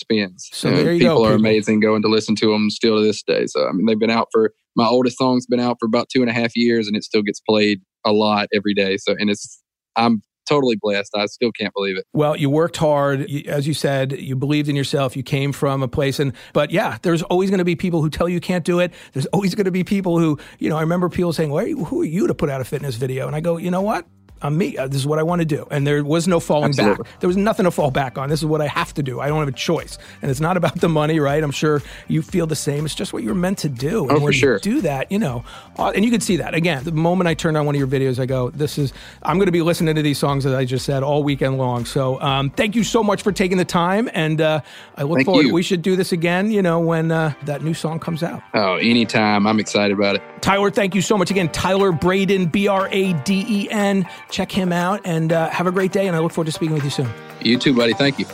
Spins. 0.00 0.48
So 0.52 0.70
there 0.70 0.92
you 0.92 0.98
people 0.98 1.18
go, 1.18 1.24
are 1.24 1.36
people. 1.36 1.46
amazing 1.46 1.80
going 1.80 2.02
to 2.02 2.08
listen 2.08 2.34
to 2.36 2.50
them 2.52 2.70
still 2.70 2.96
to 2.98 3.02
this 3.04 3.22
day. 3.22 3.46
So 3.46 3.68
I 3.68 3.72
mean, 3.72 3.86
they've 3.86 3.98
been 3.98 4.10
out 4.10 4.28
for 4.32 4.52
my 4.76 4.86
oldest 4.86 5.18
song's 5.18 5.46
been 5.46 5.60
out 5.60 5.76
for 5.80 5.86
about 5.86 6.08
two 6.12 6.20
and 6.20 6.30
a 6.30 6.32
half 6.32 6.56
years, 6.56 6.86
and 6.88 6.96
it 6.96 7.04
still 7.04 7.22
gets 7.22 7.40
played 7.40 7.80
a 8.04 8.12
lot 8.12 8.48
every 8.54 8.74
day. 8.74 8.96
So 8.96 9.14
and 9.18 9.30
it's 9.30 9.62
I'm 9.96 10.22
totally 10.48 10.76
blessed. 10.80 11.12
I 11.14 11.26
still 11.26 11.52
can't 11.52 11.72
believe 11.72 11.96
it. 11.96 12.04
Well, 12.12 12.36
you 12.36 12.50
worked 12.50 12.76
hard, 12.76 13.30
You- 13.30 13.44
as 13.46 13.68
you 13.68 13.74
said. 13.74 14.18
You 14.18 14.34
believed 14.34 14.68
in 14.68 14.74
yourself. 14.74 15.16
You 15.16 15.22
came 15.22 15.52
from 15.52 15.82
a 15.82 15.88
place, 15.88 16.18
and 16.18 16.32
but 16.52 16.70
yeah, 16.72 16.98
there's 17.02 17.22
always 17.22 17.50
going 17.50 17.58
to 17.58 17.64
be 17.64 17.76
people 17.76 18.02
who 18.02 18.10
tell 18.10 18.28
you 18.28 18.40
can't 18.40 18.64
do 18.64 18.80
it. 18.80 18.92
There's 19.12 19.26
always 19.26 19.54
going 19.54 19.66
to 19.66 19.70
be 19.70 19.84
people 19.84 20.18
who, 20.18 20.38
you 20.58 20.68
know, 20.68 20.76
I 20.76 20.80
remember 20.80 21.08
people 21.08 21.32
saying, 21.32 21.50
"Well, 21.50 21.66
who 21.66 22.02
are 22.02 22.04
you 22.04 22.26
to 22.26 22.34
put 22.34 22.50
out 22.50 22.60
a 22.60 22.64
fitness 22.64 22.96
video?" 22.96 23.26
And 23.28 23.36
I 23.36 23.40
go, 23.40 23.58
you 23.58 23.70
know 23.70 23.82
what? 23.82 24.06
I'm 24.42 24.56
me. 24.58 24.76
Uh, 24.76 24.86
This 24.86 24.96
is 25.00 25.06
what 25.06 25.18
I 25.18 25.22
want 25.22 25.40
to 25.40 25.44
do. 25.44 25.66
And 25.70 25.86
there 25.86 26.02
was 26.04 26.26
no 26.26 26.40
falling 26.40 26.70
Absolutely. 26.70 27.04
back. 27.04 27.20
There 27.20 27.28
was 27.28 27.36
nothing 27.36 27.64
to 27.64 27.70
fall 27.70 27.90
back 27.90 28.16
on. 28.18 28.28
This 28.28 28.40
is 28.40 28.46
what 28.46 28.60
I 28.60 28.66
have 28.66 28.94
to 28.94 29.02
do. 29.02 29.20
I 29.20 29.28
don't 29.28 29.38
have 29.38 29.48
a 29.48 29.52
choice. 29.52 29.98
And 30.22 30.30
it's 30.30 30.40
not 30.40 30.56
about 30.56 30.80
the 30.80 30.88
money, 30.88 31.20
right? 31.20 31.42
I'm 31.42 31.50
sure 31.50 31.82
you 32.08 32.22
feel 32.22 32.46
the 32.46 32.56
same. 32.56 32.84
It's 32.84 32.94
just 32.94 33.12
what 33.12 33.22
you're 33.22 33.34
meant 33.34 33.58
to 33.58 33.68
do. 33.68 34.02
And 34.02 34.12
Oh, 34.12 34.16
for 34.16 34.24
when 34.24 34.32
sure. 34.32 34.54
you 34.54 34.60
do 34.60 34.80
that, 34.82 35.10
you 35.12 35.18
know, 35.18 35.44
uh, 35.78 35.92
and 35.94 36.04
you 36.04 36.10
can 36.10 36.20
see 36.20 36.36
that. 36.36 36.54
Again, 36.54 36.84
the 36.84 36.92
moment 36.92 37.28
I 37.28 37.34
turned 37.34 37.56
on 37.56 37.66
one 37.66 37.74
of 37.74 37.78
your 37.78 37.88
videos, 37.88 38.18
I 38.18 38.26
go, 38.26 38.50
this 38.50 38.78
is, 38.78 38.92
I'm 39.22 39.36
going 39.36 39.46
to 39.46 39.52
be 39.52 39.62
listening 39.62 39.94
to 39.96 40.02
these 40.02 40.18
songs 40.18 40.44
that 40.44 40.54
I 40.54 40.64
just 40.64 40.84
said 40.86 41.02
all 41.02 41.22
weekend 41.22 41.58
long. 41.58 41.84
So 41.84 42.20
um, 42.20 42.50
thank 42.50 42.74
you 42.74 42.84
so 42.84 43.02
much 43.02 43.22
for 43.22 43.32
taking 43.32 43.58
the 43.58 43.64
time. 43.64 44.08
And 44.14 44.40
uh, 44.40 44.60
I 44.96 45.02
look 45.02 45.16
Thank 45.18 45.26
forward, 45.26 45.46
you. 45.46 45.52
we 45.54 45.62
should 45.62 45.82
do 45.82 45.96
this 45.96 46.12
again, 46.12 46.50
you 46.50 46.62
know, 46.62 46.80
when 46.80 47.12
uh, 47.12 47.34
that 47.44 47.62
new 47.62 47.74
song 47.74 47.98
comes 48.00 48.22
out. 48.22 48.42
Oh, 48.54 48.76
anytime. 48.76 49.46
I'm 49.46 49.60
excited 49.60 49.96
about 49.96 50.16
it. 50.16 50.22
Tyler, 50.40 50.70
thank 50.70 50.94
you 50.94 51.02
so 51.02 51.18
much 51.18 51.30
again. 51.30 51.50
Tyler 51.50 51.92
Braden, 51.92 52.46
B 52.46 52.66
R 52.68 52.88
A 52.90 53.12
D 53.24 53.44
E 53.46 53.68
N. 53.70 54.06
Check 54.30 54.50
him 54.50 54.72
out 54.72 55.00
and 55.04 55.32
uh, 55.32 55.50
have 55.50 55.66
a 55.66 55.72
great 55.72 55.92
day. 55.92 56.06
And 56.06 56.16
I 56.16 56.20
look 56.20 56.32
forward 56.32 56.46
to 56.46 56.52
speaking 56.52 56.74
with 56.74 56.84
you 56.84 56.90
soon. 56.90 57.08
You 57.40 57.58
too, 57.58 57.74
buddy. 57.74 57.92
Thank 57.92 58.18
you. 58.18 58.26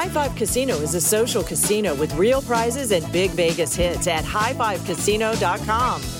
High 0.00 0.08
Five 0.08 0.34
Casino 0.34 0.76
is 0.76 0.94
a 0.94 1.00
social 1.00 1.42
casino 1.42 1.94
with 1.94 2.14
real 2.14 2.40
prizes 2.40 2.90
and 2.92 3.10
big 3.12 3.30
Vegas 3.32 3.74
hits 3.74 4.06
at 4.06 4.24
highfivecasino.com. 4.24 6.19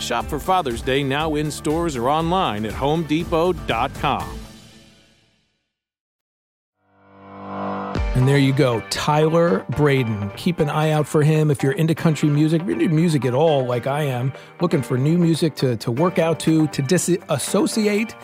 Shop 0.00 0.24
for 0.26 0.38
Father's 0.38 0.82
Day 0.82 1.02
now 1.02 1.34
in 1.34 1.50
stores 1.50 1.96
or 1.96 2.08
online 2.08 2.64
at 2.66 2.72
homedepot.com. 2.72 4.38
And 8.14 8.28
there 8.28 8.38
you 8.38 8.52
go, 8.52 8.80
Tyler 8.90 9.66
Braden. 9.70 10.30
Keep 10.36 10.60
an 10.60 10.70
eye 10.70 10.90
out 10.90 11.08
for 11.08 11.24
him 11.24 11.50
if 11.50 11.64
you're 11.64 11.72
into 11.72 11.96
country 11.96 12.28
music, 12.28 12.62
if 12.62 12.68
you're 12.68 12.80
into 12.80 12.94
music 12.94 13.24
at 13.24 13.34
all, 13.34 13.66
like 13.66 13.88
I 13.88 14.04
am, 14.04 14.32
looking 14.60 14.82
for 14.82 14.96
new 14.96 15.18
music 15.18 15.56
to, 15.56 15.76
to 15.78 15.90
work 15.90 16.20
out 16.20 16.38
to, 16.40 16.68
to 16.68 16.80
disassociate. 16.80 18.14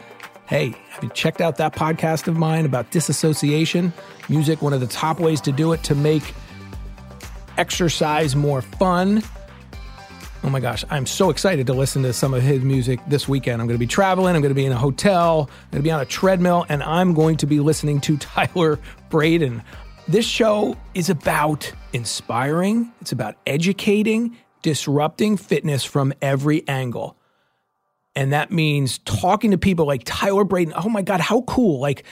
Hey, 0.47 0.77
have 0.91 1.03
you 1.03 1.11
checked 1.11 1.41
out 1.41 1.57
that 1.57 1.75
podcast 1.75 2.29
of 2.29 2.37
mine 2.37 2.67
about 2.67 2.93
disassociation? 2.93 3.93
Music, 4.29 4.63
one 4.63 4.73
of 4.73 4.81
the 4.81 4.87
top 4.87 5.19
ways 5.19 5.41
to 5.41 5.53
do 5.53 5.73
it 5.73 5.83
to 5.83 5.97
make 5.97 6.35
exercise 7.59 8.37
more 8.37 8.63
fun. 8.63 9.23
Oh 10.43 10.49
my 10.49 10.61
gosh, 10.61 10.87
I'm 10.89 11.05
so 11.05 11.29
excited 11.29 11.67
to 11.67 11.75
listen 11.75 12.03
to 12.03 12.15
some 12.15 12.33
of 12.33 12.43
his 12.43 12.63
music 12.63 12.99
this 13.07 13.29
weekend. 13.29 13.61
I'm 13.61 13.69
going 13.69 13.75
to 13.77 13.79
be 13.79 13.87
traveling, 13.87 14.35
I'm 14.35 14.41
going 14.41 14.51
to 14.51 14.55
be 14.55 14.65
in 14.65 14.73
a 14.73 14.79
hotel, 14.79 15.51
I'm 15.51 15.71
going 15.71 15.83
to 15.83 15.87
be 15.87 15.91
on 15.91 16.01
a 16.01 16.07
treadmill, 16.07 16.65
and 16.71 16.83
I'm 16.83 17.13
going 17.13 17.37
to 17.39 17.47
be 17.47 17.61
listening 17.61 18.01
to 18.03 18.17
Tyler 18.19 18.79
Braden. 19.11 19.63
This 20.09 20.25
show 20.25 20.79
is 20.95 21.11
about 21.11 21.71
inspiring, 21.93 22.91
it's 23.03 23.13
about 23.13 23.37
educating, 23.47 24.35
disrupting 24.63 25.37
fitness 25.37 25.85
from 25.85 26.15
every 26.23 26.67
angle. 26.67 27.19
And 28.17 28.33
that 28.33 28.51
means 28.51 28.97
talking 28.99 29.51
to 29.51 29.59
people 29.59 29.85
like 29.85 30.03
Tyler 30.05 30.45
Braden. 30.45 30.73
Oh 30.75 30.89
my 30.89 31.03
God, 31.03 31.21
how 31.21 31.43
cool! 31.43 31.81
Like, 31.81 32.05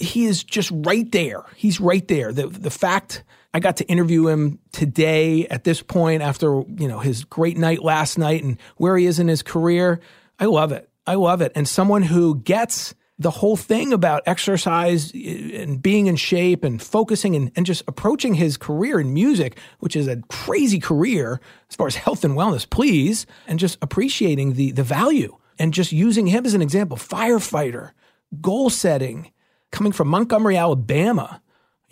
he 0.00 0.24
is 0.24 0.42
just 0.42 0.70
right 0.72 1.10
there. 1.12 1.44
He's 1.56 1.78
right 1.78 2.08
there. 2.08 2.32
The, 2.32 2.46
the 2.46 2.70
fact 2.70 3.22
I 3.54 3.60
got 3.60 3.76
to 3.76 3.84
interview 3.84 4.26
him 4.26 4.58
today 4.72 5.46
at 5.46 5.62
this 5.62 5.80
point 5.80 6.22
after, 6.22 6.62
you 6.76 6.88
know, 6.88 6.98
his 6.98 7.22
great 7.24 7.56
night 7.56 7.84
last 7.84 8.18
night 8.18 8.42
and 8.42 8.60
where 8.76 8.96
he 8.96 9.06
is 9.06 9.20
in 9.20 9.28
his 9.28 9.42
career. 9.42 10.00
I 10.40 10.46
love 10.46 10.72
it. 10.72 10.90
I 11.06 11.14
love 11.14 11.40
it. 11.40 11.52
And 11.54 11.68
someone 11.68 12.02
who 12.02 12.40
gets 12.40 12.94
the 13.16 13.30
whole 13.30 13.56
thing 13.56 13.92
about 13.92 14.24
exercise 14.26 15.12
and 15.12 15.80
being 15.80 16.08
in 16.08 16.16
shape 16.16 16.64
and 16.64 16.82
focusing 16.82 17.36
and, 17.36 17.52
and 17.54 17.64
just 17.64 17.84
approaching 17.86 18.34
his 18.34 18.56
career 18.56 18.98
in 18.98 19.14
music, 19.14 19.56
which 19.78 19.94
is 19.94 20.08
a 20.08 20.20
crazy 20.28 20.80
career 20.80 21.40
as 21.70 21.76
far 21.76 21.86
as 21.86 21.94
health 21.94 22.24
and 22.24 22.34
wellness, 22.34 22.68
please, 22.68 23.24
and 23.46 23.60
just 23.60 23.78
appreciating 23.80 24.54
the 24.54 24.72
the 24.72 24.82
value 24.82 25.36
and 25.60 25.72
just 25.72 25.92
using 25.92 26.26
him 26.26 26.44
as 26.44 26.54
an 26.54 26.62
example, 26.62 26.96
firefighter, 26.96 27.92
goal 28.40 28.68
setting, 28.68 29.30
coming 29.70 29.92
from 29.92 30.08
Montgomery, 30.08 30.56
Alabama 30.56 31.40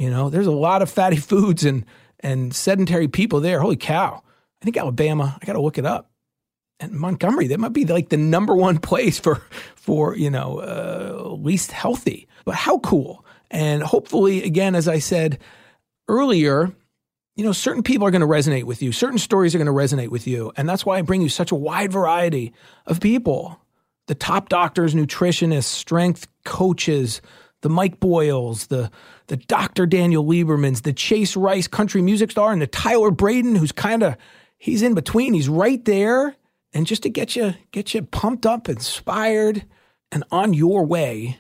you 0.02 0.10
know, 0.10 0.30
there's 0.30 0.48
a 0.48 0.50
lot 0.50 0.82
of 0.82 0.90
fatty 0.90 1.16
foods 1.30 1.64
and 1.64 1.86
and 2.20 2.54
sedentary 2.54 3.08
people 3.08 3.40
there. 3.40 3.60
Holy 3.60 3.76
cow! 3.76 4.22
I 4.60 4.64
think 4.64 4.76
Alabama. 4.76 5.38
I 5.40 5.46
got 5.46 5.52
to 5.52 5.62
look 5.62 5.78
it 5.78 5.86
up. 5.86 6.10
And 6.80 6.92
Montgomery, 6.92 7.46
that 7.48 7.60
might 7.60 7.72
be 7.72 7.84
like 7.84 8.08
the 8.08 8.16
number 8.16 8.56
one 8.56 8.78
place 8.90 9.20
for 9.20 9.36
for 9.76 10.16
you 10.16 10.28
know 10.28 10.58
uh, 10.58 11.36
least 11.36 11.70
healthy. 11.70 12.26
But 12.44 12.56
how 12.56 12.80
cool! 12.80 13.24
And 13.48 13.80
hopefully, 13.82 14.42
again, 14.42 14.74
as 14.74 14.88
I 14.88 14.98
said 14.98 15.38
earlier, 16.08 16.72
you 17.36 17.44
know, 17.44 17.52
certain 17.52 17.84
people 17.84 18.04
are 18.04 18.10
going 18.10 18.22
to 18.22 18.26
resonate 18.26 18.64
with 18.64 18.82
you. 18.82 18.90
Certain 18.90 19.18
stories 19.18 19.54
are 19.54 19.58
going 19.58 19.66
to 19.66 19.72
resonate 19.72 20.08
with 20.08 20.26
you, 20.26 20.52
and 20.56 20.68
that's 20.68 20.84
why 20.84 20.98
I 20.98 21.02
bring 21.02 21.22
you 21.22 21.28
such 21.28 21.52
a 21.52 21.56
wide 21.56 21.92
variety 21.92 22.52
of 22.86 22.98
people: 22.98 23.60
the 24.08 24.16
top 24.16 24.48
doctors, 24.48 24.96
nutritionists, 24.96 25.64
strength 25.64 26.26
coaches, 26.44 27.22
the 27.62 27.70
Mike 27.70 27.98
Boyles, 27.98 28.66
the 28.66 28.90
the 29.28 29.36
Dr. 29.36 29.86
Daniel 29.86 30.24
Liebermans, 30.24 30.82
the 30.82 30.92
Chase 30.92 31.36
Rice 31.36 31.66
country 31.66 32.02
music 32.02 32.30
star, 32.30 32.52
and 32.52 32.60
the 32.60 32.66
Tyler 32.66 33.10
Braden, 33.10 33.54
who's 33.54 33.72
kind 33.72 34.02
of 34.02 34.16
he's 34.58 34.82
in 34.82 34.94
between. 34.94 35.32
He's 35.32 35.48
right 35.48 35.82
there, 35.84 36.36
and 36.74 36.86
just 36.86 37.04
to 37.04 37.08
get 37.08 37.34
you 37.34 37.54
get 37.70 37.94
you 37.94 38.02
pumped 38.02 38.44
up, 38.44 38.68
inspired, 38.68 39.64
and 40.10 40.24
on 40.30 40.52
your 40.52 40.84
way 40.84 41.38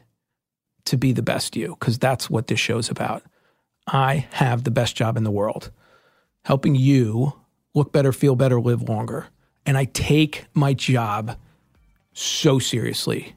to 0.86 0.96
be 0.96 1.12
the 1.12 1.22
best 1.22 1.54
you, 1.54 1.76
because 1.78 1.98
that's 1.98 2.30
what 2.30 2.46
this 2.46 2.58
show's 2.58 2.88
about. 2.88 3.22
I 3.86 4.26
have 4.30 4.64
the 4.64 4.70
best 4.70 4.96
job 4.96 5.16
in 5.16 5.24
the 5.24 5.30
world, 5.30 5.70
helping 6.44 6.74
you 6.74 7.34
look 7.74 7.92
better, 7.92 8.12
feel 8.12 8.36
better, 8.36 8.60
live 8.60 8.88
longer, 8.88 9.26
and 9.66 9.76
I 9.76 9.84
take 9.86 10.46
my 10.54 10.72
job 10.72 11.36
so 12.12 12.58
seriously, 12.58 13.34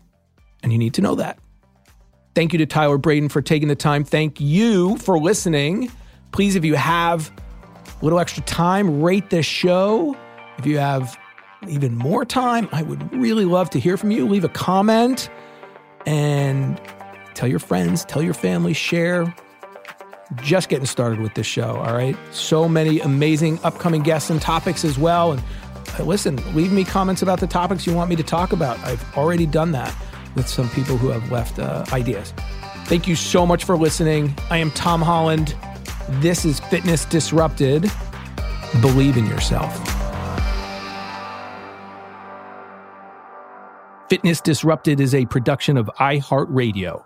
and 0.61 0.71
you 0.71 0.77
need 0.77 0.93
to 0.95 1.01
know 1.01 1.15
that. 1.15 1.39
Thank 2.35 2.51
you 2.51 2.59
to 2.59 2.65
Tyler 2.65 2.97
Braden 2.97 3.29
for 3.29 3.41
taking 3.41 3.69
the 3.69 3.77
time. 3.77 4.03
Thank 4.03 4.41
you 4.41 4.97
for 4.97 5.17
listening. 5.17 5.89
Please, 6.33 6.57
if 6.57 6.65
you 6.65 6.75
have 6.75 7.31
a 8.01 8.03
little 8.03 8.19
extra 8.19 8.43
time, 8.43 9.01
rate 9.01 9.29
this 9.29 9.45
show. 9.45 10.17
If 10.57 10.65
you 10.65 10.77
have 10.77 11.17
even 11.69 11.95
more 11.95 12.25
time, 12.25 12.67
I 12.73 12.83
would 12.83 13.13
really 13.13 13.45
love 13.45 13.69
to 13.69 13.79
hear 13.79 13.95
from 13.95 14.11
you. 14.11 14.27
Leave 14.27 14.43
a 14.43 14.49
comment 14.49 15.29
and 16.05 16.79
tell 17.35 17.47
your 17.47 17.59
friends, 17.59 18.03
tell 18.03 18.21
your 18.21 18.33
family, 18.33 18.73
share. 18.73 19.33
Just 20.41 20.67
getting 20.67 20.87
started 20.87 21.21
with 21.21 21.35
this 21.35 21.47
show, 21.47 21.77
all 21.77 21.93
right? 21.93 22.17
So 22.31 22.67
many 22.67 22.99
amazing 22.99 23.59
upcoming 23.63 24.01
guests 24.01 24.29
and 24.29 24.41
topics 24.41 24.83
as 24.83 24.99
well. 24.99 25.31
And 25.31 25.43
uh, 25.97 26.03
listen, 26.03 26.35
leave 26.53 26.73
me 26.73 26.83
comments 26.83 27.21
about 27.21 27.39
the 27.39 27.47
topics 27.47 27.87
you 27.87 27.93
want 27.93 28.09
me 28.09 28.17
to 28.17 28.23
talk 28.23 28.51
about. 28.51 28.77
I've 28.79 29.15
already 29.15 29.45
done 29.45 29.71
that 29.71 29.95
with 30.35 30.47
some 30.47 30.69
people 30.69 30.97
who 30.97 31.09
have 31.09 31.31
left 31.31 31.59
uh, 31.59 31.85
ideas. 31.91 32.33
Thank 32.85 33.07
you 33.07 33.15
so 33.15 33.45
much 33.45 33.63
for 33.63 33.77
listening. 33.77 34.35
I 34.49 34.57
am 34.57 34.69
Tom 34.71 35.01
Holland. 35.01 35.55
This 36.09 36.45
is 36.45 36.59
Fitness 36.59 37.05
Disrupted. 37.05 37.89
Believe 38.81 39.17
in 39.17 39.25
yourself. 39.25 39.73
Fitness 44.07 44.39
Disrupted 44.39 44.99
is 44.99 45.15
a 45.15 45.25
production 45.25 45.77
of 45.77 45.89
iHeartRadio. 45.99 47.03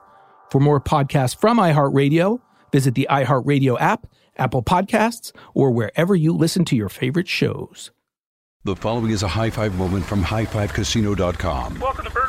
For 0.52 0.60
more 0.60 0.82
podcasts 0.82 1.36
from 1.36 1.58
iHeartRadio, 1.58 2.42
visit 2.74 2.96
the 2.96 3.08
iHeartRadio 3.10 3.80
app, 3.80 4.08
Apple 4.36 4.64
Podcasts, 4.64 5.32
or 5.54 5.72
wherever 5.72 6.16
you 6.16 6.34
listen 6.34 6.66
to 6.66 6.76
your 6.76 6.90
favorite 6.90 7.28
shows. 7.28 7.92
The 8.66 8.76
following 8.76 9.12
is 9.12 9.24
a 9.24 9.30
high 9.30 9.50
five 9.50 9.76
moment 9.76 10.04
from 10.04 10.22
highfivecasino.com. 10.22 11.80
Welcome 11.80 12.06
to 12.06 12.12
Burger 12.12 12.29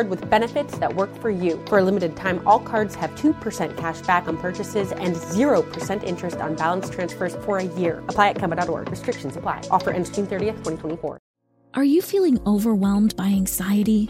with 0.09 0.29
benefits 0.29 0.77
that 0.77 0.95
work 0.95 1.13
for 1.21 1.29
you. 1.29 1.63
For 1.67 1.79
a 1.79 1.83
limited 1.83 2.15
time, 2.15 2.41
all 2.47 2.59
cards 2.59 2.95
have 2.95 3.11
2% 3.11 3.77
cash 3.77 4.01
back 4.01 4.27
on 4.27 4.37
purchases 4.37 4.91
and 4.91 5.15
0% 5.15 6.03
interest 6.03 6.37
on 6.37 6.55
balance 6.55 6.89
transfers 6.89 7.35
for 7.45 7.57
a 7.57 7.63
year. 7.63 8.03
Apply 8.07 8.29
at 8.29 8.37
Kemba.org. 8.37 8.89
Restrictions 8.89 9.35
apply. 9.35 9.61
Offer 9.69 9.91
ends 9.91 10.09
June 10.09 10.27
30th, 10.27 10.57
2024. 10.63 11.19
Are 11.73 11.85
you 11.85 12.01
feeling 12.01 12.37
overwhelmed 12.45 13.15
by 13.15 13.27
anxiety, 13.27 14.09